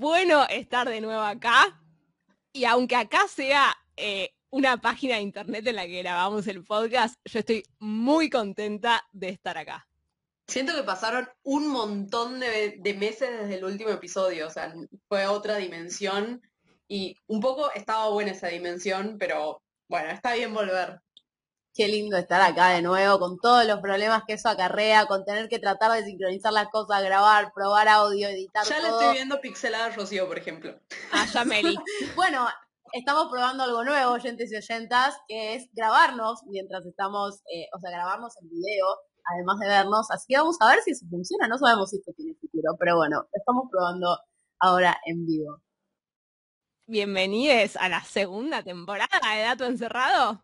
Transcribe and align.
bueno 0.00 0.46
estar 0.48 0.88
de 0.88 1.02
nuevo 1.02 1.20
acá. 1.20 1.78
Y 2.54 2.64
aunque 2.64 2.96
acá 2.96 3.28
sea 3.28 3.76
eh, 3.96 4.30
una 4.48 4.78
página 4.78 5.16
de 5.16 5.20
internet 5.20 5.66
en 5.66 5.76
la 5.76 5.86
que 5.86 6.02
grabamos 6.02 6.46
el 6.46 6.64
podcast, 6.64 7.20
yo 7.26 7.40
estoy 7.40 7.62
muy 7.78 8.30
contenta 8.30 9.04
de 9.12 9.28
estar 9.28 9.58
acá. 9.58 9.86
Siento 10.48 10.74
que 10.74 10.82
pasaron 10.84 11.28
un 11.42 11.68
montón 11.68 12.40
de, 12.40 12.78
de 12.80 12.94
meses 12.94 13.28
desde 13.30 13.56
el 13.56 13.64
último 13.64 13.90
episodio, 13.90 14.46
o 14.46 14.50
sea, 14.50 14.74
fue 15.06 15.26
otra 15.26 15.58
dimensión 15.58 16.40
y 16.88 17.14
un 17.26 17.40
poco 17.40 17.70
estaba 17.72 18.08
buena 18.08 18.32
esa 18.32 18.48
dimensión, 18.48 19.16
pero 19.18 19.62
bueno, 19.86 20.10
está 20.10 20.34
bien 20.34 20.54
volver. 20.54 20.98
Qué 21.72 21.86
lindo 21.86 22.16
estar 22.16 22.40
acá 22.40 22.70
de 22.70 22.82
nuevo 22.82 23.20
con 23.20 23.38
todos 23.38 23.64
los 23.64 23.78
problemas 23.78 24.24
que 24.26 24.32
eso 24.32 24.48
acarrea, 24.48 25.06
con 25.06 25.24
tener 25.24 25.48
que 25.48 25.60
tratar 25.60 25.92
de 25.92 26.04
sincronizar 26.04 26.52
las 26.52 26.68
cosas, 26.68 27.02
grabar, 27.04 27.52
probar 27.54 27.86
audio, 27.88 28.28
editar 28.28 28.64
Ya 28.66 28.80
la 28.80 28.88
estoy 28.88 29.14
viendo 29.14 29.40
pixelada 29.40 29.86
a 29.86 29.90
Rocío, 29.90 30.26
por 30.26 30.36
ejemplo. 30.36 30.74
Ah, 31.12 31.26
ya 31.32 31.44
Meli. 31.44 31.76
Bueno, 32.16 32.48
estamos 32.92 33.28
probando 33.30 33.62
algo 33.62 33.84
nuevo, 33.84 34.12
oyentes 34.12 34.50
y 34.50 34.56
oyentas, 34.56 35.16
que 35.28 35.54
es 35.54 35.68
grabarnos 35.72 36.40
mientras 36.46 36.84
estamos, 36.86 37.40
eh, 37.54 37.68
o 37.72 37.78
sea, 37.78 37.92
grabarnos 37.92 38.36
en 38.42 38.48
video, 38.50 38.86
además 39.32 39.60
de 39.60 39.68
vernos. 39.68 40.10
Así 40.10 40.26
que 40.28 40.38
vamos 40.38 40.56
a 40.60 40.70
ver 40.70 40.80
si 40.82 40.90
eso 40.90 41.06
funciona. 41.08 41.46
No 41.46 41.56
sabemos 41.56 41.90
si 41.90 41.98
esto 41.98 42.12
tiene 42.16 42.34
futuro, 42.34 42.74
pero 42.80 42.96
bueno, 42.96 43.28
estamos 43.32 43.68
probando 43.70 44.18
ahora 44.58 45.00
en 45.06 45.24
vivo. 45.24 45.62
Bienvenidos 46.86 47.76
a 47.76 47.88
la 47.88 48.02
segunda 48.02 48.64
temporada 48.64 49.20
de 49.36 49.42
Dato 49.42 49.66
Encerrado. 49.66 50.42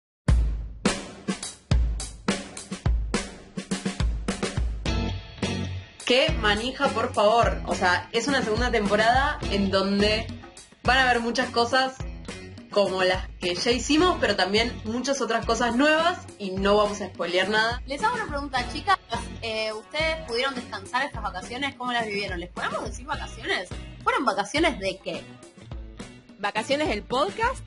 Qué 6.06 6.30
manija, 6.40 6.88
por 6.90 7.12
favor. 7.12 7.60
O 7.66 7.74
sea, 7.74 8.08
es 8.12 8.28
una 8.28 8.40
segunda 8.40 8.70
temporada 8.70 9.40
en 9.50 9.72
donde 9.72 10.28
van 10.84 10.98
a 10.98 11.02
haber 11.02 11.18
muchas 11.18 11.50
cosas 11.50 11.96
como 12.70 13.02
las 13.02 13.28
que 13.40 13.56
ya 13.56 13.72
hicimos, 13.72 14.16
pero 14.20 14.36
también 14.36 14.72
muchas 14.84 15.20
otras 15.20 15.44
cosas 15.44 15.74
nuevas 15.74 16.24
y 16.38 16.52
no 16.52 16.76
vamos 16.76 17.00
a 17.00 17.08
spoilear 17.08 17.48
nada. 17.48 17.82
Les 17.86 18.04
hago 18.04 18.14
una 18.14 18.28
pregunta, 18.28 18.64
chicas. 18.72 18.96
Eh, 19.42 19.72
¿Ustedes 19.72 20.24
pudieron 20.28 20.54
descansar 20.54 21.02
estas 21.04 21.24
vacaciones? 21.24 21.74
¿Cómo 21.74 21.92
las 21.92 22.06
vivieron? 22.06 22.38
¿Les 22.38 22.50
podemos 22.50 22.84
decir 22.84 23.04
vacaciones? 23.04 23.68
¿Fueron 24.04 24.24
vacaciones 24.24 24.78
de 24.78 24.98
qué? 24.98 25.24
Vacaciones 26.38 26.86
del 26.86 27.02
podcast. 27.02 27.64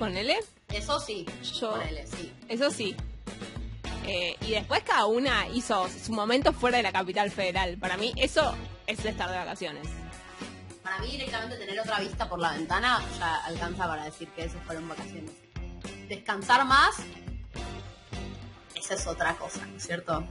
Ponele. 0.00 0.40
Eso 0.68 0.98
sí. 0.98 1.26
Yo. 1.60 1.70
Ponele, 1.70 2.08
sí. 2.08 2.32
Eso 2.48 2.72
sí. 2.72 2.96
Eh, 4.06 4.36
y 4.40 4.50
después 4.52 4.82
cada 4.82 5.06
una 5.06 5.46
hizo 5.48 5.88
su 5.88 6.12
momento 6.12 6.52
fuera 6.52 6.78
de 6.78 6.82
la 6.82 6.92
capital 6.92 7.30
federal. 7.30 7.76
Para 7.78 7.96
mí 7.96 8.12
eso 8.16 8.54
es 8.86 9.04
estar 9.04 9.30
de 9.30 9.36
vacaciones. 9.36 9.86
Para 10.82 10.98
mí 10.98 11.12
directamente 11.12 11.56
tener 11.56 11.78
otra 11.80 12.00
vista 12.00 12.28
por 12.28 12.40
la 12.40 12.52
ventana 12.52 13.00
ya 13.18 13.36
alcanza 13.44 13.86
para 13.86 14.04
decir 14.04 14.28
que 14.30 14.44
esas 14.44 14.62
fueron 14.64 14.88
vacaciones. 14.88 15.30
Descansar 16.08 16.64
más, 16.66 16.96
esa 18.74 18.94
es 18.94 19.06
otra 19.06 19.34
cosa, 19.36 19.64
¿no 19.66 19.76
es 19.76 19.86
cierto? 19.86 20.24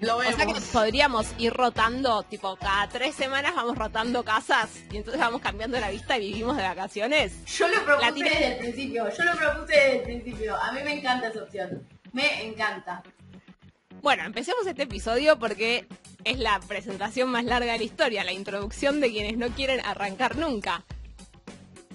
Lo 0.00 0.16
O 0.16 0.18
vemos. 0.18 0.36
sea 0.36 0.46
que 0.46 0.60
podríamos 0.72 1.26
ir 1.38 1.52
rotando, 1.52 2.22
tipo 2.24 2.54
cada 2.56 2.88
tres 2.88 3.16
semanas 3.16 3.52
vamos 3.56 3.76
rotando 3.76 4.22
casas 4.22 4.68
y 4.92 4.98
entonces 4.98 5.20
vamos 5.20 5.40
cambiando 5.40 5.80
la 5.80 5.90
vista 5.90 6.16
y 6.18 6.28
vivimos 6.28 6.56
de 6.56 6.62
vacaciones. 6.62 7.44
Yo 7.46 7.66
lo 7.66 7.84
propuse 7.84 8.22
desde 8.22 8.46
el 8.52 8.58
principio, 8.58 9.08
yo 9.10 9.24
lo 9.24 9.36
propuse 9.36 9.72
desde 9.74 9.96
el 9.96 10.02
principio. 10.02 10.54
A 10.62 10.70
mí 10.70 10.80
me 10.84 10.92
encanta 10.98 11.28
esa 11.28 11.42
opción. 11.42 11.88
Me 12.12 12.46
encanta. 12.46 13.02
Bueno, 14.02 14.24
empecemos 14.24 14.66
este 14.66 14.84
episodio 14.84 15.38
porque 15.38 15.86
es 16.24 16.38
la 16.38 16.60
presentación 16.60 17.30
más 17.30 17.44
larga 17.44 17.72
de 17.72 17.78
la 17.78 17.84
historia, 17.84 18.24
la 18.24 18.32
introducción 18.32 19.00
de 19.00 19.10
quienes 19.10 19.36
no 19.36 19.48
quieren 19.48 19.84
arrancar 19.84 20.36
nunca. 20.36 20.84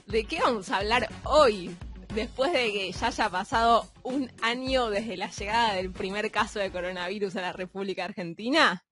¿De 0.05 0.25
qué 0.25 0.39
vamos 0.41 0.69
a 0.69 0.77
hablar 0.77 1.09
hoy? 1.23 1.75
Después 2.13 2.51
de 2.51 2.71
que 2.71 2.91
ya 2.91 3.07
haya 3.07 3.29
pasado 3.29 3.91
un 4.03 4.31
año 4.41 4.89
desde 4.89 5.17
la 5.17 5.31
llegada 5.31 5.73
del 5.73 5.91
primer 5.91 6.29
caso 6.29 6.59
de 6.59 6.71
coronavirus 6.71 7.35
a 7.37 7.41
la 7.41 7.53
República 7.53 8.05
Argentina. 8.05 8.85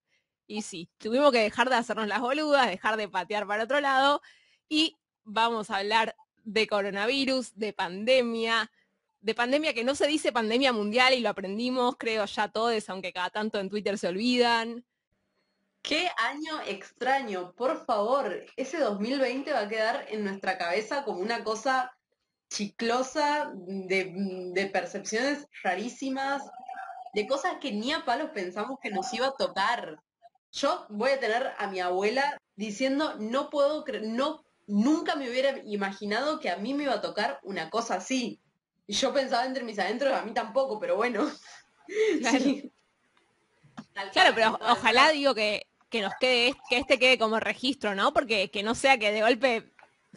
Y 0.48 0.64
sí, 0.64 0.90
tuvimos 0.98 1.32
que 1.32 1.40
dejar 1.40 1.70
de 1.70 1.76
hacernos 1.76 2.08
las 2.08 2.22
boludas, 2.22 2.68
dejar 2.68 2.98
de 2.98 3.08
patear 3.08 3.46
para 3.46 3.66
otro 3.66 3.80
lado 3.82 4.22
y 4.68 4.98
vamos 5.24 5.70
a 5.70 5.78
hablar 5.78 6.16
de 6.44 6.66
coronavirus, 6.68 7.56
de 7.56 7.74
pandemia, 7.74 8.72
de 9.22 9.36
pandemia 9.36 9.74
que 9.74 9.84
no 9.84 9.96
se 9.96 10.08
dice 10.08 10.32
pandemia 10.32 10.74
mundial 10.74 11.14
y 11.14 11.22
lo 11.22 11.30
aprendimos, 11.30 11.96
creo 11.98 12.26
ya 12.26 12.48
todos, 12.48 12.90
aunque 12.90 13.14
cada 13.14 13.30
tanto 13.30 13.60
en 13.60 13.70
Twitter 13.70 13.98
se 13.98 14.08
olvidan. 14.08 14.84
Qué 15.82 16.10
año 16.18 16.62
extraño, 16.68 17.54
por 17.54 17.86
favor. 17.86 18.46
Ese 18.56 18.80
2020 18.80 19.52
va 19.52 19.62
a 19.62 19.70
quedar 19.70 20.06
en 20.10 20.24
nuestra 20.24 20.58
cabeza 20.58 21.04
como 21.04 21.20
una 21.20 21.44
cosa 21.44 21.92
chiclosa, 22.50 23.52
de, 23.56 24.14
de 24.54 24.66
percepciones 24.68 25.48
rarísimas, 25.64 26.44
de 27.14 27.28
cosas 27.28 27.56
que 27.62 27.72
ni 27.72 27.94
a 27.94 28.06
palos 28.06 28.32
pensamos 28.32 28.78
que 28.82 28.92
nos 28.92 29.12
iba 29.14 29.28
a 29.28 29.36
tocar. 29.38 30.00
Yo 30.52 30.86
voy 30.90 31.12
a 31.12 31.20
tener 31.20 31.54
a 31.58 31.68
mi 31.68 31.80
abuela 31.80 32.38
diciendo, 32.56 33.16
no 33.20 33.50
puedo 33.50 33.84
creer, 33.84 34.04
no, 34.06 34.44
nunca 34.68 35.16
me 35.16 35.30
hubiera 35.30 35.60
imaginado 35.66 36.40
que 36.40 36.50
a 36.50 36.58
mí 36.58 36.74
me 36.74 36.84
iba 36.84 36.96
a 36.96 37.02
tocar 37.02 37.40
una 37.44 37.70
cosa 37.70 37.96
así. 37.96 38.40
Y 38.92 38.94
yo 38.94 39.14
pensaba 39.14 39.46
entre 39.46 39.64
mis 39.64 39.80
adentros, 39.80 40.12
a 40.12 40.22
mí 40.22 40.34
tampoco, 40.34 40.78
pero 40.78 40.98
bueno. 40.98 41.32
Claro. 42.20 42.40
Sí. 42.40 42.72
Claro, 44.14 44.34
pero 44.36 44.60
ojalá 44.70 45.10
digo 45.10 45.34
que, 45.34 45.68
que 45.90 46.02
nos 46.02 46.14
quede, 46.20 46.56
que 46.70 46.78
este 46.78 47.00
quede 47.00 47.18
como 47.18 47.40
registro, 47.40 47.96
¿no? 47.96 48.14
Porque 48.14 48.50
que 48.50 48.64
no 48.64 48.76
sea 48.76 48.98
que 48.98 49.12
de 49.12 49.22
golpe 49.22 49.74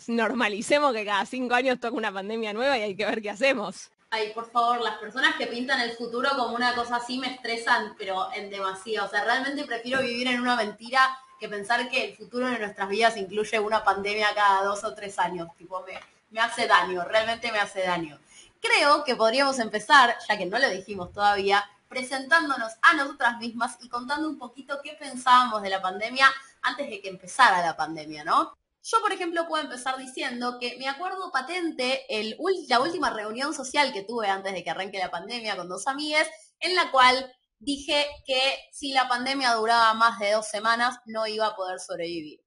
normalicemos 0.07 0.93
que 0.93 1.05
cada 1.05 1.25
cinco 1.27 1.55
años 1.55 1.81
toca 1.81 1.97
una 1.97 2.13
pandemia 2.13 2.53
nueva 2.53 2.79
y 2.79 2.83
hay 2.83 2.97
que 2.97 3.07
ver 3.07 3.23
qué 3.23 3.31
hacemos. 3.31 3.91
Ay, 4.11 4.33
por 4.35 4.49
favor, 4.51 4.81
las 4.81 4.99
personas 4.99 5.35
que 5.37 5.47
pintan 5.47 5.81
el 5.81 5.93
futuro 5.93 6.31
como 6.37 6.55
una 6.55 6.75
cosa 6.75 6.97
así 6.97 7.19
me 7.19 7.33
estresan, 7.33 7.95
pero 7.99 8.33
en 8.35 8.51
demasía. 8.51 9.05
O 9.05 9.09
sea, 9.09 9.25
realmente 9.25 9.65
prefiero 9.65 10.01
vivir 10.01 10.29
en 10.29 10.41
una 10.41 10.55
mentira 10.57 11.19
que 11.41 11.49
pensar 11.49 11.89
que 11.89 12.05
el 12.11 12.17
futuro 12.17 12.47
de 12.49 12.59
nuestras 12.59 12.89
vidas 12.89 13.17
incluye 13.17 13.59
una 13.59 13.83
pandemia 13.83 14.35
cada 14.35 14.65
dos 14.65 14.85
o 14.85 14.95
tres 14.95 15.19
años. 15.19 15.49
Tipo, 15.57 15.83
me, 15.83 15.99
me 16.31 16.41
hace 16.41 16.67
daño, 16.67 17.05
realmente 17.05 17.51
me 17.51 17.59
hace 17.59 17.83
daño. 17.83 18.19
Creo 18.65 19.05
que 19.05 19.15
podríamos 19.15 19.59
empezar, 19.59 20.17
ya 20.27 20.39
que 20.39 20.47
no 20.47 20.59
lo 20.59 20.71
dijimos 20.71 21.13
todavía, 21.13 21.63
presentándonos 21.87 22.73
a 22.81 22.95
nosotras 22.95 23.39
mismas 23.39 23.77
y 23.83 23.91
contando 23.91 24.27
un 24.27 24.39
poquito 24.39 24.81
qué 24.83 24.95
pensábamos 24.95 25.61
de 25.61 25.69
la 25.69 25.83
pandemia 25.83 26.27
antes 26.63 26.89
de 26.89 27.03
que 27.03 27.11
empezara 27.11 27.61
la 27.61 27.77
pandemia, 27.77 28.25
¿no? 28.25 28.55
Yo, 28.83 29.03
por 29.03 29.13
ejemplo, 29.13 29.47
puedo 29.47 29.63
empezar 29.63 29.99
diciendo 29.99 30.57
que 30.59 30.79
me 30.79 30.89
acuerdo 30.89 31.31
patente 31.31 32.07
el, 32.09 32.39
la 32.67 32.81
última 32.81 33.11
reunión 33.11 33.53
social 33.53 33.93
que 33.93 34.03
tuve 34.03 34.29
antes 34.29 34.55
de 34.55 34.65
que 34.65 34.71
arranque 34.71 34.99
la 34.99 35.11
pandemia 35.11 35.57
con 35.57 35.69
dos 35.69 35.87
amigues, 35.87 36.27
en 36.59 36.75
la 36.75 36.91
cual 36.91 37.35
dije 37.59 38.07
que 38.25 38.41
si 38.73 38.93
la 38.93 39.09
pandemia 39.09 39.53
duraba 39.53 39.93
más 39.93 40.19
de 40.19 40.33
dos 40.33 40.49
semanas 40.49 41.01
no 41.05 41.27
iba 41.27 41.49
a 41.49 41.55
poder 41.55 41.81
sobrevivir. 41.81 42.41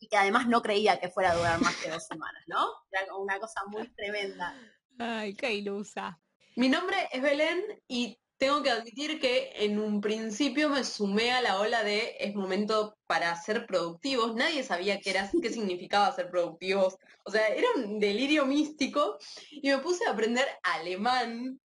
Y 0.00 0.08
que 0.08 0.18
además 0.18 0.48
no 0.48 0.60
creía 0.60 1.00
que 1.00 1.08
fuera 1.08 1.30
a 1.30 1.34
durar 1.34 1.58
más 1.62 1.74
que 1.76 1.90
dos 1.90 2.04
semanas, 2.06 2.42
¿no? 2.46 2.68
Era 2.90 3.14
una 3.16 3.40
cosa 3.40 3.62
muy 3.66 3.88
tremenda. 3.94 4.54
Ay, 4.98 5.34
qué 5.34 5.54
ilusa. 5.54 6.18
Mi 6.56 6.68
nombre 6.68 6.96
es 7.12 7.20
Belén 7.20 7.62
y 7.86 8.18
tengo 8.38 8.62
que 8.62 8.70
admitir 8.70 9.18
que 9.20 9.52
en 9.56 9.78
un 9.78 10.00
principio 10.00 10.68
me 10.68 10.84
sumé 10.84 11.32
a 11.32 11.40
la 11.40 11.58
ola 11.60 11.82
de 11.82 12.16
es 12.18 12.34
momento 12.34 12.96
para 13.06 13.34
ser 13.36 13.66
productivos. 13.66 14.34
Nadie 14.34 14.62
sabía 14.62 15.00
qué 15.00 15.10
era, 15.10 15.30
qué 15.40 15.50
significaba 15.50 16.14
ser 16.14 16.30
productivos. 16.30 16.96
O 17.24 17.30
sea, 17.30 17.46
era 17.48 17.66
un 17.76 17.98
delirio 17.98 18.44
místico 18.44 19.18
y 19.50 19.68
me 19.70 19.78
puse 19.78 20.06
a 20.06 20.10
aprender 20.10 20.46
alemán 20.62 21.60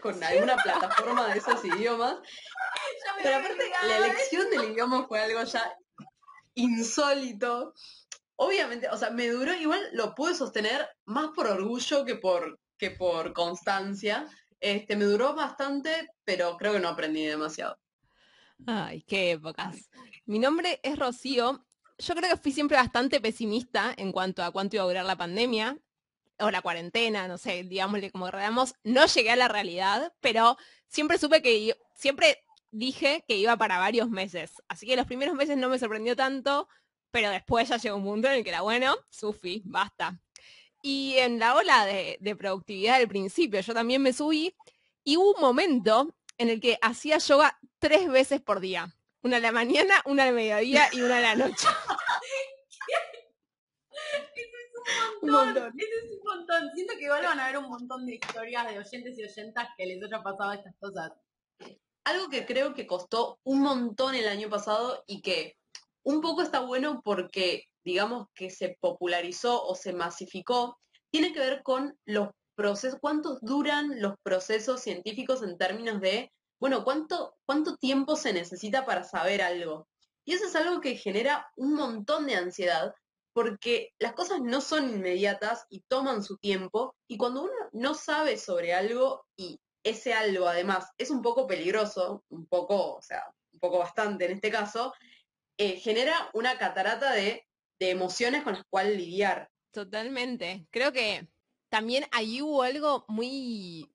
con 0.00 0.22
alguna 0.22 0.56
plataforma 0.56 1.28
de 1.28 1.38
esos 1.38 1.64
idiomas. 1.64 2.16
Pero 3.22 3.36
aparte, 3.36 3.70
la 3.86 3.96
elección 3.98 4.50
del 4.50 4.72
idioma 4.72 5.06
fue 5.08 5.20
algo 5.20 5.42
ya 5.42 5.76
insólito. 6.54 7.74
Obviamente, 8.36 8.88
o 8.88 8.96
sea, 8.96 9.10
me 9.10 9.28
duró, 9.28 9.52
igual 9.54 9.80
lo 9.92 10.14
pude 10.14 10.34
sostener 10.34 10.88
más 11.04 11.30
por 11.34 11.46
orgullo 11.46 12.04
que 12.04 12.16
por, 12.16 12.58
que 12.78 12.90
por 12.90 13.32
constancia. 13.32 14.26
Este, 14.60 14.96
me 14.96 15.04
duró 15.04 15.34
bastante, 15.34 16.08
pero 16.24 16.56
creo 16.56 16.72
que 16.72 16.80
no 16.80 16.88
aprendí 16.88 17.24
demasiado. 17.24 17.78
Ay, 18.66 19.02
qué 19.02 19.32
épocas. 19.32 19.90
Mi 20.26 20.38
nombre 20.38 20.80
es 20.82 20.98
Rocío. 20.98 21.66
Yo 21.98 22.14
creo 22.14 22.30
que 22.30 22.40
fui 22.40 22.52
siempre 22.52 22.76
bastante 22.76 23.20
pesimista 23.20 23.92
en 23.96 24.10
cuanto 24.10 24.42
a 24.42 24.50
cuánto 24.50 24.76
iba 24.76 24.84
a 24.84 24.88
durar 24.88 25.04
la 25.04 25.16
pandemia 25.16 25.78
o 26.38 26.50
la 26.50 26.62
cuarentena, 26.62 27.28
no 27.28 27.38
sé, 27.38 27.62
digámosle 27.64 28.10
como 28.10 28.26
queramos. 28.26 28.74
No 28.82 29.06
llegué 29.06 29.30
a 29.30 29.36
la 29.36 29.48
realidad, 29.48 30.12
pero 30.20 30.56
siempre 30.88 31.18
supe 31.18 31.42
que, 31.42 31.76
siempre 31.94 32.42
dije 32.70 33.24
que 33.28 33.36
iba 33.36 33.56
para 33.56 33.78
varios 33.78 34.10
meses. 34.10 34.52
Así 34.68 34.86
que 34.86 34.96
los 34.96 35.06
primeros 35.06 35.34
meses 35.34 35.56
no 35.56 35.68
me 35.68 35.78
sorprendió 35.78 36.16
tanto, 36.16 36.68
pero 37.10 37.30
después 37.30 37.68
ya 37.68 37.76
llegó 37.76 37.96
un 37.96 38.04
punto 38.04 38.28
en 38.28 38.34
el 38.34 38.44
que 38.44 38.50
era 38.50 38.62
bueno, 38.62 38.96
Sufi, 39.10 39.62
basta. 39.64 40.20
Y 40.86 41.14
en 41.16 41.38
la 41.38 41.56
ola 41.56 41.86
de, 41.86 42.18
de 42.20 42.36
productividad 42.36 42.98
del 42.98 43.08
principio, 43.08 43.58
yo 43.60 43.72
también 43.72 44.02
me 44.02 44.12
subí 44.12 44.54
y 45.02 45.16
hubo 45.16 45.32
un 45.32 45.40
momento 45.40 46.14
en 46.36 46.50
el 46.50 46.60
que 46.60 46.76
hacía 46.82 47.16
yoga 47.16 47.58
tres 47.78 48.06
veces 48.06 48.42
por 48.42 48.60
día. 48.60 48.94
Una 49.22 49.38
a 49.38 49.40
la 49.40 49.50
mañana, 49.50 50.02
una 50.04 50.24
al 50.24 50.34
mediodía 50.34 50.90
y 50.92 51.00
una 51.00 51.16
a 51.16 51.20
la 51.22 51.36
noche. 51.36 51.66
un 55.22 55.30
montón. 55.30 55.72
Ese 55.78 55.88
es 56.04 56.12
un 56.12 56.22
montón. 56.22 56.70
Siento 56.74 56.92
que 56.98 57.04
igual 57.04 57.24
van 57.24 57.40
a 57.40 57.46
haber 57.46 57.58
un 57.58 57.70
montón 57.70 58.04
de 58.04 58.16
historias 58.16 58.68
de 58.68 58.78
oyentes 58.78 59.18
y 59.18 59.24
oyentas 59.24 59.68
que 59.78 59.86
les 59.86 60.02
haya 60.02 60.22
pasado 60.22 60.52
estas 60.52 60.74
cosas. 60.78 61.12
Algo 62.04 62.28
que 62.28 62.44
creo 62.44 62.74
que 62.74 62.86
costó 62.86 63.38
un 63.44 63.62
montón 63.62 64.14
el 64.14 64.28
año 64.28 64.50
pasado 64.50 65.02
y 65.06 65.22
que 65.22 65.56
un 66.02 66.20
poco 66.20 66.42
está 66.42 66.60
bueno 66.60 67.00
porque, 67.02 67.70
digamos, 67.84 68.28
que 68.34 68.50
se 68.50 68.76
popularizó 68.80 69.64
o 69.64 69.74
se 69.74 69.92
masificó, 69.92 70.78
tiene 71.10 71.32
que 71.32 71.40
ver 71.40 71.62
con 71.62 71.96
los 72.04 72.30
procesos, 72.56 72.98
cuántos 73.00 73.40
duran 73.40 74.00
los 74.00 74.14
procesos 74.22 74.80
científicos 74.80 75.42
en 75.42 75.58
términos 75.58 76.00
de, 76.00 76.32
bueno, 76.60 76.84
cuánto, 76.84 77.36
cuánto 77.46 77.76
tiempo 77.76 78.16
se 78.16 78.32
necesita 78.32 78.84
para 78.86 79.04
saber 79.04 79.42
algo. 79.42 79.86
Y 80.24 80.32
eso 80.32 80.46
es 80.46 80.56
algo 80.56 80.80
que 80.80 80.96
genera 80.96 81.50
un 81.56 81.74
montón 81.74 82.26
de 82.26 82.36
ansiedad, 82.36 82.94
porque 83.34 83.90
las 83.98 84.12
cosas 84.14 84.40
no 84.40 84.60
son 84.60 84.88
inmediatas 84.88 85.66
y 85.68 85.82
toman 85.88 86.22
su 86.22 86.38
tiempo, 86.38 86.94
y 87.08 87.16
cuando 87.16 87.42
uno 87.42 87.52
no 87.72 87.94
sabe 87.94 88.38
sobre 88.38 88.72
algo 88.74 89.26
y 89.36 89.60
ese 89.82 90.14
algo 90.14 90.48
además 90.48 90.90
es 90.96 91.10
un 91.10 91.20
poco 91.20 91.46
peligroso, 91.46 92.24
un 92.30 92.46
poco, 92.46 92.94
o 92.94 93.02
sea, 93.02 93.22
un 93.52 93.60
poco 93.60 93.78
bastante 93.78 94.24
en 94.24 94.32
este 94.32 94.50
caso, 94.50 94.94
eh, 95.58 95.76
genera 95.78 96.30
una 96.32 96.58
catarata 96.58 97.12
de, 97.12 97.46
de 97.78 97.90
emociones 97.90 98.42
con 98.42 98.54
las 98.54 98.64
cuales 98.70 98.96
lidiar. 98.96 99.50
Totalmente. 99.70 100.66
Creo 100.70 100.92
que 100.92 101.28
también 101.68 102.06
ahí 102.12 102.40
hubo 102.40 102.62
algo 102.62 103.04
muy 103.08 103.94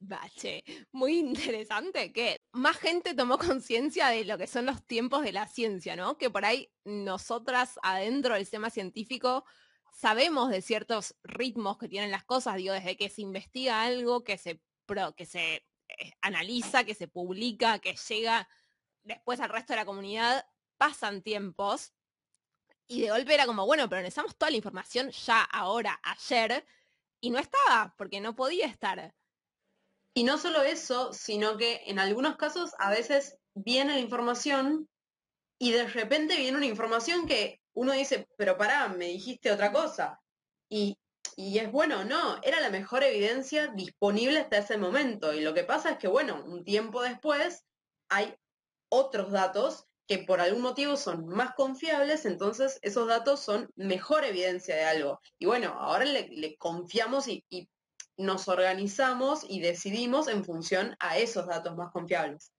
bache, 0.00 0.64
muy 0.92 1.18
interesante, 1.18 2.12
que 2.12 2.42
más 2.52 2.76
gente 2.76 3.14
tomó 3.14 3.38
conciencia 3.38 4.08
de 4.08 4.24
lo 4.24 4.38
que 4.38 4.46
son 4.46 4.66
los 4.66 4.84
tiempos 4.86 5.24
de 5.24 5.32
la 5.32 5.46
ciencia, 5.46 5.96
¿no? 5.96 6.16
Que 6.18 6.30
por 6.30 6.44
ahí 6.44 6.70
nosotras 6.84 7.78
adentro 7.82 8.34
del 8.34 8.44
sistema 8.44 8.70
científico 8.70 9.44
sabemos 9.92 10.50
de 10.50 10.62
ciertos 10.62 11.16
ritmos 11.22 11.78
que 11.78 11.88
tienen 11.88 12.10
las 12.10 12.24
cosas, 12.24 12.56
digo, 12.56 12.74
desde 12.74 12.96
que 12.96 13.08
se 13.08 13.22
investiga 13.22 13.82
algo, 13.82 14.24
que 14.24 14.38
se, 14.38 14.60
que 15.16 15.26
se 15.26 15.54
eh, 15.54 16.12
analiza, 16.20 16.84
que 16.84 16.94
se 16.94 17.08
publica, 17.08 17.78
que 17.78 17.94
llega 18.08 18.48
después 19.02 19.40
al 19.40 19.50
resto 19.50 19.72
de 19.72 19.78
la 19.78 19.84
comunidad, 19.84 20.46
pasan 20.78 21.22
tiempos. 21.22 21.92
Y 22.86 23.02
de 23.02 23.10
golpe 23.10 23.34
era 23.34 23.46
como, 23.46 23.66
bueno, 23.66 23.88
pero 23.88 24.02
necesitamos 24.02 24.36
toda 24.36 24.50
la 24.50 24.58
información 24.58 25.10
ya, 25.10 25.42
ahora, 25.42 26.00
ayer, 26.02 26.66
y 27.20 27.30
no 27.30 27.38
estaba, 27.38 27.94
porque 27.96 28.20
no 28.20 28.36
podía 28.36 28.66
estar. 28.66 29.14
Y 30.12 30.24
no 30.24 30.38
solo 30.38 30.62
eso, 30.62 31.12
sino 31.12 31.56
que 31.56 31.82
en 31.86 31.98
algunos 31.98 32.36
casos 32.36 32.72
a 32.78 32.90
veces 32.90 33.38
viene 33.54 33.94
la 33.94 34.00
información 34.00 34.88
y 35.58 35.72
de 35.72 35.86
repente 35.86 36.36
viene 36.36 36.56
una 36.56 36.66
información 36.66 37.26
que 37.26 37.60
uno 37.72 37.92
dice, 37.92 38.28
pero 38.36 38.56
pará, 38.56 38.88
me 38.88 39.06
dijiste 39.06 39.50
otra 39.50 39.72
cosa. 39.72 40.20
Y, 40.68 40.98
y 41.36 41.58
es 41.58 41.72
bueno, 41.72 42.04
no, 42.04 42.40
era 42.42 42.60
la 42.60 42.70
mejor 42.70 43.02
evidencia 43.02 43.68
disponible 43.68 44.38
hasta 44.38 44.58
ese 44.58 44.76
momento. 44.76 45.32
Y 45.32 45.40
lo 45.40 45.54
que 45.54 45.64
pasa 45.64 45.92
es 45.92 45.98
que, 45.98 46.08
bueno, 46.08 46.44
un 46.44 46.64
tiempo 46.64 47.02
después 47.02 47.64
hay 48.08 48.36
otros 48.88 49.32
datos 49.32 49.86
que 50.06 50.18
por 50.18 50.40
algún 50.40 50.62
motivo 50.62 50.96
son 50.96 51.26
más 51.26 51.54
confiables, 51.54 52.26
entonces 52.26 52.78
esos 52.82 53.08
datos 53.08 53.40
son 53.40 53.70
mejor 53.76 54.24
evidencia 54.24 54.76
de 54.76 54.84
algo. 54.84 55.20
Y 55.38 55.46
bueno, 55.46 55.74
ahora 55.78 56.04
le, 56.04 56.56
confiamos 56.58 57.28
y, 57.28 57.44
nos 58.16 58.46
organizamos 58.46 59.44
y 59.48 59.60
decidimos 59.60 60.28
en 60.28 60.44
función 60.44 60.94
a 61.00 61.18
esos 61.18 61.46
datos 61.46 61.76
más 61.76 61.90
confiables. 61.90 62.52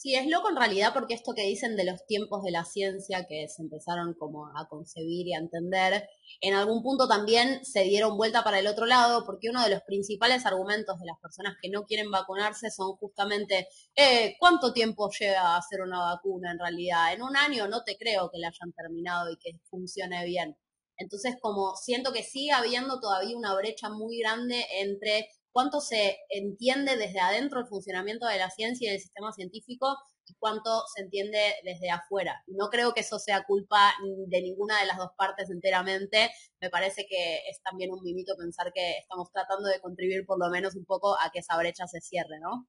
Sí, 0.00 0.14
es 0.14 0.28
loco 0.28 0.48
en 0.48 0.54
realidad 0.54 0.92
porque 0.94 1.14
esto 1.14 1.34
que 1.34 1.42
dicen 1.42 1.74
de 1.74 1.84
los 1.84 2.06
tiempos 2.06 2.44
de 2.44 2.52
la 2.52 2.64
ciencia 2.64 3.26
que 3.26 3.48
se 3.48 3.62
empezaron 3.62 4.14
como 4.14 4.46
a 4.56 4.68
concebir 4.68 5.26
y 5.26 5.34
a 5.34 5.38
entender, 5.38 6.08
en 6.40 6.54
algún 6.54 6.84
punto 6.84 7.08
también 7.08 7.64
se 7.64 7.82
dieron 7.82 8.16
vuelta 8.16 8.44
para 8.44 8.60
el 8.60 8.68
otro 8.68 8.86
lado 8.86 9.26
porque 9.26 9.48
uno 9.50 9.60
de 9.60 9.70
los 9.70 9.82
principales 9.82 10.46
argumentos 10.46 11.00
de 11.00 11.06
las 11.06 11.18
personas 11.18 11.56
que 11.60 11.68
no 11.68 11.82
quieren 11.84 12.12
vacunarse 12.12 12.70
son 12.70 12.92
justamente 12.96 13.66
eh, 13.96 14.36
¿cuánto 14.38 14.72
tiempo 14.72 15.10
lleva 15.18 15.40
a 15.40 15.56
hacer 15.56 15.80
una 15.80 15.98
vacuna 15.98 16.52
en 16.52 16.60
realidad? 16.60 17.12
En 17.12 17.22
un 17.22 17.36
año 17.36 17.66
no 17.66 17.82
te 17.82 17.96
creo 17.98 18.30
que 18.30 18.38
la 18.38 18.48
hayan 18.50 18.72
terminado 18.72 19.32
y 19.32 19.36
que 19.36 19.58
funcione 19.68 20.24
bien. 20.24 20.56
Entonces, 20.96 21.36
como 21.40 21.74
siento 21.74 22.12
que 22.12 22.22
sigue 22.22 22.52
habiendo 22.52 23.00
todavía 23.00 23.36
una 23.36 23.54
brecha 23.56 23.88
muy 23.88 24.18
grande 24.18 24.64
entre 24.80 25.28
cuánto 25.52 25.80
se 25.80 26.18
entiende 26.28 26.96
desde 26.96 27.20
adentro 27.20 27.60
el 27.60 27.66
funcionamiento 27.66 28.26
de 28.26 28.38
la 28.38 28.50
ciencia 28.50 28.88
y 28.88 28.92
del 28.92 29.00
sistema 29.00 29.32
científico 29.32 29.96
y 30.26 30.34
cuánto 30.34 30.82
se 30.94 31.02
entiende 31.02 31.54
desde 31.64 31.90
afuera. 31.90 32.42
No 32.46 32.68
creo 32.68 32.92
que 32.92 33.00
eso 33.00 33.18
sea 33.18 33.44
culpa 33.44 33.94
de 34.26 34.42
ninguna 34.42 34.80
de 34.80 34.86
las 34.86 34.98
dos 34.98 35.10
partes 35.16 35.50
enteramente. 35.50 36.30
Me 36.60 36.70
parece 36.70 37.06
que 37.08 37.48
es 37.48 37.60
también 37.62 37.90
un 37.92 38.02
mimito 38.02 38.34
pensar 38.36 38.72
que 38.72 38.98
estamos 38.98 39.30
tratando 39.32 39.68
de 39.68 39.80
contribuir 39.80 40.26
por 40.26 40.38
lo 40.38 40.50
menos 40.50 40.76
un 40.76 40.84
poco 40.84 41.18
a 41.18 41.30
que 41.32 41.40
esa 41.40 41.56
brecha 41.56 41.86
se 41.86 42.00
cierre, 42.00 42.38
¿no? 42.40 42.68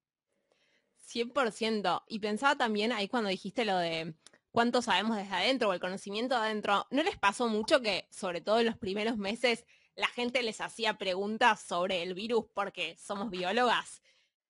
100%. 1.06 2.04
Y 2.08 2.20
pensaba 2.20 2.56
también 2.56 2.92
ahí 2.92 3.08
cuando 3.08 3.30
dijiste 3.30 3.64
lo 3.64 3.76
de 3.76 4.14
cuánto 4.52 4.82
sabemos 4.82 5.16
desde 5.16 5.34
adentro 5.34 5.68
o 5.68 5.72
el 5.72 5.80
conocimiento 5.80 6.34
de 6.36 6.42
adentro, 6.42 6.86
¿no 6.90 7.02
les 7.02 7.18
pasó 7.18 7.48
mucho 7.48 7.80
que, 7.80 8.06
sobre 8.10 8.40
todo 8.40 8.60
en 8.60 8.66
los 8.66 8.78
primeros 8.78 9.16
meses, 9.16 9.64
la 9.96 10.08
gente 10.08 10.42
les 10.42 10.60
hacía 10.60 10.98
preguntas 10.98 11.60
sobre 11.60 12.02
el 12.02 12.14
virus 12.14 12.46
porque 12.54 12.96
somos 12.96 13.30
biólogas. 13.30 14.02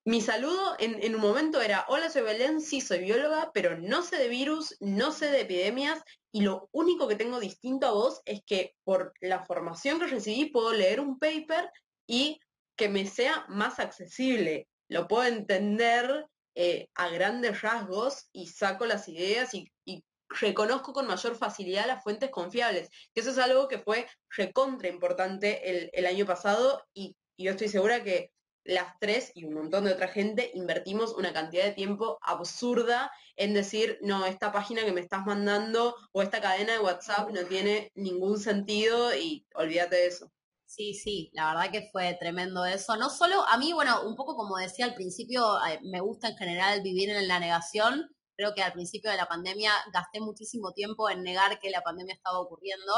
Mi 0.04 0.22
saludo 0.22 0.76
en, 0.78 1.14
un 1.14 1.20
momento 1.20 1.60
era, 1.60 1.84
hola, 1.88 2.08
soy 2.08 2.22
Belén, 2.22 2.62
sí 2.62 2.80
soy 2.80 3.00
bióloga, 3.00 3.50
pero 3.52 3.76
no 3.76 4.02
sé 4.02 4.16
de 4.16 4.28
virus, 4.28 4.74
no 4.80 5.12
sé 5.12 5.30
de 5.30 5.42
epidemias 5.42 6.02
y 6.32 6.40
lo 6.40 6.70
único 6.72 7.06
que 7.06 7.16
tengo 7.16 7.38
distinto 7.38 7.86
a 7.86 7.92
vos 7.92 8.22
es 8.24 8.40
que 8.46 8.74
por 8.82 9.12
la 9.20 9.44
formación 9.44 10.00
que 10.00 10.06
recibí 10.06 10.46
puedo 10.46 10.72
leer 10.72 11.00
un 11.00 11.18
paper 11.18 11.70
y 12.06 12.40
que 12.76 12.88
me 12.88 13.04
sea 13.04 13.44
más 13.48 13.78
accesible. 13.78 14.68
Lo 14.88 15.06
puedo 15.06 15.24
entender 15.24 16.26
eh, 16.54 16.88
a 16.94 17.08
grandes 17.08 17.60
rasgos 17.60 18.28
y 18.32 18.46
saco 18.46 18.86
las 18.86 19.06
ideas 19.06 19.52
y, 19.52 19.70
y 19.84 20.02
reconozco 20.30 20.92
con 20.92 21.06
mayor 21.06 21.36
facilidad 21.36 21.86
las 21.86 22.02
fuentes 22.02 22.30
confiables. 22.30 22.90
Que 23.12 23.20
eso 23.20 23.30
es 23.30 23.38
algo 23.38 23.68
que 23.68 23.78
fue 23.78 24.06
recontra 24.30 24.88
importante 24.88 25.90
el, 25.98 26.06
año 26.06 26.26
pasado 26.26 26.82
y, 26.94 27.16
yo 27.36 27.52
estoy 27.52 27.68
segura 27.68 28.04
que 28.04 28.32
las 28.64 28.98
tres 29.00 29.32
y 29.34 29.46
un 29.46 29.54
montón 29.54 29.84
de 29.84 29.92
otra 29.92 30.08
gente 30.08 30.50
invertimos 30.52 31.14
una 31.14 31.32
cantidad 31.32 31.64
de 31.64 31.72
tiempo 31.72 32.18
absurda 32.20 33.10
en 33.36 33.54
decir, 33.54 33.98
no, 34.02 34.26
esta 34.26 34.52
página 34.52 34.84
que 34.84 34.92
me 34.92 35.00
estás 35.00 35.24
mandando 35.24 35.96
o 36.12 36.20
esta 36.20 36.42
cadena 36.42 36.74
de 36.74 36.80
WhatsApp 36.80 37.30
no 37.30 37.42
tiene 37.44 37.90
ningún 37.94 38.38
sentido 38.38 39.16
y 39.16 39.46
olvídate 39.54 39.96
de 39.96 40.06
eso. 40.08 40.30
Sí, 40.66 40.94
sí, 40.94 41.30
la 41.32 41.52
verdad 41.52 41.72
que 41.72 41.88
fue 41.90 42.16
tremendo 42.20 42.64
eso. 42.64 42.96
No 42.96 43.10
solo, 43.10 43.44
a 43.48 43.58
mí, 43.58 43.72
bueno, 43.72 44.06
un 44.06 44.14
poco 44.14 44.36
como 44.36 44.56
decía 44.58 44.84
al 44.84 44.94
principio, 44.94 45.56
eh, 45.66 45.80
me 45.82 46.00
gusta 46.00 46.28
en 46.28 46.36
general 46.36 46.82
vivir 46.82 47.10
en 47.10 47.26
la 47.26 47.40
negación, 47.40 48.08
Creo 48.40 48.54
que 48.54 48.62
al 48.62 48.72
principio 48.72 49.10
de 49.10 49.18
la 49.18 49.28
pandemia 49.28 49.70
gasté 49.92 50.18
muchísimo 50.18 50.72
tiempo 50.72 51.10
en 51.10 51.22
negar 51.22 51.58
que 51.60 51.68
la 51.68 51.82
pandemia 51.82 52.14
estaba 52.14 52.40
ocurriendo. 52.40 52.90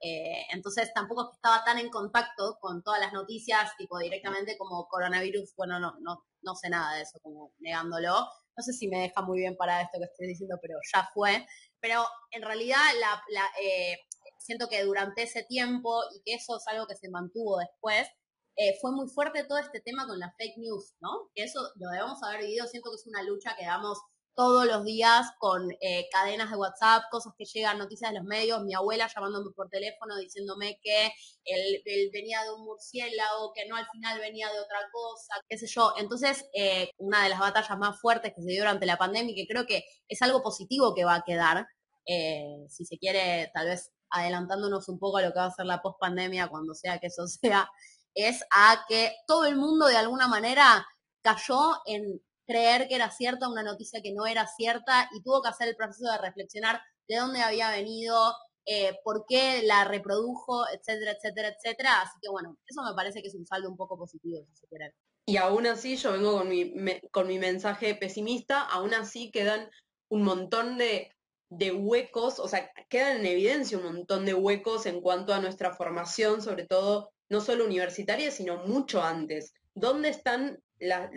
Eh, 0.00 0.46
entonces 0.52 0.92
tampoco 0.94 1.32
estaba 1.34 1.64
tan 1.64 1.78
en 1.78 1.90
contacto 1.90 2.58
con 2.60 2.80
todas 2.84 3.00
las 3.00 3.12
noticias, 3.12 3.76
tipo 3.76 3.98
directamente 3.98 4.56
como 4.56 4.86
coronavirus, 4.86 5.52
bueno, 5.56 5.80
no, 5.80 5.94
no, 5.98 6.24
no 6.42 6.54
sé 6.54 6.68
nada 6.68 6.94
de 6.94 7.02
eso, 7.02 7.18
como 7.22 7.52
negándolo. 7.58 8.12
No 8.56 8.62
sé 8.62 8.72
si 8.72 8.86
me 8.86 9.00
deja 9.00 9.20
muy 9.22 9.40
bien 9.40 9.56
para 9.56 9.80
esto 9.82 9.98
que 9.98 10.04
estoy 10.04 10.28
diciendo, 10.28 10.58
pero 10.62 10.78
ya 10.94 11.10
fue. 11.12 11.44
Pero 11.80 12.06
en 12.30 12.42
realidad 12.42 12.78
la, 13.00 13.50
eh, 13.60 13.96
siento 14.38 14.68
que 14.68 14.84
durante 14.84 15.24
ese 15.24 15.42
tiempo, 15.42 16.04
y 16.14 16.22
que 16.24 16.34
eso 16.34 16.56
es 16.58 16.68
algo 16.68 16.86
que 16.86 16.94
se 16.94 17.10
mantuvo 17.10 17.58
después, 17.58 18.06
eh, 18.54 18.78
fue 18.80 18.92
muy 18.92 19.08
fuerte 19.08 19.42
todo 19.42 19.58
este 19.58 19.80
tema 19.80 20.06
con 20.06 20.20
las 20.20 20.36
fake 20.36 20.58
news, 20.58 20.94
¿no? 21.00 21.32
Que 21.34 21.42
eso 21.42 21.58
lo 21.74 21.90
debemos 21.90 22.22
haber 22.22 22.42
vivido, 22.42 22.68
siento 22.68 22.90
que 22.90 22.94
es 22.94 23.06
una 23.08 23.24
lucha 23.24 23.56
que 23.58 23.66
damos 23.66 23.98
todos 24.34 24.66
los 24.66 24.84
días 24.84 25.30
con 25.38 25.70
eh, 25.80 26.08
cadenas 26.10 26.50
de 26.50 26.56
WhatsApp, 26.56 27.04
cosas 27.10 27.32
que 27.38 27.44
llegan, 27.44 27.78
noticias 27.78 28.10
de 28.10 28.18
los 28.18 28.26
medios, 28.26 28.62
mi 28.62 28.74
abuela 28.74 29.08
llamándome 29.14 29.50
por 29.54 29.68
teléfono 29.68 30.16
diciéndome 30.16 30.78
que 30.82 31.12
él, 31.44 31.82
venía 32.12 32.42
de 32.42 32.52
un 32.52 32.64
murciélago, 32.64 33.52
que 33.54 33.66
no 33.68 33.76
al 33.76 33.86
final 33.90 34.18
venía 34.18 34.50
de 34.50 34.58
otra 34.58 34.78
cosa, 34.92 35.34
qué 35.48 35.58
sé 35.58 35.66
yo. 35.66 35.94
Entonces, 35.98 36.46
eh, 36.54 36.90
una 36.98 37.22
de 37.22 37.30
las 37.30 37.38
batallas 37.38 37.78
más 37.78 38.00
fuertes 38.00 38.32
que 38.34 38.42
se 38.42 38.48
dio 38.50 38.62
durante 38.62 38.86
la 38.86 38.96
pandemia 38.96 39.34
que 39.34 39.46
creo 39.46 39.66
que 39.66 39.84
es 40.08 40.22
algo 40.22 40.42
positivo 40.42 40.94
que 40.94 41.04
va 41.04 41.16
a 41.16 41.24
quedar, 41.24 41.66
eh, 42.06 42.66
si 42.68 42.84
se 42.84 42.98
quiere, 42.98 43.50
tal 43.54 43.66
vez 43.68 43.92
adelantándonos 44.10 44.88
un 44.88 44.98
poco 44.98 45.18
a 45.18 45.22
lo 45.22 45.32
que 45.32 45.38
va 45.38 45.46
a 45.46 45.50
ser 45.50 45.66
la 45.66 45.82
post-pandemia, 45.82 46.48
cuando 46.48 46.74
sea 46.74 46.98
que 46.98 47.06
eso 47.08 47.26
sea, 47.28 47.68
es 48.14 48.44
a 48.54 48.84
que 48.88 49.12
todo 49.26 49.44
el 49.46 49.56
mundo 49.56 49.86
de 49.86 49.96
alguna 49.96 50.28
manera 50.28 50.86
cayó 51.22 51.74
en 51.86 52.20
creer 52.46 52.88
que 52.88 52.94
era 52.96 53.10
cierta 53.10 53.48
una 53.48 53.62
noticia 53.62 54.00
que 54.02 54.12
no 54.12 54.26
era 54.26 54.46
cierta 54.46 55.08
y 55.16 55.22
tuvo 55.22 55.42
que 55.42 55.48
hacer 55.48 55.68
el 55.68 55.76
proceso 55.76 56.10
de 56.10 56.18
reflexionar 56.18 56.80
de 57.08 57.16
dónde 57.16 57.40
había 57.40 57.70
venido, 57.70 58.34
eh, 58.66 58.98
por 59.04 59.26
qué 59.28 59.62
la 59.62 59.84
reprodujo, 59.84 60.66
etcétera, 60.68 61.12
etcétera, 61.12 61.48
etcétera. 61.48 62.00
Así 62.00 62.18
que 62.22 62.30
bueno, 62.30 62.56
eso 62.66 62.82
me 62.82 62.94
parece 62.94 63.20
que 63.20 63.28
es 63.28 63.34
un 63.34 63.46
saldo 63.46 63.68
un 63.68 63.76
poco 63.76 63.98
positivo, 63.98 64.44
si 64.48 64.56
se 64.56 64.66
quiere. 64.68 64.94
Y 65.26 65.36
aún 65.36 65.66
así, 65.66 65.96
yo 65.96 66.12
vengo 66.12 66.38
con 66.38 66.48
mi, 66.48 66.74
con 67.10 67.26
mi 67.26 67.38
mensaje 67.38 67.94
pesimista, 67.94 68.60
aún 68.60 68.92
así 68.94 69.30
quedan 69.30 69.70
un 70.08 70.22
montón 70.22 70.76
de, 70.76 71.10
de 71.50 71.72
huecos, 71.72 72.38
o 72.38 72.48
sea, 72.48 72.70
quedan 72.88 73.18
en 73.18 73.26
evidencia 73.26 73.78
un 73.78 73.84
montón 73.84 74.26
de 74.26 74.34
huecos 74.34 74.86
en 74.86 75.00
cuanto 75.00 75.32
a 75.32 75.40
nuestra 75.40 75.74
formación, 75.74 76.42
sobre 76.42 76.66
todo 76.66 77.10
no 77.30 77.40
solo 77.40 77.64
universitaria, 77.64 78.30
sino 78.30 78.58
mucho 78.66 79.02
antes. 79.02 79.54
¿Dónde 79.74 80.08
están 80.08 80.62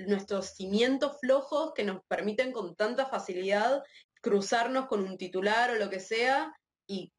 nuestros 0.08 0.56
cimientos 0.56 1.20
flojos 1.20 1.74
que 1.74 1.84
nos 1.84 2.04
permiten 2.08 2.52
con 2.52 2.76
tanta 2.76 3.08
facilidad 3.08 3.84
cruzarnos 4.22 4.88
con 4.88 5.02
un 5.02 5.18
titular 5.18 5.72
o 5.72 5.76
lo 5.76 5.90
que 5.90 6.00
sea 6.00 6.54
y, 6.88 7.12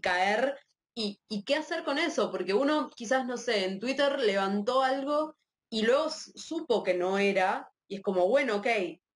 caer? 0.00 0.58
Y, 0.94 1.20
¿Y 1.28 1.44
qué 1.44 1.56
hacer 1.56 1.84
con 1.84 1.98
eso? 1.98 2.30
Porque 2.30 2.54
uno 2.54 2.90
quizás, 2.94 3.26
no 3.26 3.36
sé, 3.36 3.64
en 3.64 3.80
Twitter 3.80 4.18
levantó 4.18 4.82
algo 4.82 5.36
y 5.70 5.82
luego 5.82 6.10
supo 6.10 6.82
que 6.82 6.94
no 6.94 7.18
era, 7.18 7.72
y 7.88 7.96
es 7.96 8.02
como, 8.02 8.28
bueno, 8.28 8.56
ok, 8.56 8.66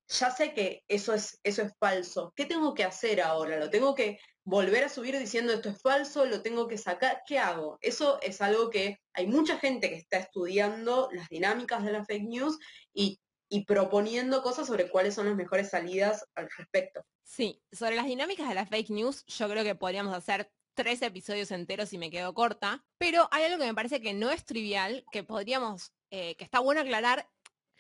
ya 0.09 0.31
sé 0.31 0.55
que 0.55 0.85
eso 0.89 1.13
es, 1.13 1.39
eso 1.43 1.63
es 1.63 1.73
falso. 1.79 2.33
¿Qué 2.35 2.47
tengo 2.47 2.75
que 2.75 2.85
hacer 2.85 3.21
ahora? 3.21 3.59
¿Lo 3.59 3.71
tengo 3.71 3.95
que 3.95 4.19
volver 4.47 4.85
a 4.85 4.89
subir 4.89 5.19
diciendo 5.19 5.53
esto 5.53 5.69
es 5.69 5.83
falso? 5.83 6.25
¿Lo 6.25 6.41
tengo 6.41 6.69
que 6.69 6.79
sacar? 6.79 7.23
¿Qué 7.27 7.39
hago? 7.39 7.79
Eso 7.83 8.21
es 8.23 8.41
algo 8.41 8.71
que 8.71 9.01
hay 9.13 9.27
mucha 9.27 9.59
gente 9.59 9.91
que 9.91 9.97
está 9.97 10.19
estudiando 10.19 11.09
las 11.13 11.29
dinámicas 11.29 11.85
de 11.85 11.93
las 11.93 12.07
fake 12.07 12.29
news 12.29 12.59
y, 12.95 13.21
y 13.49 13.65
proponiendo 13.65 14.43
cosas 14.43 14.69
sobre 14.69 14.89
cuáles 14.89 15.15
son 15.15 15.27
las 15.27 15.37
mejores 15.37 15.71
salidas 15.71 16.25
al 16.37 16.49
respecto. 16.57 17.05
Sí, 17.25 17.61
sobre 17.73 17.97
las 17.97 18.07
dinámicas 18.07 18.49
de 18.49 18.55
las 18.55 18.69
fake 18.69 18.91
news, 18.91 19.27
yo 19.27 19.49
creo 19.49 19.65
que 19.65 19.75
podríamos 19.75 20.15
hacer 20.15 20.51
tres 20.75 21.03
episodios 21.03 21.51
enteros 21.51 21.93
y 21.93 21.99
me 21.99 22.11
quedo 22.11 22.33
corta, 22.33 22.85
pero 22.99 23.29
hay 23.33 23.45
algo 23.45 23.59
que 23.59 23.67
me 23.67 23.75
parece 23.75 24.01
que 24.01 24.15
no 24.15 24.31
es 24.31 24.45
trivial, 24.45 25.05
que 25.11 25.25
podríamos, 25.25 25.93
eh, 26.11 26.37
que 26.37 26.45
está 26.45 26.61
bueno 26.61 26.83
aclarar, 26.83 27.29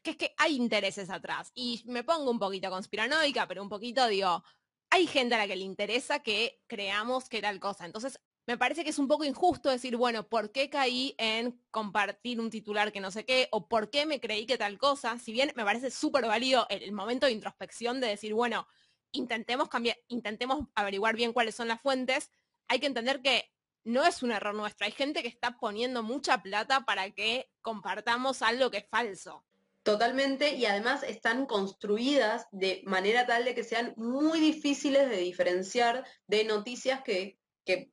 que 0.02 0.10
es 0.10 0.16
que 0.16 0.34
hay 0.36 0.56
intereses 0.56 1.10
atrás. 1.10 1.52
Y 1.54 1.84
me 1.86 2.02
pongo 2.02 2.28
un 2.28 2.40
poquito 2.40 2.70
conspiranoica, 2.70 3.46
pero 3.46 3.62
un 3.62 3.68
poquito 3.68 4.08
digo, 4.08 4.42
hay 4.90 5.06
gente 5.06 5.34
a 5.34 5.38
la 5.38 5.46
que 5.46 5.56
le 5.56 5.64
interesa 5.64 6.20
que 6.20 6.62
creamos 6.66 7.28
que 7.28 7.42
tal 7.42 7.60
cosa. 7.60 7.86
Entonces, 7.86 8.20
me 8.46 8.56
parece 8.56 8.84
que 8.84 8.90
es 8.90 8.98
un 8.98 9.08
poco 9.08 9.24
injusto 9.24 9.70
decir, 9.70 9.96
bueno, 9.96 10.28
¿por 10.28 10.52
qué 10.52 10.70
caí 10.70 11.16
en 11.18 11.60
compartir 11.72 12.40
un 12.40 12.48
titular 12.48 12.92
que 12.92 13.00
no 13.00 13.10
sé 13.10 13.24
qué? 13.24 13.48
¿O 13.50 13.68
por 13.68 13.90
qué 13.90 14.06
me 14.06 14.20
creí 14.20 14.46
que 14.46 14.56
tal 14.56 14.78
cosa? 14.78 15.18
Si 15.18 15.32
bien 15.32 15.52
me 15.56 15.64
parece 15.64 15.90
súper 15.90 16.26
válido 16.26 16.66
el, 16.70 16.92
momento 16.92 17.26
de 17.26 17.32
introspección 17.32 18.00
de 18.00 18.06
decir, 18.06 18.34
bueno, 18.34 18.68
intentemos 19.10 19.68
cambiar, 19.68 19.96
intentemos 20.06 20.68
averiguar 20.76 21.16
bien 21.16 21.32
cuáles 21.32 21.56
son 21.56 21.66
las 21.66 21.80
fuentes, 21.80 22.30
hay 22.68 22.78
que 22.78 22.86
entender 22.86 23.20
que 23.20 23.50
no 23.82 24.04
es 24.04 24.22
un 24.22 24.30
error 24.30 24.54
nuestro. 24.54 24.86
Hay 24.86 24.92
gente 24.92 25.22
que 25.22 25.28
está 25.28 25.58
poniendo 25.58 26.04
mucha 26.04 26.42
plata 26.42 26.84
para 26.84 27.10
que 27.10 27.50
compartamos 27.62 28.42
algo 28.42 28.70
que 28.70 28.78
es 28.78 28.88
falso. 28.88 29.44
Totalmente, 29.86 30.56
y 30.56 30.66
además 30.66 31.04
están 31.04 31.46
construidas 31.46 32.48
de 32.50 32.82
manera 32.86 33.24
tal 33.24 33.44
de 33.44 33.54
que 33.54 33.62
sean 33.62 33.94
muy 33.96 34.40
difíciles 34.40 35.08
de 35.08 35.18
diferenciar 35.18 36.04
de 36.26 36.42
noticias 36.42 37.02
que, 37.04 37.38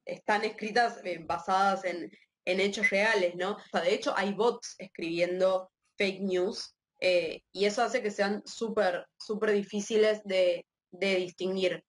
están 0.04 0.44
escritas 0.44 1.00
eh, 1.04 1.20
basadas 1.24 1.86
en, 1.86 2.12
hechos 2.46 2.90
reales, 2.90 3.36
¿no? 3.36 3.58
De 3.72 3.94
hecho 3.94 4.12
hay 4.18 4.34
bots 4.34 4.76
escribiendo 4.80 5.72
fake 5.96 6.22
news 6.22 6.76
eh, 7.00 7.44
y 7.52 7.66
eso 7.66 7.84
hace 7.84 8.02
que 8.02 8.10
sean 8.10 8.42
súper, 8.44 9.06
súper 9.20 9.52
difíciles 9.52 10.24
de, 10.26 10.66
de 10.90 11.16
distinguir. 11.18 11.84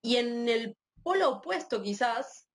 Y 0.00 0.16
en 0.16 0.48
el 0.48 0.76
polo 1.02 1.28
opuesto 1.28 1.82
quizás, 1.82 2.46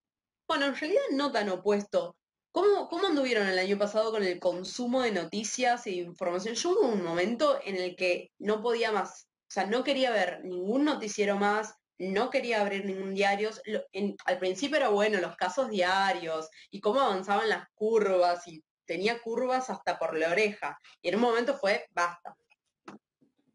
bueno, 0.48 0.68
en 0.68 0.76
realidad 0.78 1.04
no 1.12 1.30
tan 1.34 1.50
opuesto, 1.50 2.16
¿Cómo, 2.56 2.88
¿Cómo 2.88 3.08
anduvieron 3.08 3.48
el 3.48 3.60
año 3.60 3.78
pasado 3.78 4.12
con 4.12 4.24
el 4.24 4.40
consumo 4.40 5.02
de 5.02 5.12
noticias 5.12 5.86
e 5.88 5.92
información? 5.92 6.56
Yo 6.56 6.70
hubo 6.70 6.88
un 6.88 7.04
momento 7.04 7.60
en 7.66 7.76
el 7.76 7.98
que 7.98 8.32
no 8.40 8.62
podía 8.62 8.94
más, 8.94 9.28
o 9.42 9.52
sea, 9.52 9.66
no 9.66 9.84
quería 9.84 10.10
ver 10.12 10.40
ningún 10.46 10.86
noticiero 10.86 11.36
más, 11.36 11.76
no 11.98 12.30
quería 12.30 12.62
abrir 12.62 12.86
ningún 12.86 13.14
diario. 13.14 13.50
al 14.26 14.40
principio 14.40 14.78
era 14.78 14.88
bueno 14.88 15.20
los 15.20 15.36
casos 15.36 15.70
diarios 15.70 16.48
y 16.72 16.80
cómo 16.80 17.02
avanzaban 17.02 17.50
las 17.50 17.68
curvas 17.74 18.48
y 18.48 18.64
tenía 18.86 19.22
curvas 19.22 19.70
hasta 19.70 20.00
por 20.00 20.18
la 20.18 20.30
oreja. 20.32 20.80
Y 21.02 21.10
en 21.10 21.16
un 21.16 21.22
momento 21.24 21.58
fue, 21.58 21.86
basta. 21.92 22.38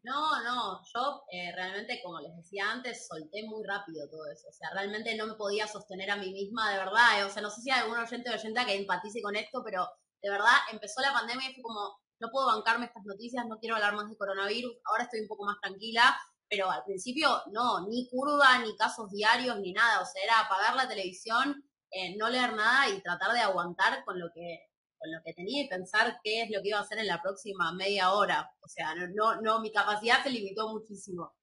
No, 0.03 0.41
no, 0.43 0.81
yo 0.93 1.23
eh, 1.31 1.51
realmente, 1.55 2.01
como 2.03 2.19
les 2.19 2.35
decía 2.35 2.71
antes, 2.71 3.07
solté 3.07 3.43
muy 3.43 3.63
rápido 3.63 4.09
todo 4.09 4.25
eso. 4.31 4.47
O 4.49 4.53
sea, 4.53 4.69
realmente 4.73 5.15
no 5.15 5.27
me 5.27 5.35
podía 5.35 5.67
sostener 5.67 6.09
a 6.09 6.15
mí 6.15 6.31
misma 6.31 6.71
de 6.71 6.77
verdad. 6.79 7.19
Eh. 7.19 7.23
O 7.23 7.29
sea, 7.29 7.41
no 7.43 7.51
sé 7.51 7.61
si 7.61 7.69
hay 7.69 7.81
algún 7.81 7.99
oyente 7.99 8.31
o 8.31 8.33
oyenta 8.33 8.65
que 8.65 8.75
empatice 8.75 9.21
con 9.21 9.35
esto, 9.35 9.61
pero 9.63 9.87
de 10.21 10.29
verdad 10.29 10.57
empezó 10.71 11.01
la 11.01 11.13
pandemia 11.13 11.49
y 11.49 11.53
fue 11.53 11.63
como, 11.63 11.99
no 12.19 12.29
puedo 12.31 12.47
bancarme 12.47 12.87
estas 12.87 13.05
noticias, 13.05 13.45
no 13.47 13.59
quiero 13.59 13.75
hablar 13.75 13.93
más 13.95 14.09
de 14.09 14.17
coronavirus. 14.17 14.73
Ahora 14.85 15.03
estoy 15.03 15.21
un 15.21 15.27
poco 15.27 15.45
más 15.45 15.59
tranquila, 15.61 16.17
pero 16.49 16.71
al 16.71 16.83
principio 16.83 17.41
no, 17.51 17.87
ni 17.87 18.09
curva, 18.09 18.57
ni 18.59 18.75
casos 18.75 19.11
diarios, 19.11 19.59
ni 19.59 19.71
nada. 19.71 20.01
O 20.01 20.05
sea, 20.05 20.23
era 20.23 20.39
apagar 20.39 20.75
la 20.75 20.87
televisión, 20.87 21.63
eh, 21.91 22.15
no 22.17 22.27
leer 22.29 22.53
nada 22.55 22.89
y 22.89 23.01
tratar 23.01 23.33
de 23.33 23.39
aguantar 23.41 24.03
con 24.03 24.19
lo 24.19 24.31
que 24.33 24.70
con 25.01 25.11
lo 25.11 25.21
que 25.23 25.33
tenía 25.33 25.63
y 25.63 25.67
pensar 25.67 26.19
qué 26.23 26.43
es 26.43 26.51
lo 26.51 26.61
que 26.61 26.69
iba 26.69 26.77
a 26.77 26.83
hacer 26.83 26.99
en 26.99 27.07
la 27.07 27.21
próxima 27.21 27.73
media 27.73 28.11
hora. 28.13 28.53
O 28.61 28.67
sea, 28.67 28.93
no, 28.95 29.41
no, 29.41 29.59
mi 29.59 29.71
capacidad 29.71 30.21
se 30.23 30.29
limitó 30.29 30.69
muchísimo. 30.69 31.33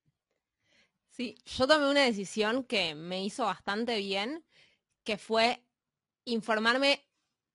Sí, 1.11 1.37
yo 1.45 1.67
tomé 1.67 1.91
una 1.91 2.05
decisión 2.05 2.63
que 2.63 2.95
me 2.95 3.25
hizo 3.25 3.45
bastante 3.45 3.97
bien, 3.99 4.45
que 5.03 5.19
fue 5.19 5.67
informarme 6.25 7.05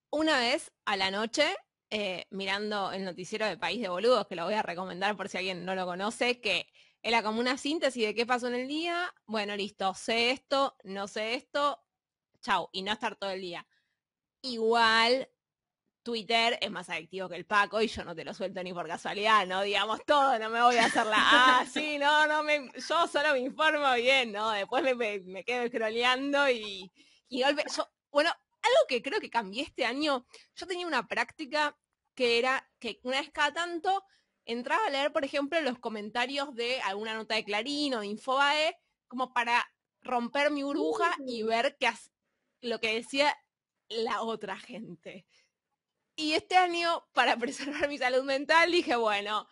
una 0.10 0.38
vez 0.39 0.74
a 0.83 0.98
la 0.98 1.10
noche 1.10 1.55
eh, 1.89 2.25
mirando 2.31 2.91
el 2.91 3.05
noticiero 3.05 3.45
de 3.45 3.57
País 3.57 3.79
de 3.79 3.88
Boludos, 3.88 4.27
que 4.27 4.36
lo 4.36 4.45
voy 4.45 4.55
a 4.55 4.63
recomendar 4.63 5.15
por 5.15 5.29
si 5.29 5.38
alguien 5.38 5.63
no 5.63 5.75
lo 5.75 5.86
conoce, 5.86 6.41
que 6.41 6.67
era 7.01 7.22
como 7.24 7.39
una 7.39 7.57
síntesis 7.57 8.03
de 8.03 8.15
qué 8.15 8.25
pasó 8.25 8.48
en 8.48 8.55
el 8.55 8.67
día. 8.67 9.13
Bueno, 9.27 9.55
listo, 9.55 9.93
sé 9.93 10.31
esto, 10.31 10.75
no 10.83 11.07
sé 11.07 11.36
esto, 11.36 11.79
chau, 12.41 12.67
y 12.72 12.81
no 12.81 12.91
estar 12.91 13.15
todo 13.15 13.29
el 13.29 13.41
día. 13.41 13.67
Igual 14.41 15.29
Twitter 16.03 16.57
es 16.62 16.69
más 16.69 16.89
adictivo 16.89 17.29
que 17.29 17.36
el 17.36 17.45
Paco 17.45 17.81
y 17.81 17.88
yo 17.88 18.03
no 18.03 18.13
te 18.13 18.25
lo 18.25 18.33
suelto 18.33 18.62
ni 18.62 18.74
por 18.74 18.88
casualidad, 18.88 19.48
¿no? 19.48 19.62
Digamos 19.62 20.05
todo, 20.05 20.38
no 20.38 20.50
me 20.50 20.62
voy 20.62 20.75
a 20.75 20.86
hacer 20.86 21.05
la, 21.05 21.17
ah, 21.17 21.65
sí, 21.74 21.98
no, 21.98 22.27
no, 22.27 22.43
me, 22.43 22.69
yo 22.75 23.07
solo 23.07 23.31
me 23.31 23.39
informo 23.39 23.93
bien, 23.95 24.33
¿no? 24.33 24.51
Después 24.51 24.83
me, 24.83 25.19
me, 25.22 25.43
quedo 25.43 25.67
scrolleando 25.67 26.50
y, 26.50 26.91
y 27.29 27.43
golpe, 27.43 27.63
yo, 27.75 27.89
bueno, 28.12 28.29
algo 28.29 28.88
que 28.88 29.01
creo 29.01 29.19
que 29.19 29.29
cambié 29.29 29.63
este 29.63 29.86
año, 29.86 30.25
yo 30.55 30.67
tenía 30.67 30.86
una 30.86 31.07
práctica 31.07 31.77
que 32.15 32.38
era 32.38 32.69
que 32.79 33.00
una 33.03 33.19
vez 33.19 33.31
cada 33.31 33.53
tanto 33.53 34.03
entraba 34.45 34.86
a 34.86 34.89
leer, 34.89 35.12
por 35.12 35.24
ejemplo, 35.24 35.60
los 35.62 35.79
comentarios 35.79 36.53
de 36.53 36.81
alguna 36.81 37.13
nota 37.15 37.36
de 37.36 37.45
Clarín 37.45 37.93
o 37.93 38.01
de 38.01 38.07
Infobae, 38.07 38.77
como 39.07 39.33
para 39.33 39.65
romper 40.01 40.51
mi 40.51 40.63
burbuja 40.63 41.15
y 41.25 41.43
ver 41.43 41.77
qué 41.79 41.89
lo 42.62 42.79
que 42.79 42.95
decía 42.95 43.36
la 43.89 44.22
otra 44.22 44.57
gente. 44.57 45.25
Y 46.15 46.34
este 46.34 46.55
año, 46.55 47.05
para 47.13 47.38
preservar 47.39 47.88
mi 47.89 47.98
salud 47.98 48.24
mental, 48.24 48.72
dije, 48.72 48.96
bueno, 48.96 49.48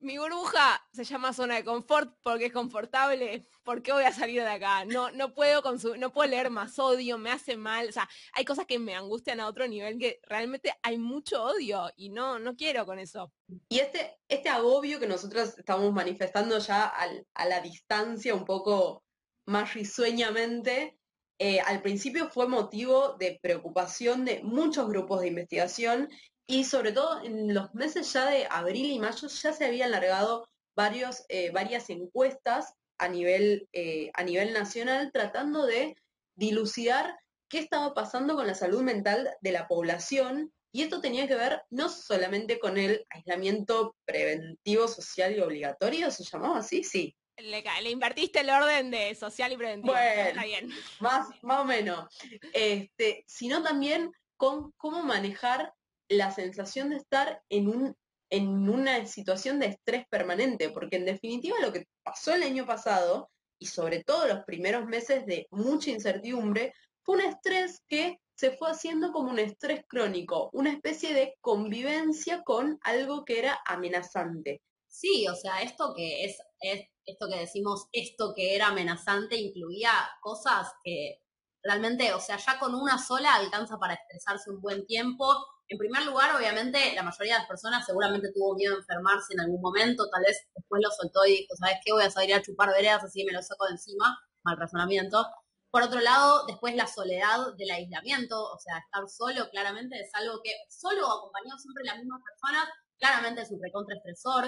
mi 0.00 0.18
burbuja 0.18 0.86
se 0.92 1.04
llama 1.04 1.32
zona 1.32 1.56
de 1.56 1.64
confort 1.64 2.14
porque 2.22 2.46
es 2.46 2.52
confortable. 2.52 3.48
¿Por 3.62 3.82
qué 3.82 3.92
voy 3.92 4.04
a 4.04 4.12
salir 4.12 4.42
de 4.42 4.50
acá? 4.50 4.84
No, 4.84 5.10
no 5.10 5.32
puedo 5.32 5.62
no 5.96 6.12
puedo 6.12 6.28
leer 6.28 6.50
más 6.50 6.78
odio, 6.78 7.16
me 7.16 7.30
hace 7.30 7.56
mal. 7.56 7.88
O 7.88 7.92
sea, 7.92 8.08
hay 8.34 8.44
cosas 8.44 8.66
que 8.66 8.78
me 8.78 8.94
angustian 8.94 9.40
a 9.40 9.48
otro 9.48 9.66
nivel 9.66 9.98
que 9.98 10.20
realmente 10.24 10.74
hay 10.82 10.98
mucho 10.98 11.42
odio 11.42 11.90
y 11.96 12.10
no, 12.10 12.38
no 12.38 12.54
quiero 12.54 12.84
con 12.84 12.98
eso. 12.98 13.32
Y 13.70 13.78
este, 13.78 14.18
este 14.28 14.50
agobio 14.50 15.00
que 15.00 15.06
nosotros 15.06 15.58
estamos 15.58 15.90
manifestando 15.92 16.58
ya 16.58 16.92
a 17.34 17.46
la 17.46 17.60
distancia 17.60 18.34
un 18.34 18.44
poco 18.44 19.04
más 19.46 19.74
risueñamente, 19.74 20.98
eh, 21.38 21.60
al 21.60 21.82
principio 21.82 22.28
fue 22.28 22.46
motivo 22.46 23.16
de 23.18 23.38
preocupación 23.42 24.24
de 24.24 24.40
muchos 24.42 24.88
grupos 24.88 25.20
de 25.20 25.28
investigación 25.28 26.08
y 26.46 26.64
sobre 26.64 26.92
todo 26.92 27.22
en 27.22 27.52
los 27.52 27.74
meses 27.74 28.12
ya 28.12 28.30
de 28.30 28.46
abril 28.50 28.90
y 28.90 28.98
mayo 28.98 29.28
ya 29.28 29.52
se 29.52 29.64
habían 29.64 29.90
largado 29.90 30.46
varios, 30.76 31.24
eh, 31.28 31.50
varias 31.50 31.90
encuestas 31.90 32.74
a 32.98 33.08
nivel, 33.08 33.68
eh, 33.72 34.10
a 34.14 34.22
nivel 34.22 34.52
nacional 34.52 35.10
tratando 35.12 35.66
de 35.66 35.96
dilucidar 36.36 37.16
qué 37.48 37.58
estaba 37.58 37.94
pasando 37.94 38.36
con 38.36 38.46
la 38.46 38.54
salud 38.54 38.82
mental 38.82 39.30
de 39.40 39.52
la 39.52 39.66
población 39.66 40.52
y 40.72 40.82
esto 40.82 41.00
tenía 41.00 41.26
que 41.28 41.36
ver 41.36 41.62
no 41.70 41.88
solamente 41.88 42.58
con 42.58 42.78
el 42.78 43.06
aislamiento 43.10 43.94
preventivo, 44.04 44.88
social 44.88 45.34
y 45.34 45.40
obligatorio, 45.40 46.10
¿se 46.10 46.24
llamaba 46.24 46.58
así? 46.58 46.82
Sí, 46.82 47.14
le, 47.36 47.90
invertiste 47.90 48.40
el 48.40 48.50
orden 48.50 48.90
de 48.90 49.14
social 49.14 49.52
y 49.52 49.56
preventivo. 49.56 49.94
Bueno, 49.94 50.42
bien. 50.42 50.70
Más, 51.00 51.28
más 51.42 51.60
o 51.60 51.64
menos. 51.64 52.08
Este, 52.52 53.24
sino 53.26 53.62
también 53.62 54.12
con 54.36 54.72
cómo 54.72 55.02
manejar 55.02 55.72
la 56.08 56.30
sensación 56.30 56.90
de 56.90 56.96
estar 56.96 57.42
en 57.48 57.68
un 57.68 57.96
en 58.30 58.68
una 58.68 59.06
situación 59.06 59.60
de 59.60 59.66
estrés 59.66 60.06
permanente, 60.08 60.70
porque 60.70 60.96
en 60.96 61.04
definitiva 61.04 61.56
lo 61.60 61.72
que 61.72 61.86
pasó 62.02 62.34
el 62.34 62.42
año 62.42 62.66
pasado, 62.66 63.30
y 63.60 63.66
sobre 63.66 64.02
todo 64.02 64.26
los 64.26 64.44
primeros 64.44 64.86
meses 64.86 65.24
de 65.26 65.46
mucha 65.50 65.90
incertidumbre, 65.90 66.72
fue 67.02 67.16
un 67.16 67.22
estrés 67.22 67.80
que 67.86 68.18
se 68.34 68.50
fue 68.50 68.70
haciendo 68.70 69.12
como 69.12 69.30
un 69.30 69.38
estrés 69.38 69.84
crónico, 69.86 70.50
una 70.52 70.72
especie 70.72 71.14
de 71.14 71.36
convivencia 71.40 72.42
con 72.42 72.78
algo 72.82 73.24
que 73.24 73.38
era 73.38 73.60
amenazante. 73.66 74.60
Sí, 74.88 75.28
o 75.28 75.34
sea, 75.36 75.62
esto 75.62 75.94
que 75.96 76.24
es, 76.24 76.38
es 76.60 76.88
esto 77.06 77.28
que 77.28 77.38
decimos, 77.38 77.88
esto 77.92 78.32
que 78.34 78.54
era 78.54 78.68
amenazante, 78.68 79.36
incluía 79.36 79.90
cosas 80.20 80.72
que 80.82 81.22
realmente, 81.62 82.12
o 82.12 82.20
sea, 82.20 82.36
ya 82.36 82.58
con 82.58 82.74
una 82.74 82.98
sola 82.98 83.34
alcanza 83.34 83.78
para 83.78 83.94
estresarse 83.94 84.50
un 84.50 84.60
buen 84.60 84.86
tiempo. 84.86 85.34
En 85.68 85.78
primer 85.78 86.04
lugar, 86.04 86.36
obviamente, 86.36 86.94
la 86.94 87.02
mayoría 87.02 87.34
de 87.34 87.38
las 87.40 87.48
personas 87.48 87.86
seguramente 87.86 88.30
tuvo 88.34 88.54
miedo 88.54 88.74
a 88.74 88.78
enfermarse 88.78 89.32
en 89.32 89.40
algún 89.40 89.62
momento, 89.62 90.08
tal 90.10 90.22
vez 90.26 90.46
después 90.54 90.82
lo 90.84 90.90
soltó 90.90 91.24
y 91.24 91.38
dijo, 91.38 91.56
¿sabes 91.56 91.78
qué? 91.84 91.92
Voy 91.92 92.04
a 92.04 92.10
salir 92.10 92.34
a 92.34 92.42
chupar 92.42 92.68
veredas, 92.70 93.02
así 93.02 93.24
me 93.24 93.32
lo 93.32 93.42
saco 93.42 93.64
de 93.64 93.72
encima, 93.72 94.18
mal 94.42 94.58
razonamiento. 94.58 95.24
Por 95.70 95.82
otro 95.82 96.00
lado, 96.00 96.44
después 96.46 96.76
la 96.76 96.86
soledad 96.86 97.54
del 97.56 97.70
aislamiento, 97.70 98.40
o 98.44 98.58
sea, 98.58 98.78
estar 98.78 99.08
solo 99.08 99.48
claramente 99.50 99.98
es 99.98 100.14
algo 100.14 100.40
que 100.44 100.52
solo 100.68 101.06
acompañado 101.06 101.58
siempre 101.58 101.82
las 101.84 101.98
mismas 101.98 102.20
personas, 102.22 102.68
claramente 102.98 103.42
es 103.42 103.50
un 103.50 103.60
recontraestresor 103.60 104.44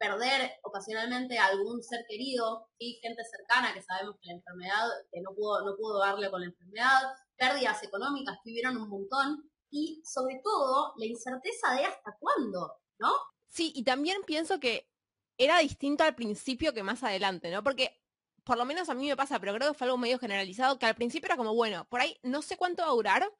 perder 0.00 0.50
ocasionalmente 0.62 1.38
a 1.38 1.46
algún 1.46 1.82
ser 1.82 2.06
querido 2.08 2.66
y 2.78 2.98
gente 3.02 3.22
cercana 3.22 3.74
que 3.74 3.82
sabemos 3.82 4.16
que 4.18 4.28
la 4.28 4.38
enfermedad, 4.38 4.88
que 5.12 5.20
no 5.20 5.34
pudo, 5.34 5.62
no 5.62 5.76
pudo 5.76 6.00
darle 6.00 6.30
con 6.30 6.40
la 6.40 6.46
enfermedad, 6.46 7.02
pérdidas 7.36 7.82
económicas 7.82 8.38
que 8.42 8.50
hubieron 8.50 8.78
un 8.78 8.88
montón 8.88 9.50
y 9.70 10.02
sobre 10.04 10.40
todo 10.42 10.94
la 10.96 11.04
incerteza 11.04 11.74
de 11.74 11.84
hasta 11.84 12.16
cuándo, 12.18 12.78
¿no? 12.98 13.12
Sí, 13.46 13.72
y 13.74 13.84
también 13.84 14.22
pienso 14.26 14.58
que 14.58 14.88
era 15.36 15.58
distinto 15.58 16.02
al 16.02 16.14
principio 16.14 16.72
que 16.72 16.82
más 16.82 17.02
adelante, 17.02 17.50
¿no? 17.50 17.62
Porque 17.62 18.00
por 18.42 18.56
lo 18.56 18.64
menos 18.64 18.88
a 18.88 18.94
mí 18.94 19.06
me 19.06 19.16
pasa, 19.16 19.38
pero 19.38 19.54
creo 19.54 19.68
que 19.68 19.78
fue 19.78 19.86
algo 19.86 19.98
medio 19.98 20.18
generalizado, 20.18 20.78
que 20.78 20.86
al 20.86 20.94
principio 20.94 21.26
era 21.26 21.36
como, 21.36 21.54
bueno, 21.54 21.86
por 21.90 22.00
ahí 22.00 22.18
no 22.22 22.40
sé 22.40 22.56
cuánto 22.56 22.82
va 22.82 22.88
a 22.88 22.92
durar, 22.92 23.30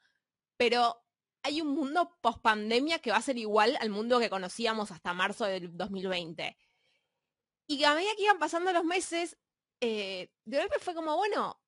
pero 0.58 1.02
hay 1.42 1.60
un 1.60 1.68
mundo 1.68 2.16
post 2.20 2.40
pandemia 2.40 2.98
que 2.98 3.10
va 3.10 3.16
a 3.16 3.22
ser 3.22 3.38
igual 3.38 3.76
al 3.80 3.90
mundo 3.90 4.20
que 4.20 4.30
conocíamos 4.30 4.90
hasta 4.90 5.14
marzo 5.14 5.44
del 5.44 5.76
2020. 5.76 6.56
Y 7.66 7.84
a 7.84 7.94
medida 7.94 8.10
que 8.16 8.24
iban 8.24 8.38
pasando 8.38 8.72
los 8.72 8.84
meses, 8.84 9.38
eh, 9.80 10.32
de 10.44 10.58
golpe 10.58 10.78
fue 10.80 10.94
como, 10.94 11.16
bueno, 11.16 11.60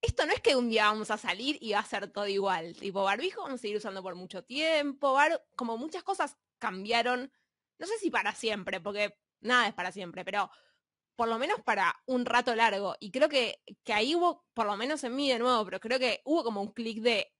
esto 0.00 0.26
no 0.26 0.32
es 0.32 0.40
que 0.40 0.56
un 0.56 0.68
día 0.68 0.86
vamos 0.86 1.10
a 1.10 1.18
salir 1.18 1.58
y 1.60 1.72
va 1.72 1.80
a 1.80 1.84
ser 1.84 2.10
todo 2.10 2.26
igual. 2.26 2.74
Tipo, 2.76 3.04
barbijo 3.04 3.42
vamos 3.42 3.60
a 3.60 3.62
seguir 3.62 3.76
usando 3.76 4.02
por 4.02 4.14
mucho 4.14 4.44
tiempo, 4.44 5.16
como 5.54 5.76
muchas 5.76 6.02
cosas 6.02 6.36
cambiaron, 6.58 7.30
no 7.78 7.86
sé 7.86 7.98
si 7.98 8.10
para 8.10 8.34
siempre, 8.34 8.80
porque 8.80 9.18
nada 9.40 9.68
es 9.68 9.74
para 9.74 9.92
siempre, 9.92 10.24
pero 10.24 10.50
por 11.16 11.28
lo 11.28 11.38
menos 11.38 11.60
para 11.62 11.94
un 12.06 12.24
rato 12.26 12.54
largo. 12.54 12.96
Y 13.00 13.10
creo 13.10 13.28
que, 13.28 13.62
que 13.84 13.92
ahí 13.92 14.14
hubo, 14.14 14.44
por 14.54 14.66
lo 14.66 14.76
menos 14.76 15.02
en 15.04 15.14
mí 15.14 15.30
de 15.30 15.38
nuevo, 15.38 15.64
pero 15.64 15.80
creo 15.80 15.98
que 15.98 16.22
hubo 16.24 16.44
como 16.44 16.62
un 16.62 16.72
clic 16.72 17.00
de 17.02 17.35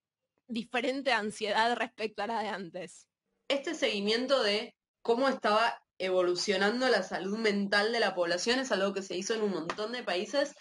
diferente 0.49 1.13
ansiedad 1.13 1.77
respecto 1.77 2.23
a 2.23 2.27
la 2.27 2.43
de 2.43 2.49
antes. 2.49 3.07
Este 3.49 3.75
seguimiento 3.75 4.43
de 4.43 4.75
cómo 5.03 5.29
estaba 5.29 5.81
evolucionando 5.99 6.89
la 6.89 7.03
salud 7.03 7.39
mental 7.39 7.93
de 7.93 8.01
la 8.01 8.15
población 8.15 8.59
es 8.59 8.73
algo 8.73 8.93
que 8.93 9.03
se 9.03 9.17
hizo 9.17 9.35
en 9.35 9.43
un 9.43 9.51
montón 9.51 9.93
de 9.93 10.03
países 10.03 10.55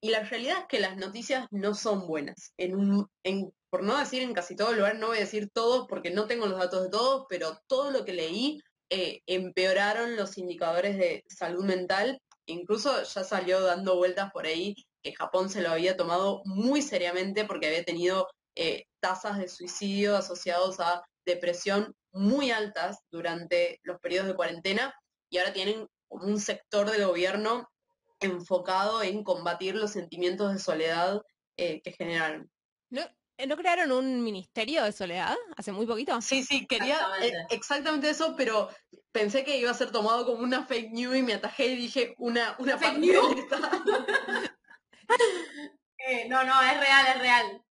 y 0.00 0.10
la 0.10 0.22
realidad 0.22 0.58
es 0.60 0.66
que 0.68 0.78
las 0.78 0.96
noticias 0.96 1.46
no 1.50 1.74
son 1.74 2.06
buenas. 2.06 2.52
En 2.56 2.76
un, 2.76 3.08
en, 3.24 3.52
por 3.70 3.82
no 3.82 3.98
decir 3.98 4.22
en 4.22 4.32
casi 4.32 4.54
todo 4.54 4.72
lugar, 4.72 4.96
no 4.96 5.08
voy 5.08 5.16
a 5.16 5.20
decir 5.20 5.50
todos 5.52 5.86
porque 5.88 6.10
no 6.10 6.26
tengo 6.26 6.46
los 6.46 6.58
datos 6.58 6.84
de 6.84 6.90
todos, 6.90 7.26
pero 7.28 7.60
todo 7.66 7.90
lo 7.90 8.04
que 8.04 8.12
leí 8.12 8.60
eh, 8.90 9.22
empeoraron 9.26 10.16
los 10.16 10.38
indicadores 10.38 10.96
de 10.98 11.24
salud 11.28 11.64
mental. 11.64 12.20
Incluso 12.46 13.02
ya 13.02 13.24
salió 13.24 13.60
dando 13.60 13.96
vueltas 13.96 14.30
por 14.32 14.46
ahí 14.46 14.74
que 15.02 15.14
Japón 15.14 15.50
se 15.50 15.62
lo 15.62 15.70
había 15.70 15.96
tomado 15.96 16.42
muy 16.44 16.80
seriamente 16.80 17.44
porque 17.44 17.66
había 17.66 17.84
tenido 17.84 18.28
eh, 18.60 18.88
tasas 18.98 19.38
de 19.38 19.46
suicidio 19.46 20.16
asociados 20.16 20.80
a 20.80 21.04
depresión 21.24 21.94
muy 22.10 22.50
altas 22.50 22.98
durante 23.08 23.78
los 23.84 24.00
periodos 24.00 24.26
de 24.26 24.34
cuarentena 24.34 24.92
y 25.30 25.38
ahora 25.38 25.52
tienen 25.52 25.86
un 26.08 26.40
sector 26.40 26.90
del 26.90 27.06
gobierno 27.06 27.70
enfocado 28.18 29.00
en 29.04 29.22
combatir 29.22 29.76
los 29.76 29.92
sentimientos 29.92 30.52
de 30.52 30.58
soledad 30.58 31.22
eh, 31.56 31.80
que 31.82 31.92
generaron. 31.92 32.50
¿No, 32.90 33.02
eh, 33.36 33.46
¿No 33.46 33.56
crearon 33.56 33.92
un 33.92 34.24
ministerio 34.24 34.82
de 34.82 34.90
soledad 34.90 35.36
hace 35.56 35.70
muy 35.70 35.86
poquito? 35.86 36.20
Sí, 36.20 36.42
sí, 36.42 36.66
quería 36.66 36.98
exactamente, 37.50 38.10
eso, 38.10 38.34
pero 38.36 38.70
pensé 39.12 39.44
que 39.44 39.56
iba 39.56 39.70
a 39.70 39.74
ser 39.74 39.92
tomado 39.92 40.26
como 40.26 40.42
una 40.42 40.66
fake 40.66 40.90
news 40.90 41.16
y 41.16 41.22
me 41.22 41.34
atajé 41.34 41.66
y 41.66 41.76
dije 41.76 42.14
una, 42.18 42.56
una 42.58 42.76
fake 42.76 42.98
news. 42.98 43.36
no, 46.28 46.42
no, 46.42 46.62
es 46.62 46.80
real, 46.80 47.06
es 47.14 47.18
real 47.20 47.64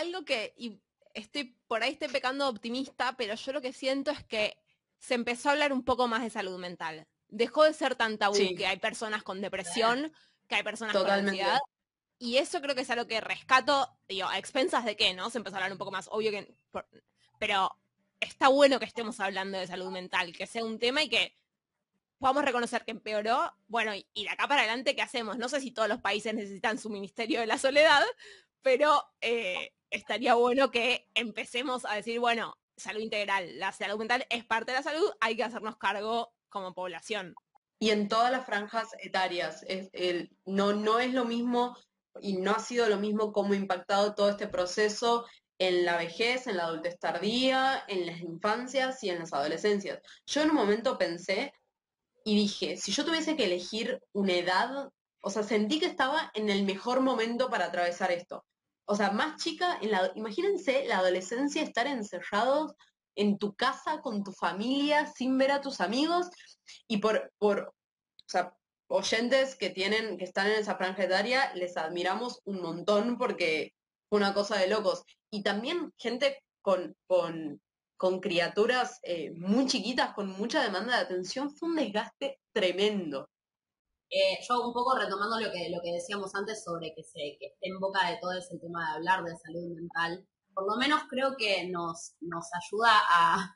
algo 0.00 0.24
que, 0.24 0.54
y 0.56 0.80
estoy 1.14 1.56
por 1.66 1.82
ahí 1.82 1.92
estoy 1.92 2.08
pecando 2.08 2.48
optimista, 2.48 3.16
pero 3.16 3.34
yo 3.34 3.52
lo 3.52 3.60
que 3.60 3.72
siento 3.72 4.10
es 4.10 4.24
que 4.24 4.56
se 4.98 5.14
empezó 5.14 5.48
a 5.48 5.52
hablar 5.52 5.72
un 5.72 5.84
poco 5.84 6.08
más 6.08 6.22
de 6.22 6.30
salud 6.30 6.58
mental. 6.58 7.06
Dejó 7.28 7.64
de 7.64 7.72
ser 7.72 7.94
tan 7.94 8.18
tabú 8.18 8.36
que 8.56 8.66
hay 8.66 8.78
personas 8.78 9.22
con 9.22 9.40
depresión, 9.40 10.12
que 10.48 10.56
hay 10.56 10.62
personas 10.62 10.96
con 10.96 11.08
ansiedad. 11.08 11.58
Y 12.18 12.36
eso 12.36 12.60
creo 12.60 12.74
que 12.74 12.82
es 12.82 12.90
algo 12.90 13.06
que 13.06 13.20
rescato, 13.20 13.88
digo, 14.06 14.28
a 14.28 14.36
expensas 14.36 14.84
de 14.84 14.96
qué, 14.96 15.14
¿no? 15.14 15.30
Se 15.30 15.38
empezó 15.38 15.56
a 15.56 15.58
hablar 15.58 15.72
un 15.72 15.78
poco 15.78 15.90
más, 15.90 16.08
obvio 16.10 16.30
que... 16.30 16.52
pero 17.38 17.74
está 18.18 18.48
bueno 18.48 18.78
que 18.78 18.84
estemos 18.84 19.20
hablando 19.20 19.58
de 19.58 19.66
salud 19.66 19.90
mental, 19.90 20.36
que 20.36 20.46
sea 20.46 20.64
un 20.64 20.78
tema 20.78 21.02
y 21.02 21.08
que 21.08 21.34
podamos 22.18 22.44
reconocer 22.44 22.84
que 22.84 22.90
empeoró. 22.90 23.54
Bueno, 23.68 23.94
y, 23.94 24.06
y 24.12 24.24
de 24.24 24.30
acá 24.30 24.46
para 24.48 24.62
adelante, 24.62 24.94
¿qué 24.94 25.00
hacemos? 25.00 25.38
No 25.38 25.48
sé 25.48 25.60
si 25.60 25.70
todos 25.70 25.88
los 25.88 26.00
países 26.00 26.34
necesitan 26.34 26.78
su 26.78 26.90
Ministerio 26.90 27.40
de 27.40 27.46
la 27.46 27.56
Soledad, 27.56 28.04
pero 28.60 29.02
eh, 29.22 29.72
estaría 29.90 30.34
bueno 30.34 30.70
que 30.70 31.08
empecemos 31.14 31.84
a 31.84 31.94
decir, 31.94 32.20
bueno, 32.20 32.56
salud 32.76 33.00
integral, 33.00 33.58
la 33.58 33.72
salud 33.72 33.98
mental 33.98 34.26
es 34.30 34.44
parte 34.44 34.72
de 34.72 34.78
la 34.78 34.82
salud, 34.82 35.10
hay 35.20 35.36
que 35.36 35.44
hacernos 35.44 35.76
cargo 35.76 36.32
como 36.48 36.74
población. 36.74 37.34
Y 37.78 37.90
en 37.90 38.08
todas 38.08 38.30
las 38.30 38.46
franjas 38.46 38.88
etarias, 38.98 39.64
no, 40.44 40.72
no 40.72 40.98
es 40.98 41.12
lo 41.12 41.24
mismo 41.24 41.76
y 42.20 42.36
no 42.36 42.52
ha 42.52 42.58
sido 42.58 42.88
lo 42.88 42.98
mismo 42.98 43.32
cómo 43.32 43.54
ha 43.54 43.56
impactado 43.56 44.14
todo 44.14 44.30
este 44.30 44.48
proceso 44.48 45.26
en 45.58 45.84
la 45.84 45.96
vejez, 45.96 46.46
en 46.46 46.56
la 46.56 46.64
adultez 46.64 46.98
tardía, 46.98 47.84
en 47.88 48.06
las 48.06 48.20
infancias 48.20 49.02
y 49.02 49.10
en 49.10 49.20
las 49.20 49.32
adolescencias. 49.32 50.00
Yo 50.26 50.42
en 50.42 50.50
un 50.50 50.56
momento 50.56 50.98
pensé 50.98 51.52
y 52.24 52.36
dije, 52.36 52.76
si 52.76 52.92
yo 52.92 53.04
tuviese 53.04 53.36
que 53.36 53.44
elegir 53.44 54.00
una 54.12 54.34
edad, 54.34 54.90
o 55.22 55.30
sea, 55.30 55.42
sentí 55.42 55.80
que 55.80 55.86
estaba 55.86 56.30
en 56.34 56.50
el 56.50 56.64
mejor 56.64 57.00
momento 57.00 57.48
para 57.50 57.66
atravesar 57.66 58.10
esto 58.10 58.44
o 58.90 58.96
sea, 58.96 59.12
más 59.12 59.40
chica, 59.40 59.78
en 59.80 59.92
la, 59.92 60.10
imagínense 60.16 60.84
la 60.86 60.98
adolescencia, 60.98 61.62
estar 61.62 61.86
encerrados 61.86 62.72
en 63.14 63.38
tu 63.38 63.54
casa 63.54 64.00
con 64.00 64.24
tu 64.24 64.32
familia, 64.32 65.06
sin 65.06 65.38
ver 65.38 65.52
a 65.52 65.60
tus 65.60 65.80
amigos, 65.80 66.28
y 66.88 66.96
por, 66.96 67.32
por 67.38 67.68
o 67.68 67.72
sea, 68.26 68.52
oyentes 68.88 69.54
que 69.54 69.70
tienen, 69.70 70.18
que 70.18 70.24
están 70.24 70.48
en 70.48 70.58
esa 70.58 70.74
franja 70.74 71.04
etaria, 71.04 71.54
les 71.54 71.76
admiramos 71.76 72.40
un 72.44 72.62
montón 72.62 73.16
porque 73.16 73.74
fue 74.08 74.18
una 74.18 74.34
cosa 74.34 74.56
de 74.56 74.66
locos. 74.66 75.04
Y 75.30 75.44
también 75.44 75.92
gente 75.96 76.42
con, 76.60 76.96
con, 77.06 77.60
criaturas 78.20 78.98
eh, 79.04 79.30
muy 79.36 79.66
chiquitas, 79.66 80.14
con 80.14 80.30
mucha 80.30 80.64
demanda 80.64 80.96
de 80.96 81.02
atención, 81.02 81.54
fue 81.54 81.68
un 81.68 81.76
desgaste 81.76 82.40
tremendo. 82.52 83.28
Eh, 84.10 84.38
yo 84.46 84.66
un 84.66 84.72
poco 84.72 84.96
retomando 84.96 85.38
lo 85.38 85.52
que, 85.52 85.70
lo 85.70 85.80
que 85.80 85.92
decíamos 85.92 86.34
antes 86.34 86.64
sobre 86.64 86.92
que, 86.94 87.04
se, 87.04 87.36
que 87.38 87.46
esté 87.46 87.68
en 87.68 87.78
boca 87.78 88.10
de 88.10 88.18
todo 88.20 88.32
es 88.32 88.50
el 88.50 88.60
tema 88.60 88.84
de 88.84 88.96
hablar 88.96 89.22
de 89.22 89.36
salud 89.36 89.68
mental, 89.74 90.26
por 90.52 90.66
lo 90.66 90.76
menos 90.76 91.02
creo 91.08 91.36
que 91.38 91.68
nos, 91.68 92.14
nos 92.20 92.46
ayuda 92.52 92.90
a... 92.90 93.54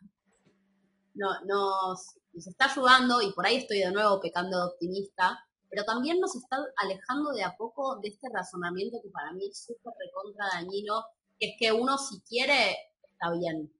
No, 1.14 1.28
nos, 1.44 2.16
nos 2.32 2.46
está 2.46 2.66
ayudando, 2.66 3.22
y 3.22 3.32
por 3.32 3.46
ahí 3.46 3.56
estoy 3.56 3.78
de 3.78 3.92
nuevo 3.92 4.20
pecando 4.20 4.56
de 4.58 4.64
optimista, 4.64 5.38
pero 5.70 5.84
también 5.84 6.20
nos 6.20 6.34
está 6.36 6.56
alejando 6.76 7.32
de 7.32 7.42
a 7.42 7.56
poco 7.56 7.98
de 8.00 8.08
este 8.08 8.28
razonamiento 8.32 8.98
que 9.02 9.10
para 9.10 9.32
mí 9.32 9.48
es 9.48 9.64
súper 9.64 9.92
recontra 9.98 10.46
dañino, 10.52 11.04
que 11.38 11.50
es 11.50 11.54
que 11.58 11.72
uno 11.72 11.98
si 11.98 12.20
quiere 12.22 12.76
está 13.02 13.32
bien, 13.32 13.72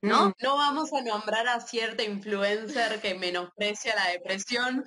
¿no? 0.00 0.28
Mm, 0.28 0.32
no 0.42 0.56
vamos 0.56 0.92
a 0.92 1.02
nombrar 1.02 1.48
a 1.48 1.60
cierta 1.60 2.02
influencer 2.02 3.00
que 3.00 3.14
menosprecia 3.14 3.94
la 3.94 4.10
depresión 4.10 4.84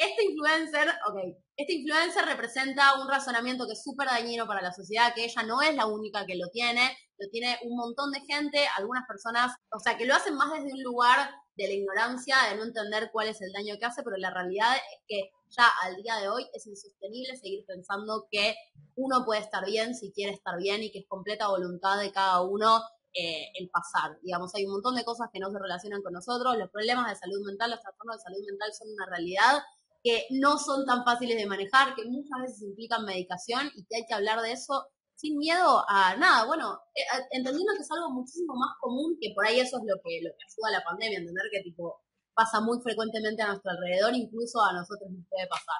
este 0.00 0.24
influencer, 0.24 0.88
ok, 1.08 1.36
este 1.56 1.74
influencer 1.74 2.24
representa 2.24 3.00
un 3.00 3.08
razonamiento 3.08 3.66
que 3.66 3.74
es 3.74 3.82
súper 3.82 4.08
dañino 4.08 4.46
para 4.46 4.62
la 4.62 4.72
sociedad, 4.72 5.12
que 5.14 5.24
ella 5.24 5.42
no 5.42 5.60
es 5.60 5.74
la 5.74 5.86
única 5.86 6.24
que 6.24 6.36
lo 6.36 6.48
tiene, 6.48 6.96
lo 7.18 7.28
tiene 7.28 7.58
un 7.64 7.76
montón 7.76 8.10
de 8.10 8.20
gente, 8.22 8.66
algunas 8.78 9.06
personas, 9.06 9.54
o 9.70 9.78
sea, 9.78 9.98
que 9.98 10.06
lo 10.06 10.14
hacen 10.14 10.34
más 10.36 10.52
desde 10.52 10.72
un 10.72 10.82
lugar 10.82 11.30
de 11.54 11.66
la 11.66 11.74
ignorancia, 11.74 12.36
de 12.48 12.56
no 12.56 12.64
entender 12.64 13.10
cuál 13.12 13.28
es 13.28 13.42
el 13.42 13.52
daño 13.52 13.74
que 13.78 13.84
hace, 13.84 14.02
pero 14.02 14.16
la 14.16 14.32
realidad 14.32 14.74
es 14.74 15.02
que 15.06 15.30
ya 15.50 15.68
al 15.82 15.96
día 15.96 16.16
de 16.16 16.30
hoy 16.30 16.46
es 16.54 16.66
insostenible 16.66 17.36
seguir 17.36 17.66
pensando 17.66 18.26
que 18.30 18.54
uno 18.94 19.26
puede 19.26 19.40
estar 19.40 19.66
bien 19.66 19.94
si 19.94 20.12
quiere 20.12 20.32
estar 20.32 20.56
bien 20.56 20.82
y 20.82 20.90
que 20.90 21.00
es 21.00 21.06
completa 21.08 21.48
voluntad 21.48 22.00
de 22.00 22.10
cada 22.10 22.40
uno 22.40 22.80
eh, 23.12 23.50
el 23.58 23.68
pasar. 23.68 24.18
Digamos, 24.22 24.54
hay 24.54 24.64
un 24.64 24.72
montón 24.72 24.94
de 24.94 25.04
cosas 25.04 25.28
que 25.30 25.40
no 25.40 25.50
se 25.50 25.58
relacionan 25.58 26.00
con 26.00 26.14
nosotros, 26.14 26.56
los 26.56 26.70
problemas 26.70 27.10
de 27.10 27.16
salud 27.16 27.44
mental, 27.44 27.70
los 27.70 27.82
trastornos 27.82 28.16
de 28.16 28.22
salud 28.22 28.46
mental 28.46 28.72
son 28.72 28.88
una 28.94 29.06
realidad 29.06 29.60
que 30.02 30.26
no 30.30 30.58
son 30.58 30.86
tan 30.86 31.04
fáciles 31.04 31.36
de 31.36 31.46
manejar, 31.46 31.94
que 31.94 32.04
muchas 32.04 32.40
veces 32.42 32.62
implican 32.62 33.04
medicación 33.04 33.70
y 33.74 33.84
que 33.84 33.96
hay 33.96 34.06
que 34.06 34.14
hablar 34.14 34.40
de 34.40 34.52
eso 34.52 34.86
sin 35.14 35.36
miedo 35.36 35.84
a 35.88 36.16
nada. 36.16 36.46
Bueno, 36.46 36.80
eh, 36.94 37.02
entendiendo 37.32 37.72
que 37.76 37.82
es 37.82 37.90
algo 37.90 38.10
muchísimo 38.10 38.54
más 38.54 38.76
común, 38.80 39.18
que 39.20 39.32
por 39.34 39.46
ahí 39.46 39.60
eso 39.60 39.76
es 39.76 39.84
lo 39.84 40.00
que, 40.02 40.20
lo 40.22 40.30
que 40.30 40.44
ayuda 40.48 40.68
a 40.68 40.78
la 40.80 40.84
pandemia, 40.84 41.18
entender 41.18 41.44
que 41.52 41.62
tipo 41.62 42.00
pasa 42.34 42.60
muy 42.60 42.80
frecuentemente 42.82 43.42
a 43.42 43.48
nuestro 43.48 43.70
alrededor, 43.72 44.14
incluso 44.14 44.62
a 44.62 44.72
nosotros 44.72 45.10
nos 45.10 45.26
puede 45.28 45.46
pasar. 45.46 45.76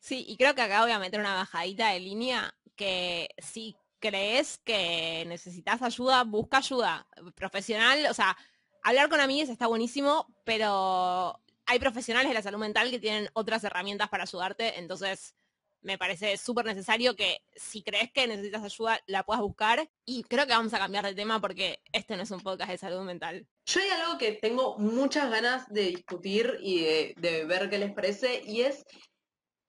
Sí, 0.00 0.24
y 0.28 0.36
creo 0.36 0.54
que 0.54 0.62
acá 0.62 0.82
voy 0.82 0.90
a 0.90 0.98
meter 0.98 1.20
una 1.20 1.34
bajadita 1.34 1.90
de 1.90 2.00
línea 2.00 2.54
que 2.76 3.28
si 3.38 3.76
crees 4.00 4.58
que 4.58 5.24
necesitas 5.26 5.80
ayuda, 5.80 6.24
busca 6.24 6.58
ayuda 6.58 7.06
profesional, 7.36 8.06
o 8.10 8.14
sea, 8.14 8.36
hablar 8.82 9.08
con 9.08 9.20
amigos 9.20 9.48
está 9.48 9.68
buenísimo, 9.68 10.26
pero 10.44 11.40
hay 11.72 11.78
profesionales 11.78 12.28
de 12.28 12.34
la 12.34 12.42
salud 12.42 12.58
mental 12.58 12.90
que 12.90 12.98
tienen 12.98 13.30
otras 13.32 13.64
herramientas 13.64 14.10
para 14.10 14.24
ayudarte, 14.24 14.78
entonces 14.78 15.34
me 15.80 15.96
parece 15.96 16.36
súper 16.36 16.66
necesario 16.66 17.16
que 17.16 17.38
si 17.56 17.82
crees 17.82 18.12
que 18.12 18.26
necesitas 18.26 18.62
ayuda, 18.62 19.00
la 19.06 19.24
puedas 19.24 19.42
buscar. 19.42 19.90
Y 20.04 20.22
creo 20.24 20.46
que 20.46 20.52
vamos 20.52 20.74
a 20.74 20.78
cambiar 20.78 21.04
de 21.04 21.14
tema 21.14 21.40
porque 21.40 21.80
este 21.92 22.14
no 22.16 22.22
es 22.22 22.30
un 22.30 22.40
podcast 22.40 22.70
de 22.70 22.78
salud 22.78 23.00
mental. 23.04 23.46
Yo 23.66 23.80
hay 23.80 23.88
algo 23.88 24.18
que 24.18 24.32
tengo 24.32 24.78
muchas 24.78 25.30
ganas 25.30 25.66
de 25.72 25.84
discutir 25.84 26.58
y 26.60 26.82
de, 26.82 27.14
de 27.16 27.44
ver 27.46 27.70
qué 27.70 27.78
les 27.78 27.92
parece, 27.92 28.42
y 28.44 28.60
es 28.60 28.84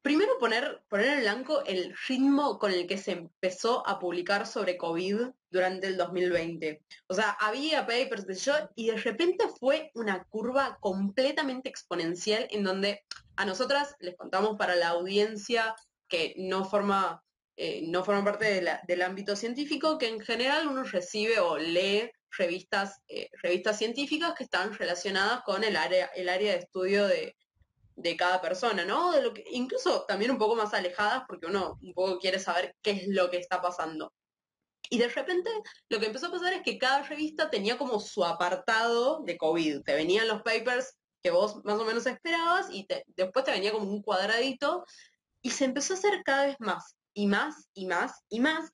Primero 0.03 0.37
poner, 0.37 0.83
poner 0.89 1.07
en 1.07 1.21
blanco 1.21 1.63
el 1.65 1.95
ritmo 2.09 2.59
con 2.59 2.73
el 2.73 2.87
que 2.87 2.97
se 2.97 3.13
empezó 3.13 3.87
a 3.87 3.99
publicar 3.99 4.45
sobre 4.45 4.75
COVID 4.75 5.29
durante 5.49 5.87
el 5.87 5.95
2020. 5.95 6.83
O 7.07 7.13
sea, 7.13 7.29
había 7.39 7.87
papers 7.87 8.27
de 8.27 8.35
yo 8.35 8.53
y 8.75 8.87
de 8.87 8.97
repente 8.97 9.45
fue 9.47 9.91
una 9.93 10.25
curva 10.25 10.77
completamente 10.81 11.69
exponencial 11.69 12.49
en 12.51 12.65
donde 12.65 13.05
a 13.37 13.45
nosotras 13.45 13.95
les 14.01 14.17
contamos 14.17 14.57
para 14.57 14.75
la 14.75 14.89
audiencia 14.89 15.73
que 16.09 16.35
no 16.37 16.65
forma, 16.65 17.23
eh, 17.55 17.85
no 17.87 18.03
forma 18.03 18.25
parte 18.25 18.61
del 18.85 19.01
ámbito 19.03 19.37
científico, 19.37 19.97
que 19.97 20.09
en 20.09 20.19
general 20.19 20.67
uno 20.67 20.83
recibe 20.83 21.39
o 21.39 21.57
lee 21.57 22.11
revistas, 22.37 22.99
eh, 23.07 23.29
revistas 23.41 23.77
científicas 23.77 24.33
que 24.37 24.43
están 24.43 24.73
relacionadas 24.73 25.43
con 25.43 25.63
el 25.63 25.77
área, 25.77 26.07
el 26.07 26.27
área 26.27 26.51
de 26.51 26.59
estudio 26.59 27.07
de, 27.07 27.37
de 27.95 28.17
cada 28.17 28.41
persona, 28.41 28.85
¿no? 28.85 29.11
De 29.11 29.21
lo 29.21 29.33
que, 29.33 29.43
incluso 29.51 30.05
también 30.07 30.31
un 30.31 30.37
poco 30.37 30.55
más 30.55 30.73
alejadas 30.73 31.23
porque 31.27 31.47
uno 31.47 31.77
un 31.81 31.93
poco 31.93 32.19
quiere 32.19 32.39
saber 32.39 32.75
qué 32.81 32.91
es 32.91 33.07
lo 33.07 33.29
que 33.29 33.37
está 33.37 33.61
pasando. 33.61 34.13
Y 34.89 34.97
de 34.97 35.07
repente 35.07 35.49
lo 35.89 35.99
que 35.99 36.07
empezó 36.07 36.27
a 36.27 36.31
pasar 36.31 36.53
es 36.53 36.61
que 36.61 36.77
cada 36.77 37.03
revista 37.03 37.49
tenía 37.49 37.77
como 37.77 37.99
su 37.99 38.23
apartado 38.23 39.21
de 39.23 39.37
COVID. 39.37 39.81
Te 39.81 39.95
venían 39.95 40.27
los 40.27 40.41
papers 40.41 40.95
que 41.21 41.31
vos 41.31 41.63
más 41.63 41.79
o 41.79 41.85
menos 41.85 42.05
esperabas 42.05 42.67
y 42.69 42.85
después 43.15 43.45
te 43.45 43.51
venía 43.51 43.71
como 43.71 43.89
un 43.89 44.01
cuadradito 44.01 44.85
y 45.41 45.51
se 45.51 45.65
empezó 45.65 45.93
a 45.93 45.97
hacer 45.97 46.21
cada 46.23 46.47
vez 46.47 46.57
más 46.59 46.95
y 47.13 47.27
más 47.27 47.69
y 47.73 47.87
más 47.87 48.21
y 48.29 48.39
más. 48.39 48.71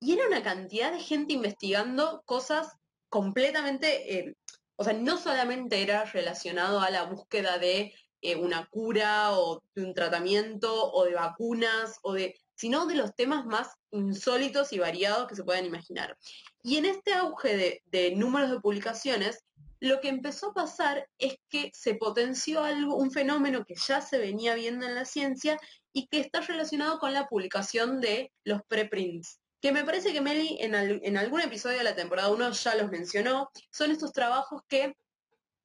Y 0.00 0.12
era 0.12 0.26
una 0.26 0.42
cantidad 0.42 0.92
de 0.92 1.00
gente 1.00 1.32
investigando 1.32 2.22
cosas 2.24 2.68
completamente, 3.08 4.18
eh, 4.18 4.36
o 4.76 4.84
sea, 4.84 4.92
no 4.92 5.16
solamente 5.16 5.82
era 5.82 6.04
relacionado 6.04 6.80
a 6.80 6.90
la 6.90 7.04
búsqueda 7.04 7.58
de 7.58 7.94
eh, 8.20 8.36
una 8.36 8.66
cura 8.66 9.38
o 9.38 9.62
de 9.74 9.84
un 9.84 9.94
tratamiento 9.94 10.90
o 10.92 11.04
de 11.04 11.14
vacunas 11.14 11.98
o 12.02 12.12
de 12.12 12.34
sino 12.58 12.86
de 12.86 12.96
los 12.96 13.14
temas 13.14 13.46
más 13.46 13.68
insólitos 13.92 14.72
y 14.72 14.80
variados 14.80 15.28
que 15.28 15.36
se 15.36 15.44
puedan 15.44 15.64
imaginar. 15.64 16.18
Y 16.64 16.76
en 16.76 16.86
este 16.86 17.14
auge 17.14 17.80
de, 17.86 18.16
números 18.16 18.50
de 18.50 18.58
publicaciones, 18.58 19.44
lo 19.78 20.00
que 20.00 20.08
empezó 20.08 20.50
a 20.50 20.54
pasar 20.54 21.08
es 21.18 21.36
que 21.48 21.70
se 21.72 21.94
potenció 21.94 22.64
algo, 22.64 22.96
un 22.96 23.12
fenómeno 23.12 23.64
que 23.64 23.76
ya 23.76 24.00
se 24.00 24.18
venía 24.18 24.56
viendo 24.56 24.86
en 24.86 24.96
la 24.96 25.04
ciencia 25.04 25.56
y 25.92 26.08
que 26.08 26.18
está 26.18 26.40
relacionado 26.40 26.98
con 26.98 27.12
la 27.12 27.28
publicación 27.28 28.00
de 28.00 28.32
los 28.42 28.60
preprints. 28.66 29.38
Que 29.60 29.70
me 29.70 29.84
parece 29.84 30.12
que 30.12 30.20
Meli 30.20 30.58
en, 30.60 30.74
en 30.74 31.16
algún 31.16 31.40
episodio 31.40 31.78
de 31.78 31.84
la 31.84 31.94
temporada 31.94 32.30
1 32.30 32.50
ya 32.50 32.74
los 32.74 32.90
mencionó, 32.90 33.50
son 33.70 33.92
estos 33.92 34.12
trabajos 34.12 34.62
que 34.68 34.96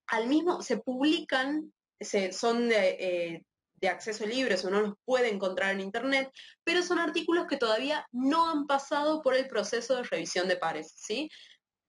al 0.05 0.27
mismo 0.27 0.61
se 0.61 0.77
publican 0.77 1.73
son 2.03 2.69
eh, 2.71 3.43
de, 3.75 3.89
acceso 3.89 4.25
libre, 4.25 4.55
o 4.63 4.69
no 4.69 4.81
los 4.81 4.93
puede 5.05 5.29
encontrar 5.29 5.71
en 5.71 5.81
Internet, 5.81 6.31
pero 6.63 6.81
son 6.81 6.99
artículos 6.99 7.47
que 7.47 7.57
todavía 7.57 8.07
no 8.11 8.49
han 8.49 8.65
pasado 8.65 9.21
por 9.21 9.35
el 9.35 9.47
proceso 9.47 9.97
de 9.97 10.03
revisión 10.03 10.47
de 10.47 10.57
pares, 10.57 10.93
¿sí? 10.95 11.29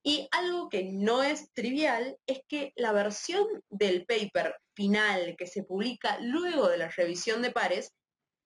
Y 0.03 0.29
algo 0.33 0.69
que 0.69 0.85
no 0.85 1.23
es 1.23 1.51
trivial 1.55 2.19
es 2.27 2.41
que 2.47 2.73
la 2.77 2.93
versión 2.93 3.47
del 3.71 4.05
paper 4.05 4.55
final 4.75 5.35
que 5.39 5.47
se 5.47 5.63
publica 5.63 6.19
luego 6.21 6.69
de 6.69 6.77
la 6.77 6.89
revisión 6.89 7.41
de 7.41 7.53
pares 7.53 7.95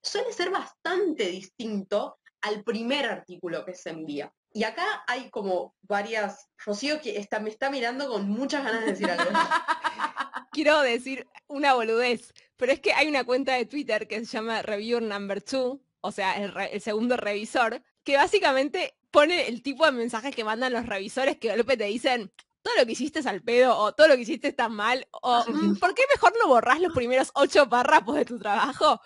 suele 0.02 0.33
ser 0.33 0.50
bastante 0.50 1.24
distinto 1.24 2.18
al 2.42 2.62
primer 2.62 3.07
artículo 3.07 3.64
que 3.64 3.74
se 3.74 3.90
envía. 3.90 4.33
Y 4.52 4.64
acá 4.64 5.04
hay 5.07 5.31
como 5.31 5.74
varias, 5.83 6.48
Rocío 6.64 7.00
que 7.00 7.18
está, 7.18 7.40
me 7.40 7.50
está 7.50 7.70
mirando 7.70 8.09
con 8.09 8.28
muchas 8.28 8.64
ganas 8.64 8.83
de 8.83 8.90
decir 8.92 9.11
algo. 9.11 9.31
quiero 10.53 10.81
decir 10.81 11.27
una 11.46 11.74
boludez, 11.74 12.33
pero 12.57 12.72
es 12.72 12.81
que 12.81 12.92
hay 12.92 13.09
una 13.09 13.24
cuenta 13.24 13.55
de 13.55 13.66
Twitter 13.66 14.07
que 14.07 14.18
se 14.20 14.27
llama 14.27 14.62
Reviewer 14.62 15.03
Number 15.03 15.42
Two, 15.42 15.81
o 16.01 16.12
sea, 16.12 16.35
el, 16.35 16.81
segundo 16.81 17.16
revisor, 17.16 17.83
que 18.05 18.16
básicamente 18.16 18.94
pone 19.11 19.48
el 19.48 19.62
tipo 19.62 19.87
de 19.87 19.92
mensajes 19.92 20.35
que 20.35 20.44
mandan 20.44 20.72
los 20.72 20.87
revisores 20.87 21.38
que 21.38 21.48
de 21.48 21.57
golpe 21.57 21.77
te 21.77 21.85
dicen, 21.85 22.33
todo 22.62 22.74
lo 22.77 22.87
que 22.87 22.92
hiciste 22.92 23.20
es 23.20 23.27
al 23.27 23.42
pedo, 23.42 23.77
o 23.77 23.92
todo 23.92 24.09
lo 24.09 24.16
que 24.16 24.22
hiciste 24.22 24.48
está 24.48 24.68
mal, 24.68 25.07
o 25.11 25.44
mm, 25.46 25.77
¿por 25.79 25.94
qué 25.94 26.03
mejor 26.14 26.33
no 26.40 26.48
borrás 26.48 26.81
los 26.81 26.92
primeros 26.92 27.31
ocho 27.35 27.68
párrafos 27.68 28.16
de 28.16 28.24
tu 28.24 28.38
trabajo? 28.38 29.01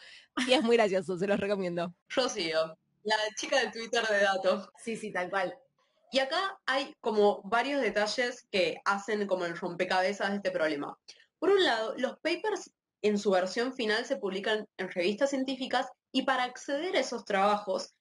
Y 0.46 0.52
es 0.52 0.62
muy 0.62 0.76
gracioso, 0.76 1.18
se 1.18 1.26
los 1.26 1.38
recomiendo. 1.38 1.94
Rocío, 2.08 2.78
la 3.04 3.16
chica 3.36 3.60
de 3.60 3.70
Twitter 3.70 4.06
de 4.06 4.20
datos. 4.20 4.70
Sí, 4.82 4.96
sí, 4.96 5.12
tal 5.12 5.28
cual. 5.28 5.54
Y 6.10 6.18
acá 6.18 6.58
hay 6.66 6.94
como 7.00 7.40
varios 7.44 7.80
detalles 7.80 8.46
que 8.50 8.80
hacen 8.84 9.26
como 9.26 9.46
el 9.46 9.56
rompecabezas 9.56 10.30
de 10.30 10.36
este 10.36 10.50
problema. 10.50 10.98
Por 11.42 11.50
un 11.50 11.64
lado, 11.64 11.94
los 11.96 12.20
papers 12.20 12.70
en 13.02 13.18
su 13.18 13.32
versión 13.32 13.74
final 13.74 14.04
se 14.04 14.16
publican 14.16 14.64
en 14.78 14.88
revistas 14.92 15.30
científicas 15.30 15.88
y 16.12 16.22
para 16.22 16.44
acceder 16.44 16.94
a 16.94 17.00
esos 17.00 17.24
trabajos, 17.24 17.96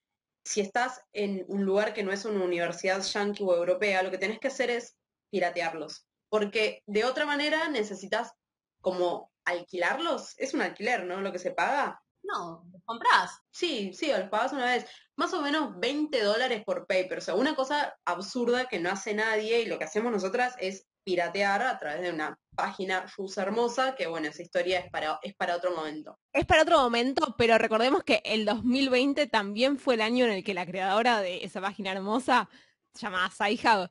si 0.45 0.61
estás 0.61 1.01
en 1.11 1.45
un 1.47 1.65
lugar 1.65 1.95
que 1.95 2.03
no 2.03 2.11
es 2.11 2.23
una 2.25 2.45
universidad 2.45 3.01
yankee 3.01 3.43
o 3.43 3.55
europea, 3.55 4.03
lo 4.03 4.11
que 4.11 4.19
tenés 4.19 4.37
que 4.37 4.49
hacer 4.49 4.69
es 4.69 4.95
piratearlos, 5.31 6.05
porque 6.29 6.83
de 6.85 7.03
otra 7.03 7.25
manera 7.25 7.67
necesitas 7.69 8.31
como 8.79 9.31
alquilarlos. 9.43 10.35
Es 10.37 10.53
un 10.53 10.61
alquiler, 10.61 11.05
¿no? 11.05 11.19
Lo 11.21 11.31
que 11.31 11.39
se 11.39 11.49
paga. 11.49 11.99
No, 12.21 12.63
los 12.71 12.83
compras. 12.85 13.39
Sí, 13.49 13.91
sí, 13.95 14.11
los 14.11 14.29
pagas 14.29 14.53
una 14.53 14.65
vez. 14.65 14.85
Más 15.15 15.33
o 15.33 15.41
menos 15.41 15.79
20 15.79 16.21
dólares 16.21 16.61
por 16.63 16.85
paper. 16.85 17.17
O 17.17 17.21
sea, 17.21 17.33
una 17.33 17.55
cosa 17.55 17.97
absurda 18.05 18.67
que 18.67 18.79
no 18.79 18.91
hace 18.91 19.15
nadie 19.15 19.61
y 19.61 19.65
lo 19.65 19.79
que 19.79 19.85
hacemos 19.85 20.11
nosotras 20.11 20.53
es 20.59 20.85
piratear 21.03 21.63
a 21.63 21.79
través 21.79 22.03
de 22.03 22.11
una 22.11 22.37
página 22.61 23.05
rusa 23.17 23.41
hermosa, 23.41 23.95
que 23.95 24.05
bueno, 24.05 24.27
esa 24.27 24.43
historia 24.43 24.79
es 24.79 24.91
para, 24.91 25.19
es 25.23 25.33
para 25.33 25.55
otro 25.55 25.75
momento. 25.75 26.19
Es 26.31 26.45
para 26.45 26.61
otro 26.61 26.79
momento, 26.79 27.33
pero 27.37 27.57
recordemos 27.57 28.03
que 28.03 28.21
el 28.23 28.45
2020 28.45 29.25
también 29.27 29.79
fue 29.79 29.95
el 29.95 30.01
año 30.01 30.25
en 30.25 30.31
el 30.31 30.43
que 30.43 30.53
la 30.53 30.67
creadora 30.67 31.21
de 31.21 31.43
esa 31.43 31.59
página 31.59 31.91
hermosa, 31.91 32.47
llamada 32.93 33.31
Sci-Hub, 33.31 33.89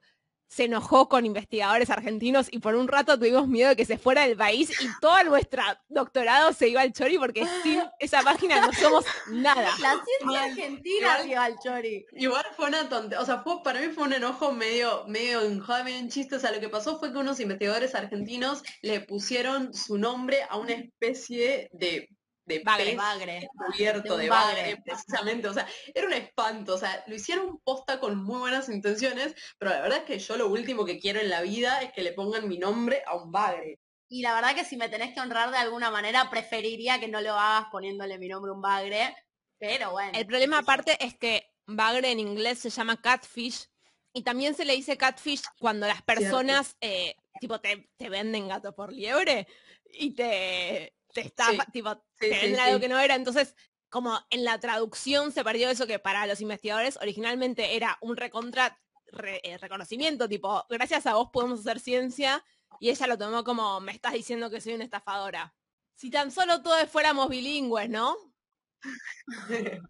se 0.51 0.65
enojó 0.65 1.09
con 1.09 1.25
investigadores 1.25 1.91
argentinos 1.91 2.49
y 2.51 2.59
por 2.59 2.75
un 2.75 2.89
rato 2.89 3.17
tuvimos 3.17 3.47
miedo 3.47 3.69
de 3.69 3.77
que 3.77 3.85
se 3.85 3.99
fuera 3.99 4.27
del 4.27 4.37
país 4.37 4.69
y 4.83 4.89
todo 5.01 5.23
nuestro 5.25 5.63
doctorado 5.89 6.53
se 6.53 6.69
iba 6.69 6.81
al 6.81 6.93
chori 6.93 7.19
porque 7.19 7.47
sin 7.63 7.81
esa 8.01 8.21
página 8.23 8.61
no 8.61 8.73
somos 8.73 9.05
nada. 9.29 9.69
La 9.81 10.03
ciencia 10.05 10.45
argentina 10.45 11.19
se 11.23 11.29
iba 11.29 11.45
al 11.45 11.57
chori. 11.61 12.05
Igual 12.13 12.45
fue 12.57 12.67
una 12.67 12.89
tontería, 12.89 13.21
o 13.21 13.25
sea, 13.25 13.43
fue, 13.43 13.63
para 13.63 13.81
mí 13.81 13.89
fue 13.95 14.05
un 14.05 14.13
enojo 14.13 14.51
medio, 14.51 15.05
medio 15.07 15.43
enojado, 15.43 15.85
medio 15.85 15.99
en 15.99 16.09
chiste, 16.09 16.35
o 16.35 16.41
sea, 16.41 16.51
lo 16.51 16.59
que 16.59 16.69
pasó 16.69 16.99
fue 16.99 17.13
que 17.13 17.19
unos 17.19 17.39
investigadores 17.39 17.95
argentinos 17.95 18.65
le 18.83 19.01
pusieron 19.01 19.73
su 19.73 19.99
nombre 19.99 20.39
a 20.49 20.57
una 20.57 20.73
especie 20.73 21.71
de 21.73 22.09
de 22.59 22.63
bagre, 22.65 22.97
bagre. 22.97 23.49
cubierto 23.55 24.17
de, 24.17 24.29
bagre, 24.29 24.77
precisamente, 24.85 25.49
o 25.49 25.55
sea, 25.55 25.67
era 25.95 26.07
un 26.07 26.13
espanto, 26.13 26.75
o 26.75 26.79
sea, 26.79 27.05
lo 27.07 27.15
hicieron 27.15 27.59
posta 27.65 28.01
con 28.01 28.23
muy 28.23 28.39
buenas 28.41 28.69
intenciones, 28.69 29.35
pero 29.59 29.71
la 29.71 29.81
verdad 29.81 29.99
es 29.99 30.05
que 30.05 30.19
yo 30.19 30.37
lo 30.37 30.49
último 30.49 30.85
que 30.85 30.99
quiero 30.99 31.21
en 31.21 31.31
la 31.31 31.43
vida 31.43 31.83
es 31.83 31.93
que 31.93 32.03
le 32.03 32.13
pongan 32.13 32.49
mi 32.49 32.59
nombre 32.59 33.03
a 33.07 33.17
un 33.17 33.31
bagre. 33.31 33.79
Y 34.09 34.23
la 34.23 34.35
verdad 34.35 34.55
que 34.55 34.65
si 34.65 34.77
me 34.77 34.89
tenés 34.89 35.15
que 35.15 35.21
honrar 35.21 35.51
de 35.51 35.59
alguna 35.59 35.91
manera, 35.91 36.29
preferiría 36.31 36.99
que 36.99 37.09
no 37.09 37.21
lo 37.21 37.35
hagas 37.35 37.69
poniéndole 37.71 38.19
mi 38.19 38.29
nombre 38.29 38.51
a 38.51 38.55
un 38.55 38.61
bagre, 38.61 39.17
pero 39.59 39.93
bueno. 39.93 40.19
El 40.19 40.27
problema 40.27 40.59
aparte 40.59 40.97
es 41.05 41.17
que 41.17 41.53
bagre 41.67 42.11
en 42.11 42.19
inglés 42.19 42.59
se 42.59 42.71
llama 42.71 43.01
catfish, 43.01 43.69
y 44.13 44.23
también 44.23 44.55
se 44.55 44.65
le 44.65 44.75
dice 44.75 44.97
catfish 44.97 45.43
cuando 45.59 45.87
las 45.87 46.03
personas, 46.03 46.77
eh, 46.81 47.15
tipo, 47.41 47.61
te, 47.61 47.91
te 47.97 48.09
venden 48.09 48.49
gato 48.49 48.75
por 48.75 48.93
liebre 48.93 49.47
y 49.93 50.15
te, 50.15 50.95
te 51.13 51.23
estafa, 51.23 51.65
tipo, 51.67 51.97
te 52.19 52.59
algo 52.61 52.81
que 52.81 52.89
no 52.89 52.99
era. 52.99 53.15
Entonces, 53.15 53.55
como 53.89 54.19
en 54.31 54.45
la 54.45 54.59
traducción 54.61 55.33
se 55.33 55.45
perdió 55.45 55.69
eso 55.69 55.87
que 55.87 55.99
para 55.99 56.27
los 56.27 56.41
investigadores 56.41 56.97
originalmente 57.01 57.77
era 57.77 57.99
un 58.01 58.17
recontra 58.17 58.79
eh, 59.43 59.59
reconocimiento, 59.59 60.29
tipo, 60.29 60.65
gracias 60.69 61.07
a 61.07 61.15
vos 61.15 61.31
podemos 61.33 61.61
hacer 61.61 61.81
ciencia, 61.81 62.45
y 62.79 62.91
ella 62.91 63.07
lo 63.09 63.19
tomó 63.19 63.43
como, 63.43 63.81
me 63.81 63.93
estás 63.93 64.13
diciendo 64.13 64.51
que 64.51 64.61
soy 64.61 64.75
una 64.75 64.85
estafadora. 64.85 65.55
Si 65.97 66.11
tan 66.11 66.31
solo 66.31 66.63
todos 66.63 66.89
fuéramos 66.89 67.29
bilingües, 67.29 67.91
¿no? 67.91 68.17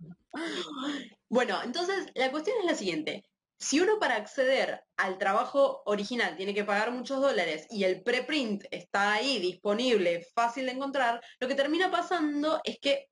bueno, 1.29 1.63
entonces 1.63 2.07
la 2.15 2.31
cuestión 2.31 2.57
es 2.61 2.65
la 2.65 2.75
siguiente. 2.75 3.25
Si 3.61 3.79
uno 3.79 3.99
para 3.99 4.17
acceder 4.17 4.83
al 4.97 5.19
trabajo 5.19 5.83
original 5.85 6.35
tiene 6.35 6.55
que 6.55 6.65
pagar 6.65 6.93
muchos 6.93 7.21
dólares 7.21 7.67
y 7.69 7.85
el 7.85 8.03
preprint 8.03 8.65
está 8.71 9.13
ahí 9.13 9.39
disponible, 9.39 10.27
fácil 10.35 10.65
de 10.65 10.73
encontrar, 10.73 11.21
lo 11.39 11.47
que 11.47 11.55
termina 11.55 11.91
pasando 11.91 12.61
es 12.65 12.79
que 12.81 13.11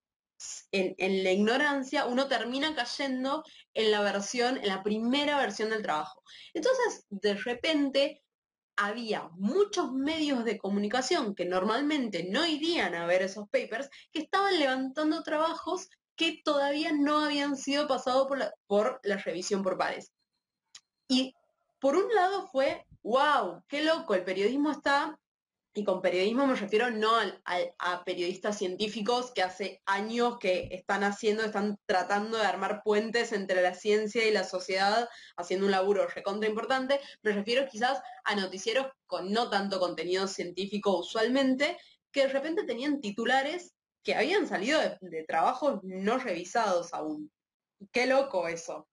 en, 0.73 1.23
la 1.23 1.33
ignorancia 1.33 2.07
uno 2.07 2.29
termina 2.29 2.75
cayendo 2.75 3.45
en 3.75 3.91
la 3.91 4.01
versión, 4.01 4.57
en 4.57 4.69
la 4.69 4.83
primera 4.83 5.37
versión 5.39 5.69
del 5.69 5.83
trabajo. 5.83 6.23
Entonces, 6.55 7.05
de 7.11 7.35
repente, 7.35 8.23
había 8.77 9.29
muchos 9.37 9.93
medios 9.93 10.47
de 10.47 10.57
comunicación 10.57 11.35
que 11.35 11.45
normalmente 11.45 12.27
no 12.31 12.47
irían 12.47 12.95
a 12.95 13.05
ver 13.05 13.21
esos 13.21 13.51
papers, 13.51 13.91
que 14.13 14.21
estaban 14.21 14.59
levantando 14.59 15.23
trabajos 15.23 15.89
que 16.17 16.41
todavía 16.43 16.93
no 16.93 17.19
habían 17.19 17.57
sido 17.57 17.87
pasados 17.87 18.29
por 18.29 18.55
por 18.67 19.01
la 19.03 19.19
revisión 19.19 19.63
por 19.63 19.77
pares. 19.77 20.13
Y 21.09 21.35
por 21.81 21.97
un 21.97 22.15
lado 22.15 22.47
fue, 22.49 22.87
wow, 23.03 23.63
qué 23.69 23.83
loco, 23.83 24.15
el 24.15 24.25
periodismo 24.25 24.71
está, 24.71 25.19
y 25.75 25.85
con 25.85 26.03
periodismo 26.03 26.47
me 26.47 26.57
refiero 26.57 26.91
no 26.91 27.13
a 27.45 28.05
periodistas 28.05 28.59
científicos 28.59 29.31
que 29.33 29.43
hace 29.43 29.81
años 29.87 30.39
que 30.39 30.69
están 30.73 31.05
haciendo, 31.05 31.45
están 31.45 31.79
tratando 31.87 32.37
de 32.37 32.47
armar 32.47 32.83
puentes 32.83 33.33
entre 33.33 33.63
la 33.63 33.75
ciencia 33.75 34.27
y 34.27 34.33
la 34.33 34.43
sociedad, 34.43 35.09
haciendo 35.37 35.67
un 35.67 35.73
laburo 35.73 36.09
recontra 36.09 36.49
importante, 36.49 37.01
me 37.23 37.33
refiero 37.33 37.69
quizás 37.71 38.03
a 38.25 38.35
noticieros 38.35 38.89
con 39.07 39.31
no 39.31 39.51
tanto 39.51 39.79
contenido 39.79 40.27
científico 40.27 40.99
usualmente, 40.99 41.79
que 42.11 42.23
de 42.23 42.33
repente 42.33 42.65
tenían 42.65 43.01
titulares 43.01 43.75
que 44.03 44.17
habían 44.17 44.49
salido 44.49 44.81
de 45.01 45.25
trabajos 45.25 45.81
no 45.85 46.19
revisados 46.19 46.93
aún. 46.93 47.31
Qué 47.93 48.07
loco 48.07 48.49
eso. 48.49 48.89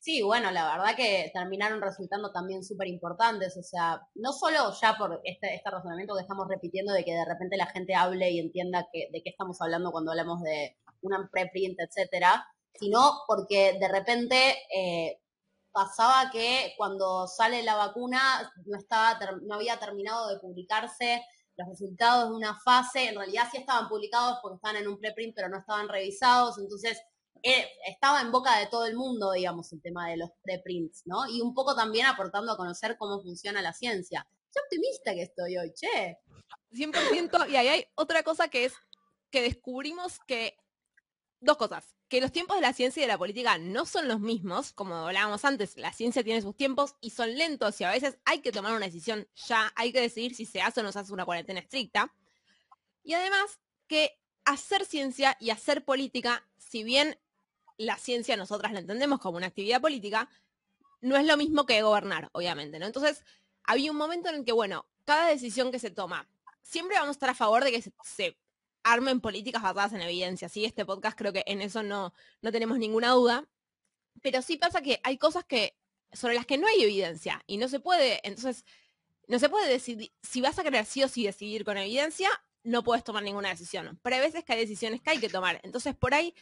Sí, 0.00 0.22
bueno, 0.22 0.50
la 0.52 0.76
verdad 0.76 0.96
que 0.96 1.30
terminaron 1.34 1.80
resultando 1.82 2.30
también 2.30 2.62
súper 2.62 2.86
importantes, 2.86 3.56
o 3.56 3.62
sea, 3.64 4.00
no 4.14 4.32
solo 4.32 4.72
ya 4.80 4.96
por 4.96 5.20
este, 5.24 5.56
este 5.56 5.70
razonamiento 5.70 6.14
que 6.14 6.22
estamos 6.22 6.46
repitiendo 6.48 6.92
de 6.92 7.04
que 7.04 7.12
de 7.12 7.24
repente 7.24 7.56
la 7.56 7.66
gente 7.66 7.94
hable 7.96 8.30
y 8.30 8.38
entienda 8.38 8.86
que, 8.92 9.08
de 9.12 9.22
qué 9.22 9.30
estamos 9.30 9.60
hablando 9.60 9.90
cuando 9.90 10.12
hablamos 10.12 10.40
de 10.42 10.76
una 11.02 11.28
preprint, 11.30 11.80
etcétera, 11.80 12.46
sino 12.74 13.22
porque 13.26 13.76
de 13.80 13.88
repente 13.88 14.56
eh, 14.74 15.20
pasaba 15.72 16.30
que 16.30 16.74
cuando 16.76 17.26
sale 17.26 17.62
la 17.64 17.74
vacuna 17.74 18.52
no, 18.66 18.78
estaba, 18.78 19.18
no 19.42 19.54
había 19.56 19.78
terminado 19.80 20.28
de 20.28 20.38
publicarse 20.38 21.24
los 21.56 21.68
resultados 21.68 22.30
de 22.30 22.36
una 22.36 22.58
fase, 22.60 23.08
en 23.08 23.16
realidad 23.16 23.48
sí 23.50 23.58
estaban 23.58 23.88
publicados 23.88 24.38
porque 24.42 24.56
estaban 24.56 24.76
en 24.76 24.88
un 24.88 24.98
preprint, 24.98 25.34
pero 25.34 25.48
no 25.48 25.58
estaban 25.58 25.88
revisados, 25.88 26.56
entonces 26.58 27.02
eh, 27.48 27.70
estaba 27.86 28.20
en 28.20 28.30
boca 28.30 28.58
de 28.58 28.66
todo 28.66 28.84
el 28.84 28.94
mundo, 28.94 29.32
digamos, 29.32 29.72
el 29.72 29.80
tema 29.80 30.10
de 30.10 30.18
los 30.18 30.30
preprints, 30.42 31.06
¿no? 31.06 31.26
Y 31.28 31.40
un 31.40 31.54
poco 31.54 31.74
también 31.74 32.04
aportando 32.04 32.52
a 32.52 32.56
conocer 32.58 32.98
cómo 32.98 33.22
funciona 33.22 33.62
la 33.62 33.72
ciencia. 33.72 34.26
Qué 34.52 34.60
optimista 34.60 35.14
que 35.14 35.22
estoy 35.22 35.56
hoy, 35.56 35.72
che. 35.72 36.18
100%, 36.72 37.48
y 37.48 37.56
ahí 37.56 37.68
hay 37.68 37.86
otra 37.94 38.22
cosa 38.22 38.48
que 38.48 38.66
es 38.66 38.74
que 39.30 39.40
descubrimos 39.40 40.18
que, 40.26 40.58
dos 41.40 41.56
cosas, 41.56 41.94
que 42.08 42.20
los 42.20 42.32
tiempos 42.32 42.56
de 42.56 42.62
la 42.62 42.74
ciencia 42.74 43.00
y 43.00 43.04
de 43.04 43.12
la 43.12 43.16
política 43.16 43.56
no 43.56 43.86
son 43.86 44.08
los 44.08 44.20
mismos, 44.20 44.74
como 44.74 44.94
hablábamos 44.94 45.42
antes, 45.46 45.78
la 45.78 45.94
ciencia 45.94 46.22
tiene 46.22 46.42
sus 46.42 46.54
tiempos 46.54 46.96
y 47.00 47.10
son 47.10 47.34
lentos 47.34 47.80
y 47.80 47.84
a 47.84 47.90
veces 47.90 48.18
hay 48.26 48.40
que 48.40 48.52
tomar 48.52 48.74
una 48.74 48.86
decisión 48.86 49.26
ya, 49.46 49.72
hay 49.74 49.92
que 49.92 50.02
decidir 50.02 50.34
si 50.34 50.44
se 50.44 50.60
hace 50.60 50.80
o 50.80 50.82
no 50.82 50.92
se 50.92 50.98
hace 50.98 51.12
una 51.14 51.24
cuarentena 51.24 51.60
estricta. 51.60 52.14
Y 53.02 53.14
además 53.14 53.58
que 53.86 54.18
hacer 54.44 54.84
ciencia 54.84 55.36
y 55.40 55.48
hacer 55.48 55.84
política, 55.84 56.46
si 56.58 56.84
bien 56.84 57.18
la 57.78 57.96
ciencia 57.96 58.36
nosotras 58.36 58.72
la 58.72 58.80
entendemos 58.80 59.20
como 59.20 59.38
una 59.38 59.46
actividad 59.46 59.80
política, 59.80 60.28
no 61.00 61.16
es 61.16 61.24
lo 61.24 61.36
mismo 61.36 61.64
que 61.64 61.80
gobernar, 61.80 62.28
obviamente, 62.32 62.78
¿no? 62.78 62.86
Entonces, 62.86 63.24
había 63.64 63.90
un 63.90 63.96
momento 63.96 64.28
en 64.28 64.36
el 64.36 64.44
que, 64.44 64.52
bueno, 64.52 64.86
cada 65.04 65.28
decisión 65.28 65.70
que 65.70 65.78
se 65.78 65.90
toma, 65.90 66.28
siempre 66.62 66.96
vamos 66.96 67.10
a 67.10 67.12
estar 67.12 67.30
a 67.30 67.34
favor 67.34 67.64
de 67.64 67.70
que 67.70 67.82
se, 67.82 68.36
armen 68.82 69.20
políticas 69.20 69.62
basadas 69.62 69.92
en 69.92 70.02
evidencia, 70.02 70.48
¿sí? 70.48 70.64
Este 70.64 70.84
podcast 70.84 71.16
creo 71.16 71.32
que 71.32 71.44
en 71.46 71.60
eso 71.60 71.82
no, 71.82 72.12
no 72.42 72.52
tenemos 72.52 72.78
ninguna 72.78 73.10
duda, 73.10 73.46
pero 74.22 74.42
sí 74.42 74.56
pasa 74.56 74.80
que 74.82 75.00
hay 75.04 75.18
cosas 75.18 75.44
que, 75.44 75.76
sobre 76.12 76.34
las 76.34 76.46
que 76.46 76.58
no 76.58 76.66
hay 76.66 76.82
evidencia 76.82 77.42
y 77.46 77.58
no 77.58 77.68
se 77.68 77.80
puede, 77.80 78.20
entonces, 78.26 78.64
no 79.26 79.38
se 79.38 79.48
puede 79.48 79.68
decidir, 79.68 80.12
si 80.22 80.40
vas 80.40 80.58
a 80.58 80.62
querer 80.62 80.86
sí 80.86 81.02
o 81.02 81.08
sí 81.08 81.24
decidir 81.24 81.64
con 81.64 81.76
evidencia, 81.76 82.30
no 82.64 82.82
puedes 82.82 83.04
tomar 83.04 83.22
ninguna 83.22 83.50
decisión, 83.50 83.98
pero 84.02 84.16
hay 84.16 84.22
veces 84.22 84.44
que 84.44 84.52
hay 84.54 84.60
decisiones 84.60 85.00
que 85.02 85.10
hay 85.10 85.18
que 85.18 85.28
tomar, 85.28 85.60
entonces 85.62 85.94
por 85.94 86.14
ahí 86.14 86.34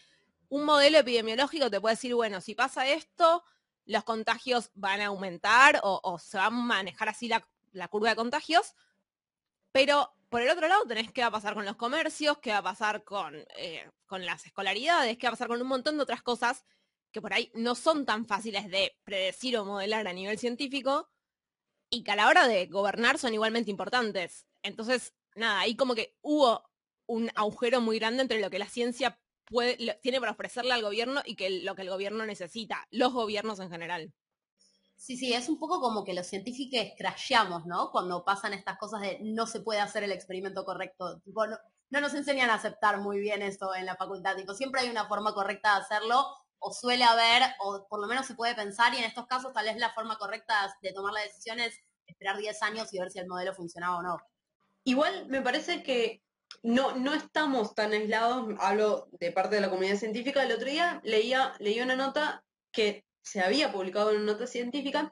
un 0.48 0.64
modelo 0.64 0.98
epidemiológico 0.98 1.70
te 1.70 1.80
puede 1.80 1.94
decir, 1.94 2.14
bueno, 2.14 2.40
si 2.40 2.54
pasa 2.54 2.86
esto, 2.88 3.44
los 3.84 4.04
contagios 4.04 4.70
van 4.74 5.00
a 5.00 5.06
aumentar 5.06 5.80
o, 5.82 6.18
se 6.18 6.38
va 6.38 6.46
a 6.46 6.50
manejar 6.50 7.08
así 7.08 7.28
la, 7.28 7.88
curva 7.88 8.10
de 8.10 8.16
contagios, 8.16 8.74
pero 9.72 10.12
por 10.28 10.42
el 10.42 10.50
otro 10.50 10.66
lado 10.68 10.84
tenés 10.86 11.12
qué 11.12 11.20
va 11.20 11.28
a 11.28 11.32
pasar 11.32 11.54
con 11.54 11.64
los 11.64 11.76
comercios, 11.76 12.38
qué 12.38 12.50
va 12.50 12.58
a 12.58 12.62
pasar 12.62 13.04
con, 13.04 13.36
eh, 13.56 13.88
con 14.06 14.24
las 14.26 14.46
escolaridades, 14.46 15.16
qué 15.18 15.26
va 15.26 15.30
a 15.30 15.32
pasar 15.32 15.48
con 15.48 15.60
un 15.60 15.68
montón 15.68 15.96
de 15.96 16.02
otras 16.02 16.22
cosas 16.22 16.64
que 17.12 17.22
por 17.22 17.32
ahí 17.32 17.50
no 17.54 17.74
son 17.74 18.04
tan 18.04 18.26
fáciles 18.26 18.68
de 18.70 18.96
predecir 19.04 19.56
o 19.56 19.64
modelar 19.64 20.06
a 20.06 20.12
nivel 20.12 20.38
científico 20.38 21.08
y 21.88 22.02
que 22.02 22.10
a 22.10 22.16
la 22.16 22.28
hora 22.28 22.48
de 22.48 22.66
gobernar 22.66 23.18
son 23.18 23.32
igualmente 23.32 23.70
importantes. 23.70 24.46
Entonces, 24.62 25.14
nada, 25.34 25.60
ahí 25.60 25.76
como 25.76 25.94
que 25.94 26.16
hubo 26.20 26.68
un 27.06 27.30
agujero 27.34 27.80
muy 27.80 27.98
grande 27.98 28.22
entre 28.22 28.40
lo 28.40 28.50
que 28.50 28.58
la 28.58 28.68
ciencia 28.68 29.18
tiene 30.02 30.20
para 30.20 30.32
ofrecerle 30.32 30.72
al 30.72 30.82
gobierno 30.82 31.22
y 31.24 31.36
que 31.36 31.50
lo 31.62 31.74
que 31.74 31.82
el 31.82 31.90
gobierno 31.90 32.26
necesita, 32.26 32.86
los 32.90 33.12
gobiernos 33.12 33.60
en 33.60 33.70
general. 33.70 34.12
Sí, 34.96 35.16
sí, 35.16 35.34
es 35.34 35.48
un 35.48 35.58
poco 35.58 35.80
como 35.80 36.04
que 36.04 36.14
los 36.14 36.26
científicos 36.26 36.94
crasheamos, 36.96 37.66
¿no? 37.66 37.90
Cuando 37.90 38.24
pasan 38.24 38.54
estas 38.54 38.78
cosas 38.78 39.02
de 39.02 39.18
no 39.22 39.46
se 39.46 39.60
puede 39.60 39.80
hacer 39.80 40.02
el 40.02 40.12
experimento 40.12 40.64
correcto. 40.64 41.22
no, 41.90 42.00
nos 42.00 42.14
enseñan 42.14 42.50
a 42.50 42.54
aceptar 42.54 42.98
muy 43.00 43.20
bien 43.20 43.42
esto 43.42 43.74
en 43.74 43.86
la 43.86 43.96
facultad. 43.96 44.36
Tipo, 44.36 44.54
siempre 44.54 44.80
hay 44.80 44.88
una 44.88 45.06
forma 45.06 45.34
correcta 45.34 45.74
de 45.74 45.82
hacerlo, 45.82 46.26
o 46.58 46.72
suele 46.72 47.04
haber, 47.04 47.42
o 47.60 47.86
por 47.88 48.00
lo 48.00 48.06
menos 48.06 48.26
se 48.26 48.34
puede 48.34 48.54
pensar, 48.54 48.94
y 48.94 48.98
en 48.98 49.04
estos 49.04 49.26
casos 49.26 49.52
tal 49.52 49.66
vez 49.66 49.76
la 49.76 49.92
forma 49.92 50.16
correcta 50.16 50.74
de 50.80 50.92
tomar 50.92 51.12
la 51.12 51.20
decisión 51.20 51.60
es 51.60 51.78
esperar 52.06 52.38
10 52.38 52.62
años 52.62 52.92
y 52.92 52.98
ver 52.98 53.10
si 53.10 53.18
el 53.18 53.28
modelo 53.28 53.54
funcionaba 53.54 53.98
o 53.98 54.02
no. 54.02 54.16
Igual 54.84 55.26
me 55.28 55.42
parece 55.42 55.82
que 55.82 56.25
no, 56.62 56.96
no 56.96 57.14
estamos 57.14 57.74
tan 57.74 57.92
aislados, 57.92 58.54
hablo 58.58 59.08
de 59.20 59.32
parte 59.32 59.56
de 59.56 59.60
la 59.60 59.70
comunidad 59.70 59.96
científica. 59.96 60.42
El 60.42 60.52
otro 60.52 60.68
día 60.68 61.00
leía, 61.04 61.54
leía 61.58 61.84
una 61.84 61.96
nota 61.96 62.42
que 62.72 63.04
se 63.22 63.40
había 63.40 63.72
publicado 63.72 64.10
en 64.10 64.22
una 64.22 64.32
nota 64.32 64.46
científica, 64.46 65.10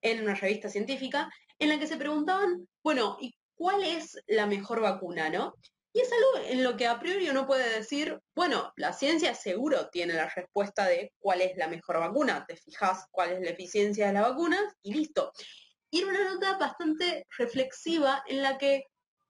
en 0.00 0.22
una 0.22 0.34
revista 0.34 0.68
científica, 0.68 1.30
en 1.58 1.68
la 1.68 1.78
que 1.78 1.86
se 1.86 1.96
preguntaban, 1.96 2.68
bueno, 2.82 3.16
¿y 3.20 3.34
cuál 3.54 3.82
es 3.82 4.18
la 4.26 4.46
mejor 4.46 4.80
vacuna, 4.80 5.30
no? 5.30 5.54
Y 5.92 6.00
es 6.00 6.10
algo 6.12 6.46
en 6.50 6.62
lo 6.62 6.76
que 6.76 6.86
a 6.86 7.00
priori 7.00 7.30
uno 7.30 7.46
puede 7.46 7.70
decir, 7.70 8.20
bueno, 8.34 8.70
la 8.76 8.92
ciencia 8.92 9.34
seguro 9.34 9.88
tiene 9.88 10.12
la 10.12 10.28
respuesta 10.28 10.86
de 10.86 11.14
cuál 11.18 11.40
es 11.40 11.56
la 11.56 11.68
mejor 11.68 11.98
vacuna, 12.00 12.44
te 12.46 12.54
fijas 12.56 13.06
cuál 13.10 13.32
es 13.32 13.40
la 13.40 13.50
eficiencia 13.50 14.08
de 14.08 14.12
las 14.12 14.28
vacunas 14.28 14.74
y 14.82 14.92
listo. 14.92 15.32
Y 15.90 16.00
era 16.00 16.08
una 16.08 16.34
nota 16.34 16.58
bastante 16.58 17.26
reflexiva 17.38 18.22
en 18.26 18.42
la 18.42 18.58
que 18.58 18.84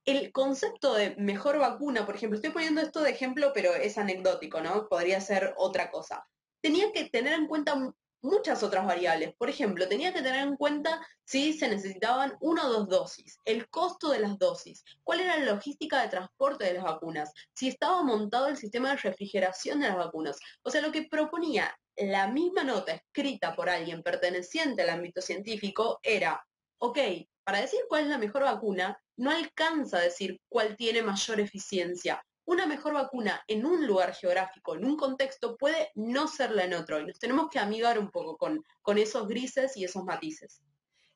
el 0.06 0.32
concepto 0.32 0.94
de 0.94 1.16
mejor 1.16 1.58
vacuna, 1.58 2.06
por 2.06 2.14
ejemplo, 2.14 2.36
estoy 2.36 2.52
poniendo 2.52 2.80
esto 2.80 3.02
de 3.02 3.10
ejemplo, 3.10 3.50
pero 3.52 3.74
es 3.74 3.98
anecdótico, 3.98 4.60
¿no? 4.60 4.88
Podría 4.88 5.20
ser 5.20 5.52
otra 5.56 5.90
cosa. 5.90 6.26
Tenía 6.62 6.92
que 6.92 7.04
tener 7.10 7.34
en 7.34 7.48
cuenta 7.48 7.92
muchas 8.22 8.62
otras 8.62 8.86
variables. 8.86 9.34
Por 9.36 9.48
ejemplo, 9.50 9.88
tenía 9.88 10.12
que 10.12 10.22
tener 10.22 10.46
en 10.46 10.56
cuenta 10.56 11.04
si 11.24 11.52
se 11.52 11.68
necesitaban 11.68 12.36
una 12.40 12.66
o 12.66 12.72
dos 12.72 12.88
dosis, 12.88 13.40
el 13.44 13.68
costo 13.68 14.10
de 14.10 14.20
las 14.20 14.38
dosis, 14.38 14.84
cuál 15.02 15.20
era 15.20 15.36
la 15.38 15.44
logística 15.44 16.00
de 16.00 16.08
transporte 16.08 16.64
de 16.64 16.74
las 16.74 16.84
vacunas, 16.84 17.32
si 17.54 17.68
estaba 17.68 18.02
montado 18.02 18.46
el 18.46 18.56
sistema 18.56 18.90
de 18.90 18.96
refrigeración 18.96 19.80
de 19.80 19.88
las 19.88 19.96
vacunas. 19.96 20.38
O 20.62 20.70
sea, 20.70 20.80
lo 20.80 20.92
que 20.92 21.08
proponía 21.08 21.76
la 21.96 22.28
misma 22.28 22.62
nota 22.62 22.92
escrita 22.92 23.56
por 23.56 23.68
alguien 23.68 24.02
perteneciente 24.02 24.82
al 24.82 24.90
ámbito 24.90 25.20
científico 25.20 25.98
era, 26.02 26.46
ok, 26.78 26.98
para 27.42 27.60
decir 27.60 27.80
cuál 27.88 28.04
es 28.04 28.08
la 28.08 28.18
mejor 28.18 28.42
vacuna, 28.42 29.00
no 29.16 29.30
alcanza 29.30 29.98
a 29.98 30.02
decir 30.02 30.40
cuál 30.48 30.76
tiene 30.76 31.02
mayor 31.02 31.40
eficiencia. 31.40 32.24
Una 32.44 32.66
mejor 32.66 32.94
vacuna 32.94 33.42
en 33.48 33.66
un 33.66 33.86
lugar 33.86 34.14
geográfico, 34.14 34.76
en 34.76 34.84
un 34.84 34.96
contexto, 34.96 35.56
puede 35.56 35.90
no 35.94 36.28
serla 36.28 36.64
en 36.64 36.74
otro. 36.74 37.00
Y 37.00 37.06
nos 37.06 37.18
tenemos 37.18 37.48
que 37.50 37.58
amigar 37.58 37.98
un 37.98 38.10
poco 38.10 38.36
con, 38.36 38.62
con 38.82 38.98
esos 38.98 39.26
grises 39.26 39.76
y 39.76 39.84
esos 39.84 40.04
matices. 40.04 40.62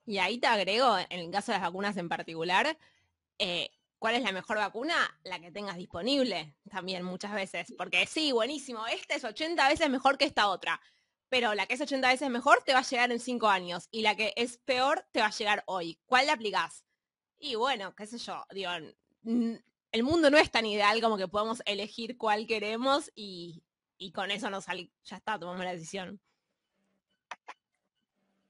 Y 0.07 0.19
ahí 0.19 0.39
te 0.39 0.49
agrego, 0.49 0.99
en 0.99 1.21
el 1.21 1.31
caso 1.31 1.53
de 1.53 1.59
las 1.59 1.69
vacunas 1.69 1.97
en 1.97 2.09
particular, 2.09 2.77
eh, 3.39 3.71
¿cuál 3.99 4.17
es 4.17 4.23
la 4.23 4.33
mejor 4.33 4.57
vacuna? 4.57 4.97
La 5.23 5.39
que 5.39 5.53
tengas 5.53 5.77
disponible 5.77 6.57
también 6.69 7.05
muchas 7.05 7.33
veces. 7.33 7.73
Porque 7.79 8.07
sí, 8.07 8.33
buenísimo, 8.33 8.87
esta 8.89 9.15
es 9.15 9.23
80 9.23 9.69
veces 9.69 9.89
mejor 9.89 10.19
que 10.19 10.25
esta 10.25 10.49
otra. 10.49 10.81
Pero 11.29 11.55
la 11.55 11.67
que 11.67 11.75
es 11.75 11.81
80 11.81 12.09
veces 12.09 12.29
mejor 12.29 12.65
te 12.65 12.73
va 12.73 12.81
a 12.81 12.83
llegar 12.83 13.13
en 13.13 13.21
5 13.21 13.47
años. 13.47 13.87
Y 13.93 14.03
la 14.03 14.17
que 14.17 14.33
es 14.35 14.59
peor 14.59 15.07
te 15.13 15.21
va 15.21 15.27
a 15.27 15.31
llegar 15.31 15.63
hoy. 15.67 16.01
¿Cuál 16.07 16.27
le 16.27 16.33
aplicás? 16.33 16.85
Y 17.41 17.55
bueno, 17.55 17.95
qué 17.97 18.07
sé 18.07 18.19
yo, 18.19 18.45
digo, 18.53 18.71
el 19.93 20.03
mundo 20.03 20.31
no 20.31 20.37
es 20.37 20.51
tan 20.51 20.67
ideal 20.67 21.01
como 21.01 21.17
que 21.17 21.27
podemos 21.27 21.63
elegir 21.65 22.19
cuál 22.19 22.47
queremos 22.47 23.11
y, 23.15 23.65
con 24.15 24.31
eso 24.31 24.51
nos 24.51 24.65
sale, 24.65 24.93
ya 25.05 25.17
está, 25.17 25.39
tomamos 25.39 25.65
la 25.65 25.73
decisión. 25.73 26.21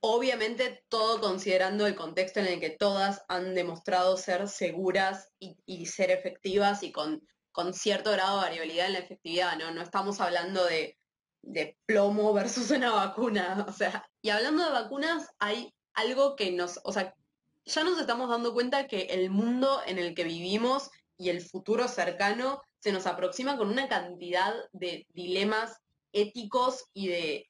Obviamente 0.01 0.85
todo 0.89 1.21
considerando 1.21 1.87
el 1.87 1.95
contexto 1.95 2.41
en 2.41 2.47
el 2.47 2.61
que 2.61 2.71
todas 2.71 3.23
han 3.29 3.55
demostrado 3.55 4.17
ser 4.17 4.49
seguras 4.49 5.31
y, 5.39 5.57
y 5.67 5.87
ser 5.87 6.11
efectivas 6.11 6.83
y 6.83 6.91
con, 6.91 7.25
con, 7.53 7.75
cierto 7.75 8.11
grado 8.11 8.37
de 8.37 8.47
variabilidad 8.47 8.87
en 8.87 8.95
la 8.95 8.99
efectividad, 9.01 9.57
¿no? 9.57 9.71
No 9.73 9.83
estamos 9.83 10.21
hablando 10.21 10.65
de, 10.65 10.99
de 11.43 11.79
plomo 11.87 12.33
versus 12.33 12.71
una 12.71 12.91
vacuna, 12.91 13.65
o 13.69 13.73
sea, 13.73 14.09
y 14.21 14.31
hablando 14.31 14.65
de 14.65 14.73
vacunas 14.73 15.29
hay 15.39 15.73
algo 15.95 16.35
que 16.35 16.51
nos, 16.51 16.81
o 16.85 16.93
sea, 16.93 17.15
ya 17.65 17.85
nos 17.85 17.99
estamos 18.01 18.29
dando 18.29 18.53
cuenta 18.53 18.87
que 18.87 19.03
el 19.03 19.31
mundo 19.31 19.81
en 19.87 19.99
el 19.99 20.15
que 20.15 20.25
vivimos 20.25 20.91
y 21.17 21.29
el 21.29 21.41
futuro 21.43 21.89
cercano 21.89 22.63
se 22.79 22.93
nos 22.93 23.07
aproxima 23.07 23.57
con 23.57 23.69
una 23.69 23.89
cantidad 23.89 24.55
de 24.73 25.07
dilemas 25.13 25.79
éticos 26.13 26.87
y 26.95 27.09
de 27.09 27.47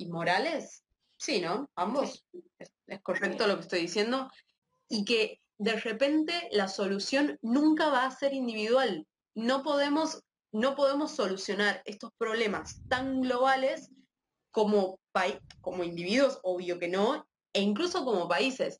y 0.00 0.06
morales 0.06 0.84
Sí, 1.18 1.40
¿no? 1.40 1.68
Ambos. 1.74 2.24
Es, 2.58 2.72
correcto 3.02 3.46
lo 3.46 3.56
que 3.56 3.62
estoy 3.62 3.80
diciendo. 3.80 4.30
Y 4.88 5.04
que 5.04 5.40
de 5.58 5.74
repente 5.74 6.48
la 6.52 6.68
solución 6.68 7.38
nunca 7.42 7.90
va 7.90 8.04
a 8.04 8.10
ser 8.10 8.32
individual. 8.32 9.06
No 9.34 9.62
podemos, 9.62 10.22
no 10.52 10.76
podemos 10.76 11.10
solucionar 11.10 11.82
estos 11.84 12.12
problemas 12.16 12.80
tan 12.88 13.20
globales 13.20 13.90
como, 14.52 15.00
como 15.60 15.84
individuos, 15.84 16.38
obvio 16.42 16.78
que 16.78 16.88
no, 16.88 17.26
e 17.52 17.60
incluso 17.60 18.04
como 18.04 18.28
países. 18.28 18.78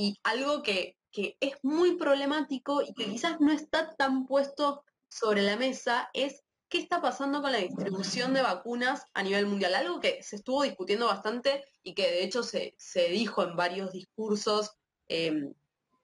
Y 0.00 0.18
algo 0.22 0.62
que, 0.62 0.96
que 1.12 1.36
es 1.40 1.56
muy 1.62 1.96
problemático 1.96 2.80
y 2.80 2.94
que 2.94 3.04
quizás 3.04 3.38
no 3.38 3.52
está 3.52 3.94
tan 3.96 4.26
puesto 4.26 4.82
sobre 5.10 5.42
la 5.42 5.56
mesa 5.58 6.08
es 6.14 6.42
qué 6.70 6.78
está 6.78 7.02
pasando 7.02 7.42
con 7.42 7.52
la 7.52 7.58
distribución 7.58 8.32
de 8.32 8.40
vacunas 8.40 9.06
a 9.12 9.22
nivel 9.22 9.44
mundial. 9.44 9.74
Algo 9.74 10.00
que 10.00 10.22
se 10.22 10.36
estuvo 10.36 10.62
discutiendo 10.62 11.06
bastante 11.06 11.62
y 11.82 11.92
que 11.92 12.10
de 12.10 12.24
hecho 12.24 12.42
se, 12.42 12.74
dijo 13.10 13.42
en 13.42 13.56
varios 13.56 13.92
discursos 13.92 14.70
em, 15.08 15.52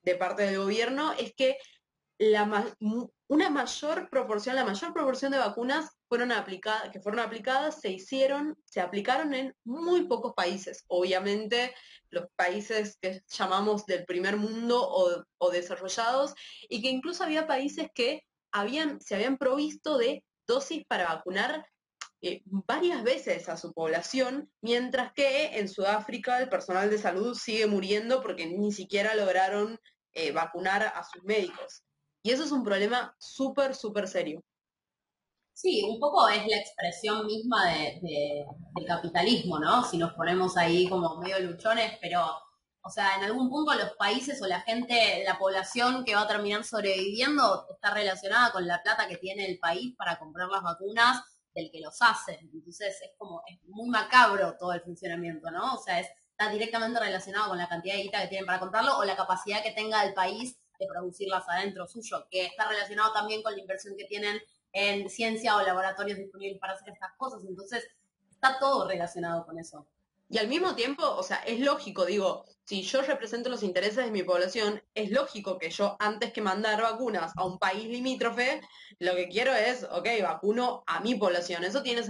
de 0.03 0.15
parte 0.17 0.43
del 0.43 0.59
gobierno 0.59 1.13
es 1.13 1.33
que 1.35 1.57
la, 2.19 2.77
una 3.29 3.51
mayor 3.51 4.09
proporción, 4.09 4.57
la 4.57 4.65
mayor 4.65 4.93
proporción 4.93 5.33
de 5.33 5.39
vacunas 5.39 5.91
fueron 6.09 6.33
aplicadas, 6.33 6.91
que 6.91 7.01
fueron 7.01 7.21
aplicadas 7.21 7.81
se 7.81 7.91
hicieron, 7.91 8.57
se 8.65 8.81
aplicaron 8.81 9.35
en 9.35 9.55
muy 9.65 10.07
pocos 10.07 10.33
países. 10.35 10.85
Obviamente 10.89 11.75
los 12.11 12.27
países 12.37 12.99
que 13.01 13.23
llamamos 13.29 13.85
del 13.87 14.05
primer 14.05 14.37
mundo 14.37 14.81
o, 14.81 15.25
o 15.39 15.51
desarrollados, 15.51 16.35
y 16.69 16.81
que 16.81 16.91
incluso 16.91 17.25
había 17.25 17.47
países 17.47 17.89
que 17.95 18.23
habían, 18.53 19.01
se 19.01 19.15
habían 19.15 19.37
provisto 19.37 19.99
de 19.99 20.25
dosis 20.47 20.85
para 20.87 21.07
vacunar 21.07 21.67
eh, 22.23 22.43
varias 22.47 23.03
veces 23.03 23.49
a 23.49 23.57
su 23.57 23.75
población, 23.75 24.51
mientras 24.63 25.13
que 25.13 25.59
en 25.59 25.69
Sudáfrica 25.69 26.39
el 26.39 26.49
personal 26.49 26.89
de 26.89 26.99
salud 26.99 27.35
sigue 27.35 27.67
muriendo 27.67 28.23
porque 28.23 28.47
ni 28.47 28.73
siquiera 28.73 29.15
lograron 29.15 29.79
eh, 30.13 30.33
vacunar 30.33 30.83
a 30.83 31.05
sus 31.05 31.23
médicos. 31.25 31.83
Y 32.27 32.33
eso 32.33 32.43
es 32.43 32.51
un 32.51 32.65
problema 32.65 33.15
súper, 33.21 33.73
súper 33.77 34.09
serio. 34.09 34.43
Sí, 35.53 35.85
un 35.89 36.01
poco 36.01 36.29
es 36.29 36.45
la 36.49 36.57
expresión 36.57 37.25
misma 37.25 37.71
de, 37.71 38.45
del 38.75 38.85
capitalismo, 38.85 39.61
¿no? 39.61 39.85
Si 39.85 39.97
nos 39.97 40.13
ponemos 40.15 40.57
ahí 40.57 40.89
como 40.89 41.19
medio 41.19 41.39
luchones, 41.39 41.97
pero, 42.01 42.27
o 42.83 42.91
sea, 42.91 43.15
en 43.15 43.23
algún 43.23 43.49
punto 43.49 43.75
los 43.75 43.93
países 43.93 44.43
o 44.43 44.47
la 44.49 44.61
gente, 44.63 45.23
la 45.25 45.39
población 45.39 46.05
que 46.05 46.17
va 46.17 46.23
a 46.23 46.27
terminar 46.27 46.65
sobreviviendo 46.65 47.65
está 47.71 47.95
relacionada 47.95 48.51
con 48.51 48.67
la 48.67 48.83
plata 48.83 49.07
que 49.07 49.19
tiene 49.19 49.47
el 49.47 49.61
país 49.61 49.95
para 49.97 50.19
comprar 50.19 50.49
las 50.49 50.65
vacunas 50.65 51.23
del 51.55 51.71
que 51.71 51.81
los 51.81 51.97
hace. 52.03 52.41
Entonces 52.41 53.01
es 53.03 53.11
como, 53.17 53.41
es 53.47 53.61
muy 53.69 53.89
macabro 53.89 54.57
todo 54.59 54.73
el 54.73 54.81
funcionamiento, 54.81 55.53
¿no? 55.53 55.75
O 55.75 55.79
sea, 55.79 56.01
está 56.01 56.51
directamente 56.51 56.99
relacionado 56.99 57.51
con 57.51 57.59
la 57.59 57.69
cantidad 57.69 57.95
de 57.95 58.03
guita 58.03 58.23
que 58.23 58.29
tienen 58.29 58.47
para 58.47 58.59
comprarlo 58.59 58.99
o 58.99 59.05
la 59.05 59.15
capacidad 59.15 59.63
que 59.63 59.71
tenga 59.71 60.03
el 60.03 60.13
país 60.13 60.59
de 60.79 60.87
producirlas 60.87 61.49
adentro 61.49 61.87
suyo, 61.87 62.27
que 62.31 62.47
está 62.47 62.69
relacionado 62.69 63.13
también 63.13 63.43
con 63.43 63.53
la 63.55 63.61
inversión 63.61 63.97
que 63.97 64.05
tienen 64.05 64.41
en 64.73 65.09
ciencia 65.09 65.57
o 65.57 65.63
laboratorios 65.63 66.19
disponibles 66.19 66.61
para 66.61 66.75
hacer 66.75 66.93
estas 66.93 67.13
cosas. 67.17 67.43
Entonces, 67.49 67.89
está 68.31 68.59
todo 68.59 68.87
relacionado 68.89 69.45
con 69.47 69.59
eso. 69.59 69.87
Y 70.29 70.39
al 70.39 70.49
mismo 70.49 70.75
tiempo, 70.75 71.05
o 71.05 71.23
sea, 71.23 71.37
es 71.39 71.61
lógico, 71.61 72.05
digo, 72.05 72.45
si 72.65 72.83
yo 72.83 73.01
represento 73.03 73.49
los 73.49 73.63
intereses 73.63 74.05
de 74.05 74.11
mi 74.11 74.25
población, 74.25 74.83
es 74.93 75.13
lógico 75.13 75.57
que 75.57 75.71
yo, 75.71 75.97
antes 76.01 76.33
que 76.33 76.41
mandar 76.41 76.83
vacunas 76.83 77.33
a 77.37 77.45
un 77.45 77.59
país 77.59 77.85
limítrofe, 77.85 78.61
lo 78.99 79.15
que 79.15 79.29
quiero 79.29 79.55
es, 79.55 79.85
ok, 79.85 80.09
vacuno 80.23 80.83
a 80.89 80.99
mi 81.01 81.15
población. 81.15 81.63
Eso 81.63 81.83
tiene, 81.83 82.03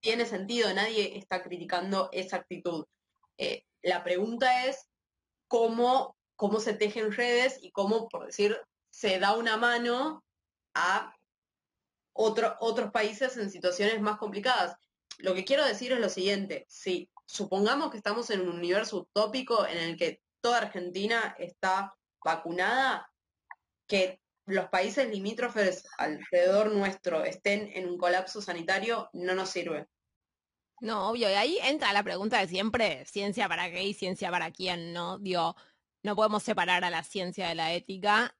tiene 0.00 0.26
sentido, 0.26 0.72
nadie 0.74 1.16
está 1.16 1.42
criticando 1.42 2.10
esa 2.12 2.36
actitud. 2.36 2.84
Eh, 3.38 3.64
la 3.82 4.04
pregunta 4.04 4.66
es 4.66 4.86
cómo, 5.48 6.15
cómo 6.36 6.60
se 6.60 6.74
tejen 6.74 7.12
redes 7.12 7.58
y 7.60 7.70
cómo, 7.70 8.08
por 8.08 8.26
decir, 8.26 8.56
se 8.90 9.18
da 9.18 9.34
una 9.34 9.56
mano 9.56 10.24
a 10.74 11.14
otros 12.12 12.92
países 12.92 13.36
en 13.36 13.50
situaciones 13.50 14.00
más 14.00 14.18
complicadas. 14.18 14.76
Lo 15.18 15.34
que 15.34 15.44
quiero 15.44 15.64
decir 15.64 15.92
es 15.92 16.00
lo 16.00 16.08
siguiente, 16.08 16.66
sí, 16.68 17.10
supongamos 17.26 17.90
que 17.90 17.96
estamos 17.96 18.30
en 18.30 18.42
un 18.42 18.50
universo 18.50 18.98
utópico 18.98 19.66
en 19.66 19.78
el 19.78 19.96
que 19.96 20.20
toda 20.40 20.58
Argentina 20.58 21.34
está 21.38 21.94
vacunada, 22.22 23.10
que 23.86 24.20
los 24.46 24.68
países 24.68 25.08
limítrofes 25.08 25.88
alrededor 25.98 26.72
nuestro 26.72 27.24
estén 27.24 27.70
en 27.74 27.88
un 27.88 27.98
colapso 27.98 28.40
sanitario, 28.40 29.10
no 29.12 29.34
nos 29.34 29.50
sirve. 29.50 29.86
No, 30.80 31.08
obvio, 31.10 31.30
y 31.30 31.34
ahí 31.34 31.58
entra 31.62 31.92
la 31.92 32.02
pregunta 32.02 32.38
de 32.38 32.48
siempre, 32.48 33.04
ciencia 33.06 33.48
para 33.48 33.70
qué 33.70 33.82
y 33.82 33.94
ciencia 33.94 34.30
para 34.30 34.50
quién, 34.50 34.92
¿no? 34.92 35.18
Digo, 35.18 35.56
no 36.06 36.14
podemos 36.14 36.44
separar 36.44 36.84
a 36.84 36.90
la 36.90 37.02
ciencia 37.02 37.48
de 37.48 37.56
la 37.56 37.72
ética 37.72 38.36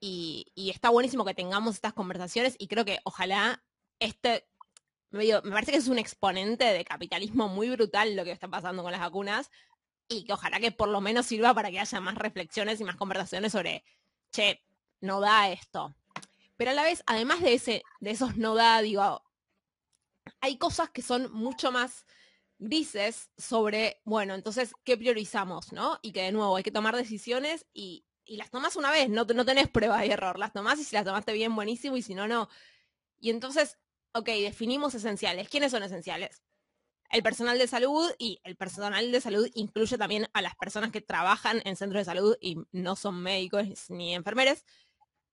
y, 0.00 0.52
está 0.54 0.90
buenísimo 0.90 1.24
que 1.24 1.34
tengamos 1.34 1.74
estas 1.74 1.94
conversaciones 1.94 2.56
y 2.58 2.68
creo 2.68 2.84
que 2.84 3.00
ojalá 3.04 3.64
este 3.98 4.46
me 5.10 5.40
parece 5.40 5.72
que 5.72 5.78
es 5.78 5.88
un 5.88 5.98
exponente 5.98 6.64
de 6.64 6.84
capitalismo 6.84 7.48
muy 7.48 7.70
brutal 7.70 8.14
lo 8.14 8.22
que 8.22 8.30
está 8.32 8.48
pasando 8.48 8.82
con 8.82 8.92
las 8.92 9.00
vacunas 9.00 9.50
y 10.08 10.24
que 10.24 10.34
ojalá 10.34 10.60
que 10.60 10.72
por 10.72 10.88
lo 10.88 11.00
menos 11.00 11.26
sirva 11.26 11.54
para 11.54 11.70
que 11.70 11.80
haya 11.80 12.00
más 12.00 12.16
reflexiones 12.16 12.80
y 12.80 12.84
más 12.84 12.96
conversaciones 12.96 13.52
sobre, 13.52 13.82
che, 14.30 14.62
no 15.00 15.20
da 15.20 15.50
esto. 15.50 15.94
Pero 16.56 16.72
a 16.72 16.74
la 16.74 16.82
vez, 16.82 17.02
además 17.06 17.40
de, 17.40 17.54
ese, 17.54 17.82
de 18.00 18.10
esos 18.10 18.36
no 18.36 18.54
da, 18.54 18.82
digo, 18.82 19.22
hay 20.40 20.58
cosas 20.58 20.90
que 20.90 21.02
son 21.02 21.32
mucho 21.32 21.72
más 21.72 22.04
grises 22.60 23.30
sobre, 23.36 24.00
bueno, 24.04 24.34
entonces, 24.36 24.72
¿qué 24.84 24.96
priorizamos, 24.96 25.72
no? 25.72 25.98
Y 26.02 26.12
que 26.12 26.22
de 26.22 26.32
nuevo 26.32 26.56
hay 26.56 26.62
que 26.62 26.70
tomar 26.70 26.94
decisiones 26.94 27.66
y, 27.72 28.06
y 28.24 28.36
las 28.36 28.50
tomas 28.50 28.76
una 28.76 28.92
vez, 28.92 29.08
no, 29.08 29.24
no 29.24 29.44
tenés 29.44 29.68
prueba 29.68 30.00
de 30.00 30.12
error, 30.12 30.38
las 30.38 30.52
tomás 30.52 30.78
y 30.78 30.84
si 30.84 30.94
las 30.94 31.04
tomaste 31.04 31.32
bien, 31.32 31.56
buenísimo, 31.56 31.96
y 31.96 32.02
si 32.02 32.14
no, 32.14 32.28
no. 32.28 32.48
Y 33.18 33.30
entonces 33.30 33.76
ok, 34.12 34.26
definimos 34.26 34.94
esenciales. 34.94 35.48
¿Quiénes 35.48 35.72
son 35.72 35.82
esenciales? 35.82 36.42
El 37.10 37.22
personal 37.22 37.58
de 37.58 37.66
salud 37.66 38.10
y 38.18 38.40
el 38.44 38.56
personal 38.56 39.10
de 39.10 39.20
salud 39.20 39.48
incluye 39.54 39.98
también 39.98 40.28
a 40.32 40.42
las 40.42 40.54
personas 40.54 40.92
que 40.92 41.00
trabajan 41.00 41.60
en 41.64 41.76
centros 41.76 42.00
de 42.00 42.04
salud 42.04 42.36
y 42.40 42.58
no 42.72 42.96
son 42.96 43.20
médicos 43.20 43.90
ni 43.90 44.14
enfermeros. 44.14 44.64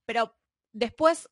Pero 0.06 0.36
después, 0.72 1.30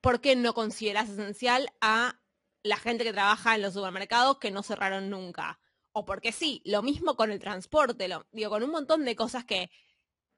¿por 0.00 0.20
qué 0.20 0.34
no 0.34 0.54
consideras 0.54 1.08
esencial 1.08 1.68
a 1.80 2.20
la 2.64 2.76
gente 2.76 3.04
que 3.04 3.12
trabaja 3.12 3.54
en 3.54 3.62
los 3.62 3.74
supermercados 3.74 4.38
que 4.38 4.50
no 4.50 4.64
cerraron 4.64 5.10
nunca? 5.10 5.60
O 5.92 6.04
porque 6.04 6.32
sí, 6.32 6.60
lo 6.64 6.82
mismo 6.82 7.14
con 7.14 7.30
el 7.30 7.38
transporte, 7.38 8.08
lo, 8.08 8.26
digo, 8.32 8.50
con 8.50 8.64
un 8.64 8.70
montón 8.70 9.04
de 9.04 9.14
cosas 9.14 9.44
que 9.44 9.70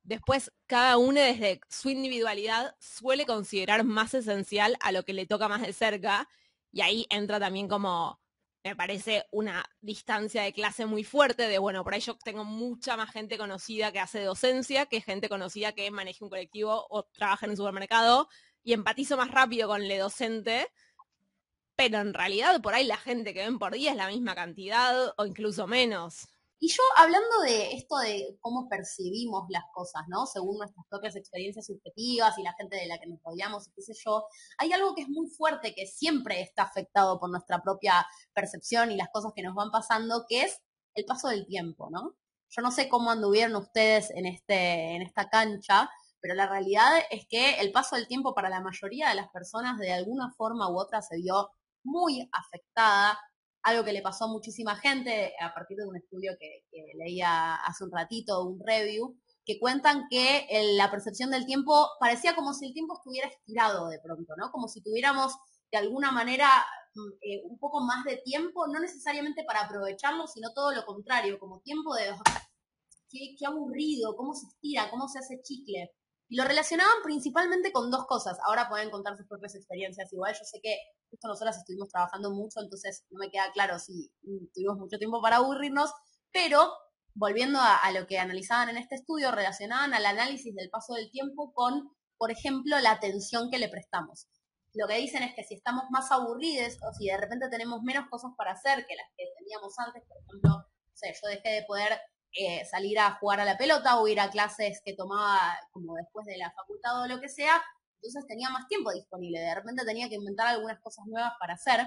Después, 0.07 0.53
cada 0.67 0.99
uno 0.99 1.21
desde 1.21 1.61
su 1.69 1.91
individualidad 1.91 2.77
suele 2.79 3.27
considerar 3.27 3.83
más 3.83 4.15
esencial 4.15 4.77
a 4.81 4.93
lo 4.93 5.05
que 5.05 5.13
le 5.13 5.27
toca 5.27 5.49
más 5.49 5.63
de 5.63 5.73
cerca. 5.73 6.29
Y 6.71 6.81
ahí 6.83 7.07
entra 7.11 7.41
también 7.41 7.67
como, 7.67 8.21
me 8.63 8.77
parece, 8.77 9.27
una 9.33 9.65
distancia 9.81 10.43
de 10.43 10.53
clase 10.53 10.87
muy 10.87 11.03
fuerte 11.03 11.49
de, 11.49 11.59
bueno, 11.59 11.83
por 11.83 11.93
ahí 11.95 12.01
yo 12.01 12.17
tengo 12.19 12.45
mucha 12.45 12.97
más 12.97 13.11
gente 13.11 13.37
conocida 13.37 13.91
que 13.91 13.99
hace 13.99 14.23
docencia 14.23 14.87
que 14.87 15.01
gente 15.01 15.29
conocida 15.29 15.73
que 15.73 15.91
maneja 15.91 16.25
un 16.25 16.31
colectivo 16.31 16.87
o 16.89 17.03
trabaja 17.07 17.47
en 17.47 17.51
un 17.51 17.57
supermercado 17.57 18.29
y 18.63 18.75
empatizo 18.75 19.17
más 19.17 19.33
rápido 19.33 19.67
con 19.67 19.83
el 19.83 19.99
docente. 19.99 20.69
Pero 21.77 21.99
en 21.99 22.15
realidad 22.15 22.61
por 22.63 22.75
ahí 22.75 22.87
la 22.87 22.97
gente 22.97 23.35
que 23.35 23.45
ven 23.45 23.59
por 23.59 23.75
día 23.75 23.91
es 23.91 23.97
la 23.97 24.09
misma 24.09 24.35
cantidad 24.35 25.15
o 25.17 25.27
incluso 25.27 25.67
menos. 25.67 26.27
Y 26.59 26.69
yo 26.69 26.83
hablando 26.97 27.41
de 27.43 27.75
esto 27.75 27.99
de 27.99 28.39
cómo 28.41 28.67
percibimos 28.69 29.45
las 29.51 29.65
cosas, 29.75 30.05
¿no? 30.09 30.25
Según 30.25 30.57
nuestras 30.57 30.87
propias 30.89 31.15
experiencias 31.15 31.67
subjetivas 31.67 32.39
y 32.39 32.43
la 32.43 32.55
gente 32.55 32.77
de 32.77 32.87
la 32.87 32.99
que 32.99 33.07
nos 33.07 33.23
rodeamos, 33.23 33.69
qué 33.75 33.83
sé 33.83 33.93
yo, 34.03 34.25
hay 34.57 34.73
algo 34.73 34.95
que 34.95 35.03
es 35.03 35.09
muy 35.09 35.29
fuerte, 35.29 35.75
que 35.75 35.87
siempre 35.87 36.41
está 36.41 36.63
afectado 36.63 37.21
por 37.21 37.29
nuestra 37.29 37.63
propia 37.63 38.07
percepción 38.33 38.91
y 38.91 38.97
las 38.97 39.11
cosas 39.11 39.33
que 39.37 39.43
nos 39.43 39.55
van 39.55 39.71
pasando, 39.71 40.25
que 40.27 40.45
es 40.45 40.63
el 40.95 41.05
paso 41.05 41.29
del 41.29 41.47
tiempo, 41.47 41.91
¿no? 41.91 42.17
Yo 42.49 42.63
no 42.63 42.71
sé 42.71 42.89
cómo 42.89 43.11
anduvieron 43.11 43.55
ustedes 43.57 44.11
en, 44.11 44.25
este, 44.25 44.97
en 44.97 45.03
esta 45.03 45.29
cancha, 45.29 45.91
pero 46.21 46.35
la 46.35 46.49
realidad 46.49 46.91
es 47.11 47.27
que 47.29 47.61
el 47.61 47.71
paso 47.71 47.97
del 47.97 48.09
tiempo 48.09 48.35
para 48.35 48.49
la 48.49 48.63
mayoría 48.63 49.11
de 49.11 49.15
las 49.15 49.29
personas 49.29 49.79
de 49.79 49.93
alguna 49.93 50.33
forma 50.33 50.71
u 50.71 50.79
otra 50.79 51.03
se 51.03 51.19
vio 51.19 51.51
muy 51.87 52.29
afectada 52.33 53.19
algo 53.67 53.85
que 53.85 53.93
le 53.93 54.01
pasó 54.01 54.27
a 54.27 54.29
muchísima 54.29 54.77
gente 54.77 55.33
a 55.41 55.53
partir 55.53 55.77
de 55.77 55.87
un 55.87 55.97
estudio 55.97 56.37
que, 56.39 56.63
leía 56.95 57.57
hace 57.57 57.83
un 57.83 57.91
ratito, 57.91 58.45
un 58.45 58.61
review, 58.65 59.17
que 59.45 59.59
cuentan 59.59 60.07
que 60.09 60.47
la 60.77 60.89
percepción 60.89 61.31
del 61.31 61.47
tiempo 61.47 61.89
parecía 61.99 62.37
como 62.37 62.55
si 62.55 62.67
el 62.67 62.73
tiempo 62.73 62.95
estuviera 62.97 63.29
estirado 63.29 63.89
de 63.89 63.99
pronto, 63.99 64.35
¿no? 64.37 64.53
Como 64.53 64.69
si 64.69 64.83
tuviéramos 64.83 65.35
de 65.73 65.79
alguna 65.79 66.13
manera 66.13 66.49
mm, 66.95 67.13
eh, 67.23 67.43
un 67.45 67.59
poco 67.59 67.81
más 67.81 68.05
de 68.05 68.19
tiempo, 68.19 68.69
no 68.69 68.79
necesariamente 68.79 69.43
para 69.43 69.63
aprovecharlo, 69.63 70.29
sino 70.29 70.53
todo 70.55 70.73
lo 70.73 70.85
contrario, 70.85 71.39
como 71.41 71.61
tiempo 71.61 71.93
de 71.97 72.15
qué, 73.09 73.35
qué 73.37 73.47
aburrido, 73.47 74.15
cómo 74.17 74.33
se 74.33 74.47
estira, 74.47 74.91
cómo 74.91 75.09
se 75.09 75.19
hace 75.19 75.43
chicle. 75.43 75.91
Y 76.29 76.37
lo 76.37 76.45
relacionaban 76.45 77.03
principalmente 77.05 77.73
con 77.73 77.91
dos 77.91 78.07
cosas. 78.07 78.39
Ahora 78.47 78.69
pueden 78.69 78.91
contar 78.91 79.17
sus 79.17 79.27
propias 79.27 79.55
experiencias 79.55 80.13
igual. 80.13 80.35
Yo 80.35 80.45
sé 80.45 80.61
que 80.63 80.77
justo 81.11 81.29
nosotras 81.29 81.59
estuvimos 81.59 81.89
trabajando 81.89 82.31
mucho, 82.33 82.61
entonces 82.61 83.05
no 83.11 83.19
me 83.19 83.31
queda 83.31 83.53
claro 83.53 83.79
si 83.79 84.11
tuvimos 84.53 84.79
mucho 84.79 84.99
tiempo 84.99 85.23
para 85.23 85.37
aburrirnos, 85.37 85.93
pero 86.33 86.73
volviendo 87.15 87.59
a, 87.61 87.91
lo 87.93 88.07
que 88.07 88.19
analizaban 88.19 88.69
en 88.69 88.77
este 88.77 88.97
estudio, 88.97 89.33
relacionaban 89.33 89.95
al 89.95 90.05
análisis 90.05 90.55
del 90.55 90.69
paso 90.69 90.95
del 90.95 91.11
tiempo 91.11 91.53
con, 91.55 91.91
por 92.19 92.31
ejemplo, 92.31 92.79
la 92.81 92.93
atención 92.93 93.51
que 93.51 93.59
le 93.59 93.69
prestamos. 93.69 94.27
Lo 94.75 94.87
que 94.87 94.99
dicen 94.99 95.23
es 95.23 95.35
que 95.35 95.43
si 95.43 95.55
estamos 95.55 95.85
más 95.91 96.13
aburridos 96.13 96.77
o 96.83 96.93
si 96.93 97.07
de 97.07 97.17
repente 97.17 97.49
tenemos 97.49 97.83
menos 97.83 98.09
cosas 98.11 98.33
para 98.37 98.53
hacer 98.53 98.85
que 98.87 98.95
las 98.95 99.07
que 99.17 99.25
teníamos 99.39 99.73
antes, 99.79 100.03
por 100.07 100.19
ejemplo, 100.19 100.51
no 100.51 100.93
sé, 100.93 101.15
yo 101.15 101.29
dejé 101.29 101.61
de 101.61 101.65
poder 101.67 101.99
eh, 102.39 102.65
salir 102.67 102.99
a 102.99 103.17
jugar 103.19 103.41
a 103.41 103.45
la 103.45 103.57
pelota 103.57 103.99
o 103.99 104.09
ir 104.09 104.21
a 104.21 104.31
clases 104.31 104.83
que 104.85 104.95
tomaba 104.95 105.59
como 105.73 105.95
después 105.95 106.27
de 106.27 106.37
la 106.37 106.53
facultad 106.53 107.03
o 107.03 107.07
lo 107.07 107.21
que 107.21 107.29
sea, 107.29 107.63
entonces 107.95 108.27
tenía 108.29 108.51
más 108.51 108.69
tiempo 108.69 108.93
disponible, 108.93 109.41
de 109.41 109.55
repente 109.55 109.85
tenía 109.85 110.09
que 110.09 110.17
inventar 110.17 110.49
algunas 110.49 110.81
cosas 110.81 111.07
nuevas 111.07 111.33
para 111.41 111.55
hacer. 111.55 111.87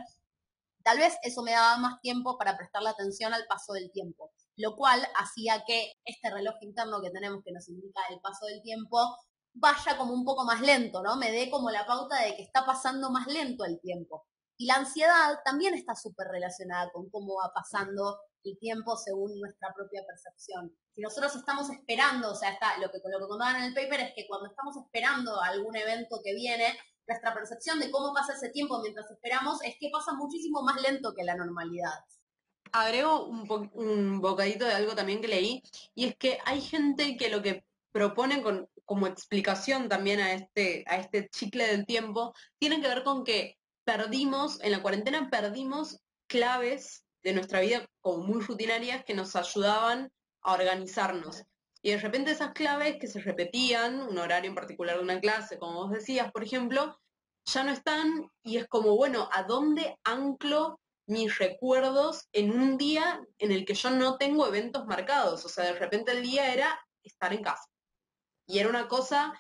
Tal 0.84 0.97
vez 0.97 1.18
eso 1.24 1.43
me 1.43 1.52
daba 1.52 1.78
más 1.78 2.02
tiempo 2.02 2.38
para 2.38 2.58
prestarle 2.58 2.89
atención 2.89 3.34
al 3.34 3.45
paso 3.47 3.74
del 3.74 3.91
tiempo, 3.91 4.32
lo 4.56 4.76
cual 4.76 5.06
hacía 5.16 5.64
que 5.68 5.93
este 6.04 6.30
reloj 6.32 6.56
interno 6.62 7.02
que 7.02 7.12
tenemos 7.12 7.43
que 7.43 7.52
nos 7.52 7.70
indica 7.70 8.02
el 8.10 8.20
paso 8.22 8.45
del 8.47 8.62
tiempo 8.62 8.97
vaya 9.54 9.97
como 9.97 10.14
un 10.14 10.26
poco 10.26 10.45
más 10.45 10.62
lento, 10.62 11.04
¿no? 11.04 11.16
Me 11.16 11.32
dé 11.32 11.50
como 11.50 11.70
la 11.70 11.86
pauta 11.86 12.22
de 12.24 12.36
que 12.36 12.43
está 12.43 12.66
pasando 12.66 13.12
más 13.12 13.28
lento 13.28 13.66
el 13.66 13.80
tiempo. 13.80 14.26
Y 14.58 14.66
la 14.66 14.76
ansiedad 14.76 15.39
también 15.45 15.74
está 15.74 15.95
súper 15.95 16.28
relacionada 16.28 16.91
con 16.91 17.10
cómo 17.10 17.36
va 17.36 17.52
pasando 17.54 18.20
el 18.44 18.58
tiempo 18.60 18.96
según 18.98 19.40
nuestra 19.40 19.74
propia 19.74 20.04
percepción. 20.06 20.76
Si 20.96 21.02
nosotros 21.02 21.36
estamos 21.36 21.70
esperando, 21.70 22.32
o 22.32 22.36
sea, 22.36 22.52
está, 22.52 22.78
lo, 22.78 22.92
que, 22.92 23.00
lo 23.04 23.20
que 23.20 23.28
contaban 23.28 23.58
en 23.58 23.64
el 23.64 23.74
paper 23.74 24.00
es 24.02 24.14
que 24.16 24.28
cuando 24.28 24.50
estamos 24.50 24.76
esperando 24.78 25.42
algún 25.42 25.76
evento 25.76 26.20
que 26.24 26.34
viene, 26.34 26.78
nuestra 27.08 27.34
percepción 27.34 27.80
de 27.80 27.90
cómo 27.92 28.14
pasa 28.14 28.34
ese 28.34 28.50
tiempo 28.50 28.82
mientras 28.82 29.10
esperamos 29.10 29.62
es 29.64 29.76
que 29.80 29.90
pasa 29.92 30.14
muchísimo 30.14 30.62
más 30.62 30.82
lento 30.82 31.14
que 31.16 31.24
la 31.24 31.36
normalidad. 31.36 32.00
Agrego 32.72 33.26
un, 33.26 33.70
un 33.74 34.22
bocadito 34.22 34.66
de 34.66 34.74
algo 34.74 34.94
también 34.94 35.22
que 35.22 35.28
leí, 35.28 35.64
y 35.96 36.06
es 36.06 36.16
que 36.18 36.38
hay 36.46 36.62
gente 36.62 37.18
que 37.18 37.30
lo 37.30 37.42
que 37.42 37.66
propone 37.92 38.44
con, 38.44 38.70
como 38.86 39.08
explicación 39.08 39.90
también 39.90 40.20
a 40.20 40.34
este, 40.34 40.84
a 40.88 40.98
este 40.98 41.30
chicle 41.30 41.66
del 41.68 41.86
tiempo, 41.86 42.34
tiene 42.60 42.82
que 42.82 42.88
ver 42.88 43.04
con 43.04 43.24
que 43.24 43.58
perdimos, 43.84 44.62
en 44.62 44.72
la 44.72 44.82
cuarentena 44.82 45.30
perdimos 45.32 46.00
claves 46.28 47.06
de 47.24 47.34
nuestra 47.34 47.60
vida 47.62 47.86
como 48.02 48.24
muy 48.24 48.42
rutinarias 48.42 49.04
que 49.04 49.14
nos 49.14 49.36
ayudaban 49.36 50.12
a 50.42 50.54
organizarnos. 50.54 51.44
Y 51.82 51.92
de 51.92 51.98
repente 51.98 52.32
esas 52.32 52.54
claves 52.54 52.98
que 53.00 53.08
se 53.08 53.22
repetían, 53.22 54.02
un 54.02 54.18
horario 54.18 54.50
en 54.50 54.56
particular 54.56 54.98
de 54.98 55.04
una 55.04 55.20
clase, 55.20 55.58
como 55.58 55.86
vos 55.86 55.92
decías, 55.92 56.32
por 56.32 56.44
ejemplo, 56.44 57.00
ya 57.46 57.64
no 57.64 57.72
están 57.72 58.30
y 58.44 58.58
es 58.58 58.68
como, 58.68 58.96
bueno, 58.96 59.30
¿a 59.32 59.44
dónde 59.44 59.98
anclo 60.04 60.80
mis 61.08 61.38
recuerdos 61.40 62.28
en 62.34 62.52
un 62.52 62.78
día 62.78 63.22
en 63.38 63.52
el 63.52 63.66
que 63.66 63.74
yo 63.74 63.90
no 63.92 64.18
tengo 64.18 64.46
eventos 64.48 64.86
marcados? 64.86 65.46
O 65.46 65.50
sea, 65.50 65.66
de 65.66 65.74
repente 65.74 66.12
el 66.12 66.22
día 66.22 66.54
era 66.54 66.80
estar 67.04 67.34
en 67.34 67.44
casa. 67.44 67.68
Y 68.46 68.60
era 68.60 68.70
una 68.70 68.88
cosa 68.88 69.34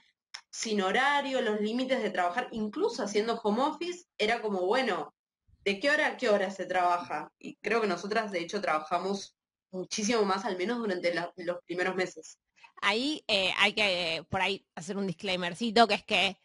sin 0.51 0.81
horario, 0.81 1.41
los 1.41 1.61
límites 1.61 2.01
de 2.01 2.09
trabajar, 2.09 2.47
incluso 2.51 3.03
haciendo 3.03 3.39
home 3.43 3.63
office, 3.63 4.05
era 4.17 4.41
como, 4.41 4.65
bueno, 4.65 5.13
¿de 5.63 5.79
qué 5.79 5.89
hora 5.89 6.07
a 6.07 6.17
qué 6.17 6.29
hora 6.29 6.51
se 6.51 6.65
trabaja? 6.65 7.31
Y 7.39 7.55
creo 7.57 7.81
que 7.81 7.87
nosotras, 7.87 8.31
de 8.31 8.39
hecho, 8.39 8.61
trabajamos 8.61 9.35
muchísimo 9.71 10.23
más, 10.23 10.45
al 10.45 10.57
menos 10.57 10.79
durante 10.79 11.13
los 11.13 11.57
primeros 11.65 11.95
meses. 11.95 12.39
Ahí 12.81 13.23
eh, 13.27 13.51
hay 13.57 13.73
que, 13.73 14.15
eh, 14.15 14.23
por 14.23 14.41
ahí, 14.41 14.65
hacer 14.75 14.97
un 14.97 15.07
disclaimercito, 15.07 15.87
que 15.87 15.95
es 15.95 16.03
que 16.03 16.37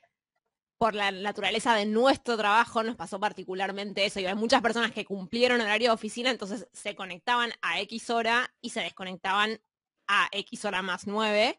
por 0.79 0.95
la 0.95 1.13
naturaleza 1.13 1.75
de 1.75 1.87
nuestro 1.87 2.37
trabajo 2.37 2.83
nos 2.83 2.97
pasó 2.97 3.21
particularmente 3.21 4.05
eso. 4.05 4.21
Y 4.21 4.27
hay 4.27 4.35
muchas 4.35 4.61
personas 4.61 4.93
que 4.93 5.05
cumplieron 5.05 5.61
horario 5.61 5.89
de 5.89 5.95
oficina, 5.95 6.31
entonces 6.31 6.69
se 6.73 6.95
conectaban 6.95 7.53
a 7.63 7.81
X 7.81 8.11
hora 8.11 8.53
y 8.61 8.71
se 8.71 8.81
desconectaban 8.81 9.61
a 10.09 10.29
X 10.33 10.65
hora 10.65 10.83
más 10.83 11.07
9. 11.07 11.59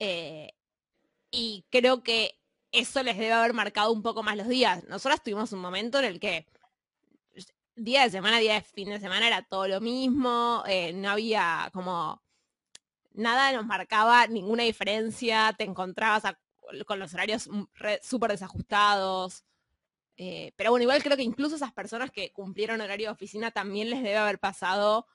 Eh, 0.00 0.52
y 1.30 1.64
creo 1.70 2.02
que 2.02 2.38
eso 2.72 3.02
les 3.02 3.16
debe 3.16 3.32
haber 3.32 3.54
marcado 3.54 3.92
un 3.92 4.02
poco 4.02 4.22
más 4.22 4.36
los 4.36 4.48
días. 4.48 4.84
Nosotras 4.84 5.22
tuvimos 5.22 5.52
un 5.52 5.60
momento 5.60 5.98
en 5.98 6.06
el 6.06 6.20
que 6.20 6.46
día 7.82 8.04
de 8.04 8.10
semana, 8.10 8.38
día 8.38 8.54
de 8.54 8.60
fin 8.62 8.88
de 8.90 9.00
semana 9.00 9.26
era 9.26 9.42
todo 9.42 9.66
lo 9.66 9.80
mismo, 9.80 10.62
eh, 10.66 10.92
no 10.92 11.10
había 11.10 11.68
como 11.72 12.22
nada 13.14 13.52
nos 13.52 13.66
marcaba 13.66 14.26
ninguna 14.26 14.62
diferencia, 14.62 15.54
te 15.58 15.64
encontrabas 15.64 16.22
con 16.86 16.98
los 16.98 17.12
horarios 17.12 17.48
súper 18.02 18.30
desajustados. 18.30 19.44
Eh, 20.16 20.52
pero 20.56 20.70
bueno, 20.70 20.84
igual 20.84 21.02
creo 21.02 21.16
que 21.16 21.22
incluso 21.22 21.56
esas 21.56 21.72
personas 21.72 22.10
que 22.10 22.32
cumplieron 22.32 22.80
horario 22.80 23.08
de 23.08 23.12
oficina 23.12 23.50
también 23.50 23.90
les 23.90 24.02
debe 24.02 24.16
haber 24.16 24.38
pasado 24.38 25.06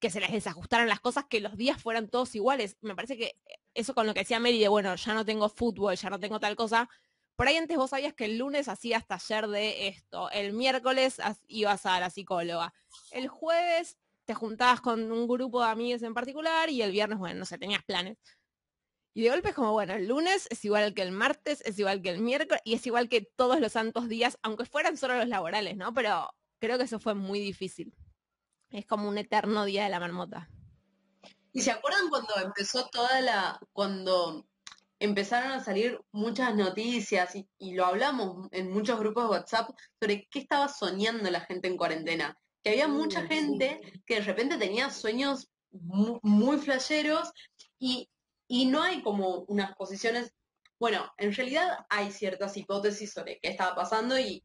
que 0.00 0.10
se 0.10 0.20
les 0.20 0.30
desajustaran 0.30 0.88
las 0.88 1.00
cosas, 1.00 1.24
que 1.24 1.40
los 1.40 1.56
días 1.56 1.82
fueran 1.82 2.08
todos 2.08 2.34
iguales. 2.34 2.76
Me 2.82 2.94
parece 2.94 3.16
que 3.16 3.36
eso 3.74 3.94
con 3.94 4.06
lo 4.06 4.14
que 4.14 4.20
decía 4.20 4.38
Mary 4.38 4.58
de, 4.58 4.68
bueno, 4.68 4.94
ya 4.94 5.14
no 5.14 5.24
tengo 5.24 5.48
fútbol, 5.48 5.96
ya 5.96 6.10
no 6.10 6.20
tengo 6.20 6.38
tal 6.38 6.54
cosa, 6.54 6.88
por 7.36 7.48
ahí 7.48 7.56
antes 7.56 7.76
vos 7.76 7.90
sabías 7.90 8.14
que 8.14 8.24
el 8.24 8.38
lunes 8.38 8.68
hacías 8.68 9.06
taller 9.06 9.46
de 9.48 9.88
esto, 9.88 10.30
el 10.30 10.54
miércoles 10.54 11.18
ibas 11.46 11.86
a 11.86 12.00
la 12.00 12.10
psicóloga, 12.10 12.72
el 13.10 13.28
jueves 13.28 13.98
te 14.24 14.34
juntabas 14.34 14.80
con 14.80 15.12
un 15.12 15.28
grupo 15.28 15.62
de 15.62 15.70
amigos 15.70 16.02
en 16.02 16.14
particular 16.14 16.68
y 16.70 16.82
el 16.82 16.90
viernes, 16.90 17.18
bueno, 17.18 17.38
no 17.38 17.44
sé, 17.44 17.58
tenías 17.58 17.84
planes. 17.84 18.18
Y 19.14 19.22
de 19.22 19.30
golpe 19.30 19.50
es 19.50 19.54
como, 19.54 19.72
bueno, 19.72 19.94
el 19.94 20.08
lunes 20.08 20.46
es 20.50 20.64
igual 20.64 20.92
que 20.92 21.02
el 21.02 21.12
martes, 21.12 21.62
es 21.64 21.78
igual 21.78 22.02
que 22.02 22.10
el 22.10 22.20
miércoles 22.20 22.60
y 22.64 22.74
es 22.74 22.86
igual 22.86 23.08
que 23.08 23.22
todos 23.22 23.60
los 23.60 23.72
santos 23.72 24.08
días, 24.08 24.38
aunque 24.42 24.66
fueran 24.66 24.96
solo 24.96 25.16
los 25.16 25.28
laborales, 25.28 25.76
¿no? 25.76 25.94
Pero 25.94 26.28
creo 26.58 26.76
que 26.76 26.84
eso 26.84 26.98
fue 26.98 27.14
muy 27.14 27.38
difícil. 27.38 27.94
Es 28.70 28.84
como 28.84 29.08
un 29.08 29.16
eterno 29.16 29.64
día 29.64 29.84
de 29.84 29.90
la 29.90 30.00
marmota. 30.00 30.50
¿Y 31.52 31.62
se 31.62 31.70
acuerdan 31.70 32.10
cuando 32.10 32.34
empezó 32.44 32.88
toda 32.88 33.20
la, 33.22 33.58
cuando 33.72 34.46
empezaron 34.98 35.52
a 35.52 35.62
salir 35.62 36.00
muchas 36.12 36.54
noticias 36.54 37.34
y, 37.34 37.74
lo 37.74 37.86
hablamos 37.86 38.48
en 38.52 38.70
muchos 38.70 38.98
grupos 38.98 39.24
de 39.24 39.30
WhatsApp 39.30 39.70
sobre 40.00 40.26
qué 40.30 40.40
estaba 40.40 40.68
soñando 40.68 41.30
la 41.30 41.40
gente 41.40 41.68
en 41.68 41.76
cuarentena. 41.76 42.38
Que 42.62 42.70
había 42.70 42.88
mucha 42.88 43.26
gente 43.26 43.80
que 44.06 44.16
de 44.16 44.20
repente 44.22 44.56
tenía 44.56 44.90
sueños 44.90 45.48
muy, 45.70 46.18
muy 46.22 46.58
flasheros 46.58 47.30
y, 47.78 48.08
y 48.48 48.66
no 48.66 48.82
hay 48.82 49.02
como 49.02 49.44
unas 49.48 49.74
posiciones, 49.76 50.32
bueno, 50.78 51.12
en 51.18 51.34
realidad 51.34 51.78
hay 51.88 52.10
ciertas 52.10 52.56
hipótesis 52.56 53.12
sobre 53.12 53.38
qué 53.40 53.50
estaba 53.50 53.74
pasando 53.74 54.18
y 54.18 54.44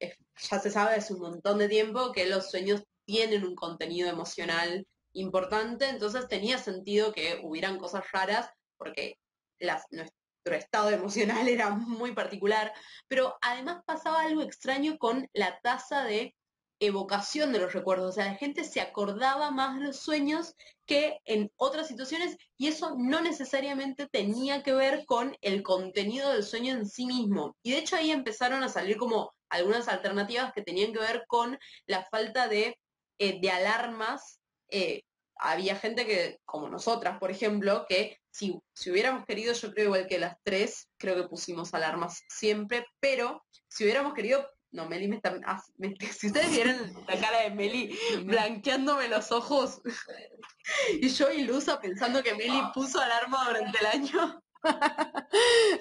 ya 0.00 0.58
se 0.58 0.70
sabe 0.70 0.96
hace 0.96 1.14
un 1.14 1.20
montón 1.20 1.58
de 1.58 1.68
tiempo 1.68 2.12
que 2.12 2.26
los 2.26 2.50
sueños 2.50 2.82
tienen 3.04 3.44
un 3.44 3.54
contenido 3.54 4.08
emocional 4.08 4.86
importante, 5.12 5.88
entonces 5.88 6.26
tenía 6.26 6.58
sentido 6.58 7.12
que 7.12 7.40
hubieran 7.42 7.78
cosas 7.78 8.10
raras 8.10 8.50
porque 8.76 9.18
nuestro 9.60 10.54
estado 10.54 10.90
emocional 10.90 11.48
era 11.48 11.70
muy 11.70 12.12
particular, 12.12 12.72
pero 13.08 13.36
además 13.40 13.82
pasaba 13.86 14.22
algo 14.22 14.42
extraño 14.42 14.98
con 14.98 15.28
la 15.32 15.58
tasa 15.60 16.04
de 16.04 16.34
evocación 16.80 17.52
de 17.52 17.60
los 17.60 17.72
recuerdos, 17.72 18.10
o 18.10 18.12
sea, 18.12 18.26
la 18.26 18.34
gente 18.34 18.64
se 18.64 18.80
acordaba 18.80 19.50
más 19.50 19.80
los 19.80 20.00
sueños 20.00 20.54
que 20.86 21.18
en 21.24 21.50
otras 21.56 21.88
situaciones 21.88 22.36
y 22.58 22.68
eso 22.68 22.94
no 22.98 23.20
necesariamente 23.20 24.08
tenía 24.08 24.62
que 24.62 24.74
ver 24.74 25.04
con 25.06 25.36
el 25.40 25.62
contenido 25.62 26.32
del 26.32 26.42
sueño 26.42 26.74
en 26.74 26.86
sí 26.86 27.06
mismo. 27.06 27.56
Y 27.62 27.72
de 27.72 27.78
hecho 27.78 27.96
ahí 27.96 28.10
empezaron 28.10 28.62
a 28.62 28.68
salir 28.68 28.96
como 28.96 29.32
algunas 29.48 29.88
alternativas 29.88 30.52
que 30.52 30.62
tenían 30.62 30.92
que 30.92 30.98
ver 30.98 31.24
con 31.26 31.58
la 31.86 32.04
falta 32.04 32.48
de, 32.48 32.76
eh, 33.18 33.40
de 33.40 33.50
alarmas 33.50 34.40
eh, 34.68 35.02
había 35.36 35.76
gente 35.76 36.06
que, 36.06 36.40
como 36.44 36.68
nosotras, 36.68 37.18
por 37.18 37.30
ejemplo, 37.30 37.86
que 37.88 38.18
si, 38.30 38.60
si 38.72 38.90
hubiéramos 38.90 39.24
querido, 39.24 39.52
yo 39.52 39.72
creo 39.72 39.86
igual 39.86 40.06
que 40.06 40.18
las 40.18 40.36
tres, 40.42 40.88
creo 40.96 41.16
que 41.16 41.28
pusimos 41.28 41.74
alarmas 41.74 42.22
siempre, 42.28 42.86
pero 43.00 43.44
si 43.68 43.84
hubiéramos 43.84 44.14
querido, 44.14 44.48
no, 44.74 44.88
Meli 44.88 45.06
me 45.06 45.16
está, 45.16 45.38
ah, 45.46 45.62
si 46.18 46.26
ustedes 46.26 46.50
vieran 46.50 46.92
la 47.06 47.20
cara 47.20 47.42
de 47.42 47.50
Meli 47.50 47.96
blanqueándome 48.24 49.08
los 49.08 49.30
ojos, 49.32 49.80
y 51.00 51.08
yo 51.08 51.30
ilusa 51.30 51.80
pensando 51.80 52.22
que 52.22 52.34
Meli 52.34 52.60
puso 52.74 53.00
alarma 53.00 53.44
durante 53.46 53.78
el 53.78 53.86
año. 53.86 54.40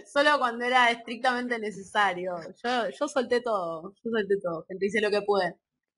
Solo 0.06 0.38
cuando 0.39 0.66
era 0.66 0.91
estrictamente 0.91 1.58
necesario. 1.58 2.36
Yo, 2.62 2.89
yo 2.89 3.08
solté 3.08 3.39
todo, 3.39 3.93
yo 4.04 4.12
solté 4.12 4.36
todo, 4.41 4.66
gente, 4.68 4.86
hice 4.86 4.99
lo 4.99 5.10
que 5.10 5.22
pude. 5.22 5.56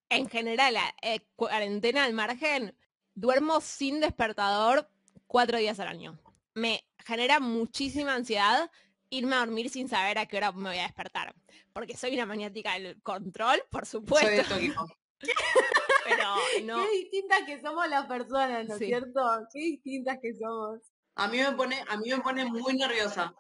en 0.09 0.29
general, 0.29 0.75
eh, 1.01 1.19
cuarentena 1.35 2.03
al 2.03 2.13
margen, 2.13 2.77
duermo 3.15 3.61
sin 3.61 3.99
despertador 4.01 4.87
cuatro 5.27 5.57
días 5.57 5.79
al 5.79 5.87
año. 5.87 6.19
Me 6.53 6.85
genera 6.99 7.39
muchísima 7.39 8.13
ansiedad 8.13 8.69
irme 9.09 9.35
a 9.35 9.39
dormir 9.39 9.69
sin 9.69 9.87
saber 9.89 10.17
a 10.17 10.25
qué 10.25 10.37
hora 10.37 10.51
me 10.51 10.69
voy 10.69 10.79
a 10.79 10.83
despertar. 10.83 11.33
Porque 11.73 11.97
soy 11.97 12.13
una 12.13 12.25
maniática 12.25 12.73
del 12.73 13.01
control, 13.01 13.61
por 13.69 13.85
supuesto. 13.85 14.27
Soy 14.27 14.37
de 14.37 14.43
tu 14.43 14.53
equipo. 14.53 14.85
Pero 16.05 16.23
no. 16.63 16.83
Qué 16.85 16.91
distintas 16.97 17.43
que 17.45 17.61
somos 17.61 17.87
las 17.89 18.05
personas, 18.05 18.67
¿no 18.67 18.73
es 18.73 18.79
Sí. 18.79 18.85
cierto? 18.85 19.21
Qué 19.51 19.59
distintas 19.59 20.19
que 20.21 20.33
somos. 20.35 20.81
A 21.15 21.27
mí 21.27 21.37
me 21.39 21.51
pone, 21.53 21.83
a 21.87 21.97
mí 21.97 22.09
me 22.09 22.19
pone 22.19 22.45
muy 22.45 22.75
nerviosa. 22.75 23.33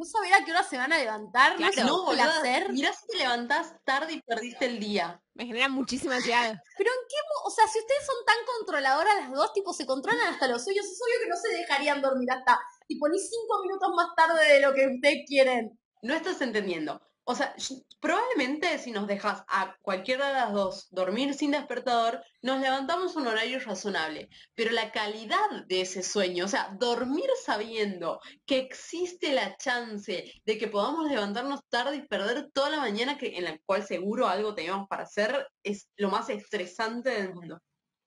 No 0.00 0.06
saber 0.06 0.32
a 0.32 0.42
qué 0.46 0.50
hora 0.50 0.62
se 0.62 0.78
van 0.78 0.90
a 0.94 0.98
levantar, 0.98 1.60
no 1.60 1.70
Claro. 1.70 1.88
No, 1.88 2.04
boluda, 2.04 2.24
placer. 2.40 2.72
mirá 2.72 2.90
si 2.90 3.06
te 3.06 3.18
levantás 3.18 3.74
tarde 3.84 4.14
y 4.14 4.22
perdiste 4.22 4.64
el 4.64 4.80
día. 4.80 5.20
Me 5.34 5.44
genera 5.44 5.68
muchísima 5.68 6.16
ansiedad. 6.16 6.54
Pero 6.78 6.90
en 6.90 7.00
qué, 7.06 7.16
mo- 7.28 7.46
o 7.46 7.50
sea, 7.50 7.66
si 7.68 7.78
ustedes 7.80 8.06
son 8.06 8.16
tan 8.24 8.36
controladoras 8.56 9.14
las 9.20 9.30
dos, 9.30 9.52
tipo, 9.52 9.74
se 9.74 9.84
controlan 9.84 10.32
hasta 10.32 10.48
los 10.48 10.64
sueños, 10.64 10.86
es 10.86 10.98
obvio 11.04 11.16
que 11.22 11.28
no 11.28 11.36
se 11.36 11.48
dejarían 11.54 12.00
dormir 12.00 12.30
hasta, 12.32 12.58
tipo, 12.88 13.08
ni 13.10 13.18
cinco 13.18 13.60
minutos 13.62 13.90
más 13.94 14.08
tarde 14.16 14.42
de 14.54 14.60
lo 14.60 14.72
que 14.72 14.86
ustedes 14.86 15.24
quieren. 15.26 15.78
No 16.00 16.14
estás 16.14 16.40
entendiendo. 16.40 16.98
O 17.30 17.34
sea, 17.36 17.54
probablemente 18.00 18.76
si 18.80 18.90
nos 18.90 19.06
dejas 19.06 19.44
a 19.46 19.76
cualquiera 19.82 20.26
de 20.26 20.34
las 20.34 20.52
dos 20.52 20.88
dormir 20.90 21.32
sin 21.32 21.52
despertador, 21.52 22.24
nos 22.42 22.60
levantamos 22.60 23.14
un 23.14 23.28
horario 23.28 23.60
razonable. 23.60 24.28
Pero 24.56 24.72
la 24.72 24.90
calidad 24.90 25.38
de 25.68 25.82
ese 25.82 26.02
sueño, 26.02 26.46
o 26.46 26.48
sea, 26.48 26.74
dormir 26.76 27.30
sabiendo 27.44 28.18
que 28.46 28.58
existe 28.58 29.32
la 29.32 29.56
chance 29.58 30.24
de 30.44 30.58
que 30.58 30.66
podamos 30.66 31.08
levantarnos 31.08 31.60
tarde 31.68 31.98
y 31.98 32.08
perder 32.08 32.50
toda 32.50 32.68
la 32.68 32.80
mañana 32.80 33.16
que, 33.16 33.36
en 33.38 33.44
la 33.44 33.56
cual 33.64 33.86
seguro 33.86 34.26
algo 34.26 34.56
teníamos 34.56 34.88
para 34.88 35.04
hacer, 35.04 35.46
es 35.62 35.88
lo 35.94 36.10
más 36.10 36.30
estresante 36.30 37.10
del 37.10 37.32
mundo. 37.32 37.60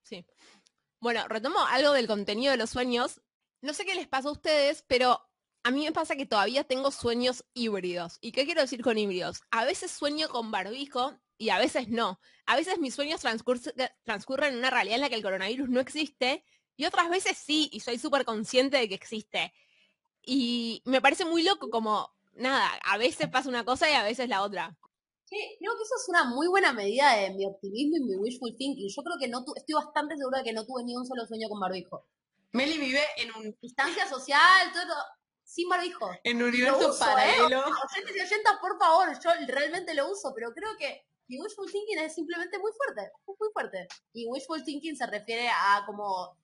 Sí. 0.03 0.25
Bueno, 0.99 1.25
retomo 1.29 1.59
algo 1.59 1.93
del 1.93 2.07
contenido 2.07 2.51
de 2.51 2.57
los 2.57 2.71
sueños. 2.71 3.21
No 3.61 3.73
sé 3.73 3.85
qué 3.85 3.95
les 3.95 4.09
pasa 4.09 4.27
a 4.27 4.33
ustedes, 4.33 4.83
pero 4.85 5.21
a 5.63 5.71
mí 5.71 5.83
me 5.85 5.91
pasa 5.91 6.15
que 6.15 6.25
todavía 6.25 6.63
tengo 6.63 6.91
sueños 6.91 7.45
híbridos. 7.53 8.17
¿Y 8.21 8.31
qué 8.31 8.45
quiero 8.45 8.61
decir 8.61 8.81
con 8.83 8.97
híbridos? 8.97 9.41
A 9.51 9.65
veces 9.65 9.91
sueño 9.91 10.27
con 10.29 10.51
barbijo 10.51 11.17
y 11.37 11.49
a 11.49 11.57
veces 11.57 11.87
no. 11.89 12.19
A 12.45 12.55
veces 12.55 12.79
mis 12.79 12.93
sueños 12.95 13.23
transcurse- 13.23 13.73
transcurren 14.03 14.53
en 14.53 14.59
una 14.59 14.69
realidad 14.69 14.95
en 14.95 15.01
la 15.01 15.09
que 15.09 15.15
el 15.15 15.23
coronavirus 15.23 15.69
no 15.69 15.79
existe 15.79 16.43
y 16.75 16.85
otras 16.85 17.09
veces 17.09 17.37
sí, 17.37 17.69
y 17.71 17.79
soy 17.79 17.97
súper 17.97 18.25
consciente 18.25 18.77
de 18.77 18.89
que 18.89 18.95
existe. 18.95 19.53
Y 20.25 20.81
me 20.85 21.01
parece 21.01 21.25
muy 21.25 21.43
loco 21.43 21.69
como, 21.69 22.13
nada, 22.33 22.69
a 22.83 22.97
veces 22.97 23.29
pasa 23.29 23.49
una 23.49 23.63
cosa 23.65 23.89
y 23.89 23.93
a 23.93 24.03
veces 24.03 24.27
la 24.29 24.41
otra. 24.41 24.77
Sí, 25.25 25.37
creo 25.59 25.71
que 25.75 25.83
eso 25.83 25.95
es 25.95 26.09
una 26.09 26.25
muy 26.25 26.47
buena 26.47 26.73
medida 26.73 27.15
de 27.15 27.31
mi 27.31 27.45
optimismo 27.45 27.97
y 27.97 28.01
mi 28.01 28.15
wishful 28.17 28.55
thinking. 28.57 28.89
Yo 28.89 29.01
creo 29.03 29.17
que 29.19 29.27
no 29.27 29.43
tu- 29.43 29.53
estoy 29.55 29.75
bastante 29.75 30.15
segura 30.17 30.39
de 30.39 30.43
que 30.45 30.53
no 30.53 30.65
tuve 30.65 30.83
ni 30.83 30.95
un 30.95 31.05
solo 31.05 31.25
sueño 31.25 31.47
con 31.49 31.59
barbijo. 31.59 32.05
Meli 32.51 32.77
vive 32.77 33.01
en 33.17 33.31
un, 33.35 33.57
Distancia 33.61 34.07
social, 34.07 34.71
todo, 34.73 34.93
todo, 35.53 35.55
sin 35.55 35.69
barbijo. 35.69 36.11
en 36.23 36.37
un 36.37 36.49
universo 36.49 36.89
uso, 36.89 37.03
¿eh? 37.03 37.07
paralelo. 37.07 37.59
Oyentes 37.59 38.15
y 38.15 38.21
oyentas, 38.21 38.53
por 38.61 38.77
favor, 38.77 39.07
yo 39.23 39.29
realmente 39.47 39.93
lo 39.93 40.11
uso, 40.11 40.31
pero 40.35 40.53
creo 40.53 40.75
que 40.77 41.05
mi 41.27 41.39
wishful 41.39 41.71
thinking 41.71 41.99
es 41.99 42.13
simplemente 42.13 42.59
muy 42.59 42.71
fuerte, 42.73 43.11
muy 43.25 43.49
fuerte. 43.53 43.87
Y 44.13 44.27
wishful 44.27 44.63
thinking 44.63 44.95
se 44.95 45.07
refiere 45.07 45.47
a 45.49 45.83
como, 45.85 46.37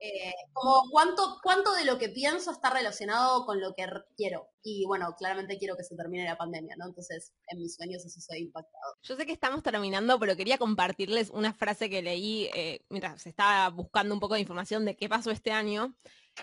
eh, 0.00 0.32
como 0.52 0.90
cuánto, 0.90 1.38
cuánto 1.42 1.72
de 1.72 1.84
lo 1.84 1.98
que 1.98 2.08
pienso 2.08 2.50
está 2.50 2.70
relacionado 2.70 3.46
con 3.46 3.60
lo 3.60 3.74
que 3.74 3.86
quiero. 4.16 4.48
Y 4.62 4.84
bueno, 4.86 5.14
claramente 5.16 5.56
quiero 5.56 5.76
que 5.76 5.84
se 5.84 5.96
termine 5.96 6.24
la 6.24 6.36
pandemia, 6.36 6.74
¿no? 6.76 6.86
Entonces, 6.86 7.32
en 7.48 7.60
mis 7.60 7.76
sueños 7.76 8.04
eso 8.04 8.20
soy 8.20 8.40
impactado. 8.40 8.96
Yo 9.02 9.16
sé 9.16 9.24
que 9.24 9.32
estamos 9.32 9.62
terminando, 9.62 10.18
pero 10.18 10.36
quería 10.36 10.58
compartirles 10.58 11.30
una 11.30 11.52
frase 11.54 11.88
que 11.88 12.02
leí 12.02 12.50
eh, 12.54 12.84
mientras 12.88 13.26
estaba 13.26 13.68
buscando 13.70 14.14
un 14.14 14.20
poco 14.20 14.34
de 14.34 14.40
información 14.40 14.84
de 14.84 14.96
qué 14.96 15.08
pasó 15.08 15.30
este 15.30 15.52
año. 15.52 15.94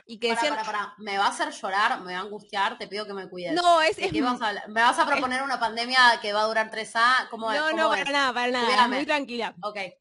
Y 0.06 0.20
que 0.20 0.30
Para, 0.30 0.42
decían, 0.42 0.56
para, 0.56 0.66
para, 0.66 0.94
me 1.00 1.18
va 1.18 1.26
a 1.26 1.30
hacer 1.30 1.52
llorar, 1.52 2.02
me 2.02 2.14
va 2.14 2.20
a 2.20 2.24
angustiar, 2.24 2.78
te 2.78 2.88
pido 2.88 3.06
que 3.06 3.14
me 3.14 3.30
cuides. 3.30 3.54
no, 3.54 3.82
es. 3.82 3.98
¿Me 4.00 4.82
vas 4.82 5.00
a 5.00 5.06
proponer 5.06 5.44
una 5.44 5.60
pandemia 5.60 6.20
que 6.22 6.32
va 6.34 6.42
a 6.42 6.46
durar 6.48 6.70
tres 6.72 6.92
A? 6.96 7.28
¿Cómo 7.30 7.52
no, 7.52 7.60
¿Cómo 7.66 7.78
no, 7.78 7.94
es? 7.94 8.00
para 8.06 8.12
nada, 8.12 8.34
para 8.34 8.52
nada, 8.52 8.66
Cuídame. 8.68 8.96
muy 8.98 9.06
tranquila. 9.06 9.56
Ok, 9.64 9.76
Bien. 9.76 9.96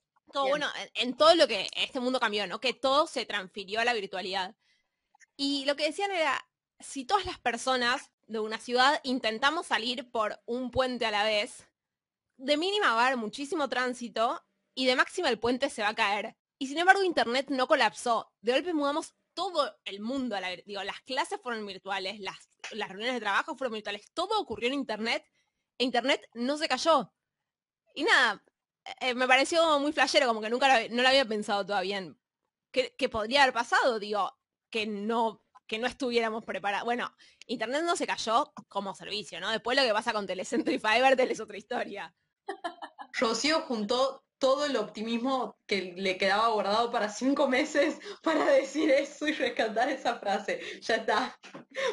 bueno, 0.48 0.66
en, 0.94 1.08
en 1.08 1.16
todo 1.16 1.34
lo 1.34 1.48
que 1.48 1.68
este 1.74 1.98
mundo 2.00 2.20
cambió, 2.20 2.46
¿no? 2.46 2.60
Que 2.60 2.72
todo 2.72 3.06
se 3.08 3.26
transfirió 3.26 3.80
a 3.80 3.84
la 3.84 3.92
virtualidad. 3.94 4.54
Y 5.36 5.64
lo 5.64 5.74
que 5.74 5.86
decían 5.86 6.10
era, 6.12 6.38
si 6.78 7.04
todas 7.04 7.24
las 7.26 7.38
personas 7.38 8.10
de 8.28 8.38
una 8.38 8.58
ciudad 8.58 9.00
intentamos 9.02 9.66
salir 9.66 10.10
por 10.10 10.40
un 10.46 10.70
puente 10.70 11.04
a 11.06 11.10
la 11.10 11.24
vez, 11.24 11.66
de 12.36 12.56
mínima 12.56 12.94
va 12.94 13.02
a 13.02 13.06
haber 13.06 13.16
muchísimo 13.18 13.68
tránsito 13.68 14.40
y 14.74 14.86
de 14.86 14.96
máxima 14.96 15.28
el 15.28 15.38
puente 15.40 15.68
se 15.68 15.82
va 15.82 15.88
a 15.88 15.94
caer. 15.94 16.36
Y 16.58 16.68
sin 16.68 16.78
embargo 16.78 17.02
Internet 17.02 17.46
no 17.48 17.66
colapsó. 17.66 18.32
De 18.40 18.52
golpe 18.52 18.72
mudamos 18.72 19.14
todo 19.40 19.74
el 19.86 20.00
mundo 20.00 20.36
Digo, 20.66 20.84
las 20.84 21.00
clases 21.00 21.40
fueron 21.42 21.64
virtuales, 21.66 22.20
las, 22.20 22.36
las 22.72 22.88
reuniones 22.90 23.14
de 23.14 23.20
trabajo 23.20 23.56
fueron 23.56 23.72
virtuales, 23.72 24.10
todo 24.12 24.38
ocurrió 24.38 24.68
en 24.68 24.74
Internet 24.74 25.24
e 25.78 25.84
Internet 25.84 26.28
no 26.34 26.58
se 26.58 26.68
cayó. 26.68 27.10
Y 27.94 28.04
nada, 28.04 28.44
eh, 29.00 29.14
me 29.14 29.26
pareció 29.26 29.78
muy 29.78 29.92
flashero, 29.92 30.26
como 30.26 30.42
que 30.42 30.50
nunca 30.50 30.68
lo, 30.68 30.94
no 30.94 31.02
lo 31.02 31.08
había 31.08 31.24
pensado 31.24 31.64
todavía 31.64 32.14
que, 32.70 32.94
que 32.96 33.08
podría 33.08 33.44
haber 33.44 33.54
pasado, 33.54 33.98
digo, 33.98 34.30
que 34.68 34.86
no, 34.86 35.42
que 35.66 35.78
no 35.78 35.86
estuviéramos 35.86 36.44
preparados. 36.44 36.84
Bueno, 36.84 37.10
Internet 37.46 37.82
no 37.82 37.96
se 37.96 38.06
cayó 38.06 38.52
como 38.68 38.94
servicio, 38.94 39.40
¿no? 39.40 39.50
Después 39.50 39.74
lo 39.74 39.84
que 39.84 39.92
pasa 39.94 40.12
con 40.12 40.26
Telecentro 40.26 40.74
y 40.74 40.78
Fivertel 40.78 41.30
es 41.30 41.40
otra 41.40 41.56
historia. 41.56 42.14
Rocío 43.14 43.62
juntó 43.62 44.22
todo 44.40 44.64
el 44.64 44.76
optimismo 44.76 45.56
que 45.66 45.92
le 45.96 46.18
quedaba 46.18 46.48
guardado 46.48 46.90
para 46.90 47.08
cinco 47.08 47.46
meses 47.46 47.98
para 48.24 48.44
decir 48.50 48.90
eso 48.90 49.28
y 49.28 49.32
rescatar 49.32 49.88
esa 49.88 50.18
frase. 50.18 50.60
Ya 50.80 50.96
está. 50.96 51.38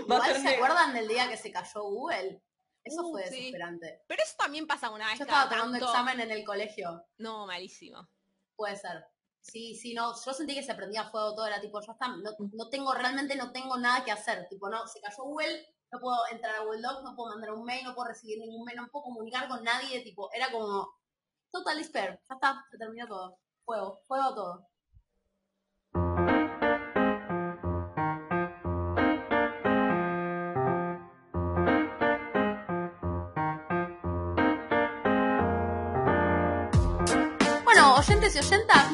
Igual 0.02 0.22
se 0.34 0.40
negro. 0.40 0.66
acuerdan 0.66 0.94
del 0.96 1.08
día 1.08 1.30
que 1.30 1.38
se 1.38 1.52
cayó 1.52 1.84
Google. 1.84 2.42
Eso 2.84 3.02
Uh, 3.04 3.12
fue 3.12 3.28
sí. 3.28 3.36
desesperante. 3.36 4.02
Pero 4.08 4.24
eso 4.24 4.34
también 4.38 4.66
pasa 4.66 4.90
una 4.90 5.08
vez 5.10 5.20
Yo 5.20 5.26
estaba 5.26 5.50
tomando 5.50 5.74
tanto. 5.78 5.86
examen 5.92 6.20
en 6.22 6.32
el 6.32 6.44
colegio. 6.46 7.06
No, 7.18 7.46
malísimo. 7.46 8.08
Puede 8.56 8.78
ser. 8.78 9.06
Sí, 9.42 9.76
sí, 9.76 9.94
no. 9.94 10.14
Yo 10.26 10.34
sentí 10.34 10.56
que 10.56 10.64
se 10.64 10.74
prendía 10.74 11.10
fuego 11.10 11.36
todo. 11.36 11.48
Era 11.48 11.60
tipo, 11.60 11.82
ya 11.82 11.92
está. 11.92 12.08
No, 12.08 12.32
no 12.54 12.70
tengo, 12.70 12.94
realmente 12.94 13.36
no 13.36 13.52
tengo 13.52 13.78
nada 13.78 14.04
que 14.06 14.12
hacer. 14.14 14.48
Tipo, 14.50 14.70
no, 14.70 14.88
se 14.88 15.02
cayó 15.02 15.24
Google. 15.24 15.68
No 15.92 16.00
puedo 16.00 16.18
entrar 16.32 16.56
a 16.56 16.64
Google 16.64 16.82
Docs, 16.82 17.04
no 17.04 17.16
puedo 17.16 17.32
mandar 17.32 17.52
un 17.52 17.64
mail, 17.66 17.84
no 17.86 17.94
puedo 17.94 18.08
recibir 18.10 18.40
ningún 18.40 18.64
mail, 18.66 18.78
no 18.78 18.88
puedo 18.90 19.04
comunicar 19.04 19.48
con 19.50 19.64
nadie. 19.64 20.00
Tipo, 20.02 20.30
era 20.34 20.50
como 20.52 20.90
total 21.52 21.78
despair. 21.78 22.20
Ya 22.30 22.36
está, 22.36 22.66
se 22.72 22.78
terminó 22.78 23.08
todo. 23.08 23.38
Fuego, 23.66 24.02
fuego 24.08 24.36
todo. 24.36 24.68
Bueno, 37.64 37.96
oyentes 37.96 38.36
y 38.36 38.40
oyentas, 38.40 38.87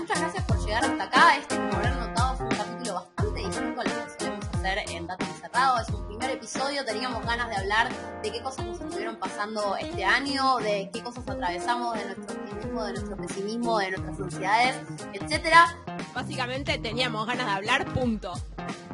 teníamos 6.86 7.26
ganas 7.26 7.50
de 7.50 7.56
hablar 7.56 7.90
de 8.22 8.32
qué 8.32 8.42
cosas 8.42 8.66
nos 8.66 8.80
estuvieron 8.80 9.18
pasando 9.18 9.76
este 9.78 10.04
año, 10.04 10.58
de 10.58 10.90
qué 10.94 11.02
cosas 11.02 11.28
atravesamos, 11.28 11.98
de 11.98 12.06
nuestro 12.06 12.36
optimismo, 12.36 12.84
de 12.84 12.94
nuestro 12.94 13.18
pesimismo, 13.18 13.80
de 13.80 13.92
nuestras 13.92 14.20
ansiedades, 14.20 14.76
etcétera. 15.14 15.78
Básicamente 16.14 16.78
teníamos 16.78 17.28
ganas 17.28 17.46
de 17.46 17.52
hablar, 17.52 17.94
punto. 17.94 18.34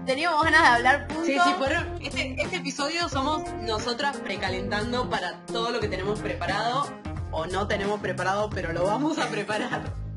Teníamos 0.05 0.43
ganas 0.43 0.61
de 0.61 0.67
hablar 0.67 1.07
punto. 1.07 1.25
Sí, 1.25 1.33
sí, 1.33 1.53
fueron, 1.57 2.01
este, 2.01 2.41
este 2.41 2.57
episodio 2.57 3.09
somos 3.09 3.43
nosotras 3.61 4.17
precalentando 4.17 5.09
para 5.09 5.39
todo 5.45 5.71
lo 5.71 5.79
que 5.79 5.87
tenemos 5.87 6.19
preparado 6.19 6.87
o 7.31 7.45
no 7.45 7.67
tenemos 7.67 7.99
preparado, 7.99 8.49
pero 8.49 8.73
lo 8.73 8.85
vamos 8.85 9.17
a 9.19 9.27
preparar. 9.27 10.08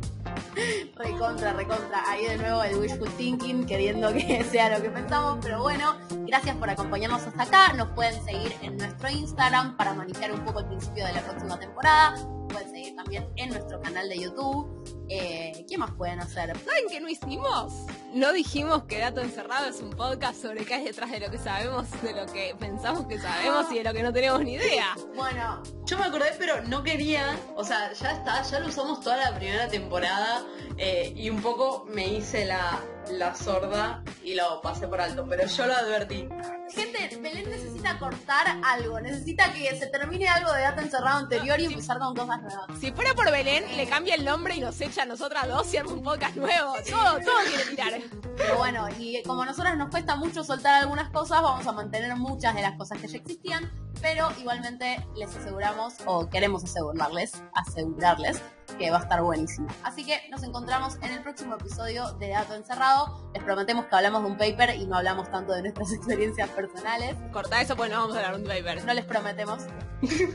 Recontra, 0.96 1.52
recontra. 1.52 2.02
Ahí 2.08 2.26
de 2.26 2.36
nuevo 2.38 2.62
el 2.62 2.76
wishful 2.76 3.08
thinking, 3.16 3.64
queriendo 3.66 4.12
que 4.12 4.44
sea 4.50 4.76
lo 4.76 4.82
que 4.82 4.90
pensamos. 4.90 5.38
Pero 5.42 5.62
bueno, 5.62 5.96
gracias 6.26 6.56
por 6.56 6.70
acompañarnos 6.70 7.22
hasta 7.22 7.42
acá. 7.42 7.72
Nos 7.74 7.88
pueden 7.90 8.22
seguir 8.24 8.52
en 8.62 8.76
nuestro 8.76 9.08
Instagram 9.10 9.76
para 9.76 9.94
manejar 9.94 10.32
un 10.32 10.44
poco 10.44 10.60
el 10.60 10.66
principio 10.66 11.06
de 11.06 11.12
la 11.12 11.22
próxima 11.22 11.58
temporada. 11.58 12.14
Pueden 12.52 12.70
seguir 12.70 12.96
también 12.96 13.26
en 13.36 13.48
nuestro 13.50 13.80
canal 13.80 14.08
de 14.08 14.18
YouTube. 14.18 14.68
Eh, 15.08 15.64
¿Qué 15.68 15.76
más 15.78 15.90
pueden 15.92 16.20
hacer? 16.20 16.56
¿Saben 16.58 16.84
qué 16.90 17.00
no 17.00 17.08
hicimos? 17.08 17.72
No 18.14 18.32
dijimos 18.32 18.84
que 18.84 18.98
Dato 18.98 19.20
Encerrado 19.20 19.66
es 19.66 19.80
un 19.80 19.90
podcast 19.90 20.40
sobre 20.40 20.64
qué 20.64 20.74
hay 20.74 20.84
detrás 20.84 21.10
de 21.10 21.20
lo 21.20 21.30
que 21.30 21.38
sabemos, 21.38 21.90
de 22.02 22.12
lo 22.12 22.26
que 22.26 22.54
pensamos 22.58 23.06
que 23.06 23.18
sabemos 23.18 23.70
y 23.72 23.78
de 23.78 23.84
lo 23.84 23.92
que 23.92 24.02
no 24.02 24.12
tenemos 24.12 24.42
ni 24.42 24.54
idea. 24.54 24.94
Bueno, 25.14 25.62
Yo 25.84 25.98
me 25.98 26.04
acordé, 26.04 26.30
pero 26.38 26.62
no 26.62 26.82
quería, 26.82 27.36
o 27.56 27.64
sea, 27.64 27.92
ya 27.92 28.12
está, 28.12 28.42
ya 28.42 28.60
lo 28.60 28.68
usamos 28.68 29.00
toda 29.00 29.16
la 29.16 29.34
primera 29.34 29.68
temporada 29.68 30.42
eh, 30.78 31.12
y 31.14 31.28
un 31.28 31.42
poco 31.42 31.84
me 31.88 32.06
hice 32.08 32.46
la, 32.46 32.80
la 33.10 33.34
sorda 33.34 34.02
y 34.22 34.34
lo 34.34 34.60
pasé 34.62 34.88
por 34.88 35.00
alto, 35.00 35.26
pero 35.28 35.46
yo 35.46 35.66
lo 35.66 35.74
advertí. 35.74 36.28
Gente, 36.74 37.18
Belén 37.20 37.50
necesita 37.50 37.98
cortar 37.98 38.58
algo, 38.64 38.98
necesita 39.00 39.52
que 39.52 39.76
se 39.76 39.86
termine 39.88 40.28
algo 40.28 40.52
de 40.52 40.62
data 40.62 40.80
encerrado 40.80 41.18
anterior 41.18 41.60
y 41.60 41.66
empezar 41.66 41.98
con 41.98 42.14
cosas. 42.14 42.40
Si 42.80 42.92
fuera 42.92 43.14
por 43.14 43.30
Belén, 43.30 43.64
le 43.76 43.86
cambia 43.86 44.14
el 44.14 44.24
nombre 44.24 44.56
y 44.56 44.60
nos 44.60 44.80
echa 44.80 45.02
a 45.02 45.06
nosotras 45.06 45.48
dos 45.48 45.72
y 45.72 45.76
arma 45.76 45.92
un 45.92 46.02
podcast 46.02 46.36
nuevo. 46.36 46.74
Todo, 46.88 47.20
todo 47.20 47.38
quiere 47.48 47.64
tirar. 47.70 48.00
Pero 48.36 48.56
bueno, 48.56 48.88
y 48.98 49.22
como 49.22 49.42
a 49.42 49.46
nosotras 49.46 49.76
nos 49.76 49.90
cuesta 49.90 50.16
mucho 50.16 50.42
soltar 50.42 50.82
algunas 50.82 51.10
cosas, 51.10 51.42
vamos 51.42 51.66
a 51.66 51.72
mantener 51.72 52.16
muchas 52.16 52.54
de 52.54 52.62
las 52.62 52.76
cosas 52.76 52.98
que 53.00 53.08
ya 53.08 53.18
existían, 53.18 53.70
pero 54.00 54.30
igualmente 54.40 55.06
les 55.14 55.34
aseguramos, 55.34 55.94
o 56.06 56.28
queremos 56.28 56.64
asegurarles, 56.64 57.42
asegurarles, 57.54 58.40
que 58.78 58.90
va 58.90 58.98
a 58.98 59.02
estar 59.02 59.22
buenísimo. 59.22 59.68
Así 59.82 60.04
que 60.04 60.20
nos 60.30 60.42
encontramos 60.42 60.96
en 61.02 61.12
el 61.12 61.22
próximo 61.22 61.54
episodio 61.54 62.12
de 62.14 62.28
Dato 62.30 62.54
Encerrado. 62.54 63.30
Les 63.34 63.42
prometemos 63.42 63.86
que 63.86 63.96
hablamos 63.96 64.22
de 64.22 64.30
un 64.30 64.36
paper 64.36 64.76
y 64.76 64.86
no 64.86 64.96
hablamos 64.96 65.30
tanto 65.30 65.52
de 65.52 65.62
nuestras 65.62 65.92
experiencias 65.92 66.48
personales. 66.50 67.16
Corta 67.32 67.60
eso 67.60 67.76
porque 67.76 67.92
no 67.92 68.00
vamos 68.00 68.16
a 68.16 68.20
hablar 68.20 68.36
de 68.36 68.42
un 68.42 68.48
paper. 68.48 68.84
No 68.84 68.94
les 68.94 69.04
prometemos, 69.04 69.62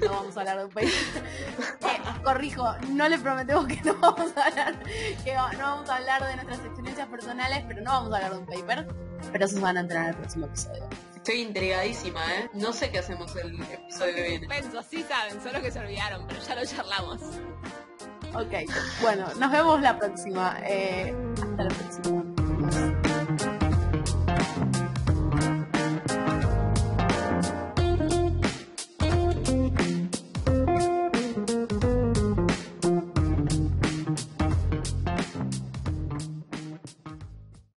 no 0.01 0.11
vamos 0.11 0.37
a 0.37 0.39
hablar 0.39 0.57
de 0.57 0.65
un 0.65 0.71
paper. 0.71 0.91
Eh, 1.87 2.23
corrijo, 2.23 2.65
no 2.89 3.07
les 3.07 3.21
prometemos 3.21 3.65
que 3.67 3.81
no 3.81 3.95
vamos 3.95 4.35
a 4.35 4.45
hablar, 4.45 4.79
que 5.23 5.33
no 5.33 5.63
vamos 5.63 5.89
a 5.89 5.95
hablar 5.95 6.25
de 6.25 6.35
nuestras 6.35 6.65
experiencias 6.65 7.07
personales, 7.07 7.63
pero 7.67 7.81
no 7.81 7.91
vamos 7.91 8.11
a 8.11 8.15
hablar 8.17 8.33
de 8.33 8.37
un 8.39 8.45
paper. 8.45 8.87
Pero 9.31 9.45
esos 9.45 9.59
van 9.61 9.77
a 9.77 9.81
entrar 9.81 10.03
en 10.03 10.09
el 10.09 10.15
próximo 10.15 10.45
episodio. 10.47 10.87
Estoy 11.15 11.41
intrigadísima, 11.41 12.21
¿eh? 12.35 12.49
No 12.53 12.71
sé 12.71 12.89
qué 12.89 12.99
hacemos 12.99 13.35
el 13.35 13.61
episodio 13.61 14.15
que 14.15 14.23
viene. 14.23 14.47
Penso, 14.47 14.81
sí 14.81 15.03
saben, 15.03 15.41
solo 15.41 15.61
que 15.61 15.71
se 15.71 15.79
olvidaron, 15.79 16.25
pero 16.27 16.41
ya 16.41 16.55
lo 16.55 16.65
charlamos. 16.65 17.21
Ok, 18.33 18.53
bueno, 19.01 19.25
nos 19.39 19.51
vemos 19.51 19.81
la 19.81 19.97
próxima. 19.97 20.57
Eh, 20.63 21.15
hasta 21.41 21.63
la 21.63 21.69
próxima. 21.69 22.23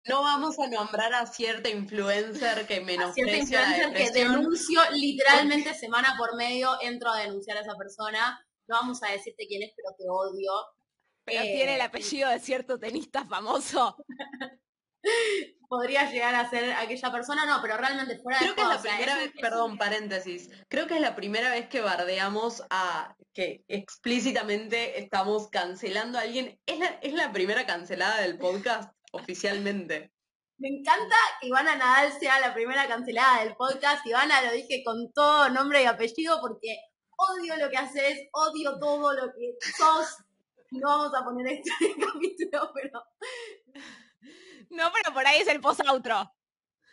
No 0.04 0.22
vamos 0.22 0.58
a 0.58 0.66
nombrar 0.66 1.14
a 1.14 1.26
cierta 1.26 1.68
influencer 1.68 2.66
que 2.66 2.74
A 2.74 2.84
cierta 2.84 2.84
menosprecia 2.84 3.60
la 3.60 3.68
influencer 3.68 3.94
que 3.94 4.10
denuncio 4.10 4.80
literalmente 4.92 5.72
semana 5.74 6.14
por 6.18 6.36
medio, 6.36 6.70
entro 6.82 7.10
a 7.10 7.18
denunciar 7.18 7.56
a 7.58 7.60
esa 7.60 7.76
persona. 7.76 8.44
No 8.70 8.76
vamos 8.76 9.02
a 9.02 9.10
decirte 9.10 9.48
quién 9.48 9.64
es, 9.64 9.72
pero 9.74 9.88
te 9.98 10.04
odio. 10.08 10.52
Pero 11.24 11.42
Eh, 11.42 11.54
tiene 11.56 11.74
el 11.74 11.80
apellido 11.80 12.30
de 12.30 12.38
cierto 12.38 12.78
tenista 12.78 13.24
famoso. 13.26 13.96
Podría 15.68 16.08
llegar 16.10 16.36
a 16.36 16.48
ser 16.48 16.72
aquella 16.72 17.10
persona, 17.10 17.46
no, 17.46 17.60
pero 17.62 17.76
realmente 17.76 18.18
fuera 18.22 18.38
Creo 18.38 18.50
de 18.50 18.56
que 18.56 18.62
es 18.62 18.68
la 18.68 18.80
primera 18.80 19.16
vez, 19.16 19.32
perdón, 19.40 19.76
paréntesis. 19.76 20.50
Creo 20.68 20.86
que 20.86 20.94
es 20.94 21.00
la 21.00 21.16
primera 21.16 21.50
vez 21.50 21.68
que 21.68 21.80
bardeamos 21.80 22.62
a 22.70 23.16
que 23.34 23.64
explícitamente 23.66 25.00
estamos 25.00 25.48
cancelando 25.48 26.18
a 26.18 26.22
alguien. 26.22 26.60
Es 26.66 26.78
la, 26.78 26.86
es 27.02 27.12
la 27.14 27.32
primera 27.32 27.66
cancelada 27.66 28.20
del 28.20 28.38
podcast 28.38 28.92
oficialmente. 29.12 30.12
Me 30.58 30.68
encanta 30.68 31.16
que 31.40 31.48
Ivana 31.48 31.74
Nadal 31.74 32.12
sea 32.20 32.38
la 32.38 32.54
primera 32.54 32.86
cancelada 32.86 33.42
del 33.42 33.56
podcast. 33.56 34.06
Ivana 34.06 34.42
lo 34.42 34.52
dije 34.52 34.82
con 34.84 35.10
todo 35.12 35.48
nombre 35.50 35.82
y 35.82 35.86
apellido 35.86 36.40
porque 36.40 36.78
odio 37.28 37.56
lo 37.56 37.70
que 37.70 37.76
haces, 37.76 38.28
odio 38.32 38.78
todo 38.78 39.12
lo 39.12 39.32
que 39.32 39.56
sos. 39.76 40.18
No 40.70 40.88
vamos 40.88 41.12
a 41.14 41.24
poner 41.24 41.46
esto 41.48 41.70
en 41.80 41.90
el 41.90 42.06
capítulo, 42.12 42.72
pero 42.74 43.02
No, 44.70 44.90
pero 44.92 45.12
por 45.12 45.26
ahí 45.26 45.40
es 45.40 45.48
el 45.48 45.60
post-outro. 45.60 46.30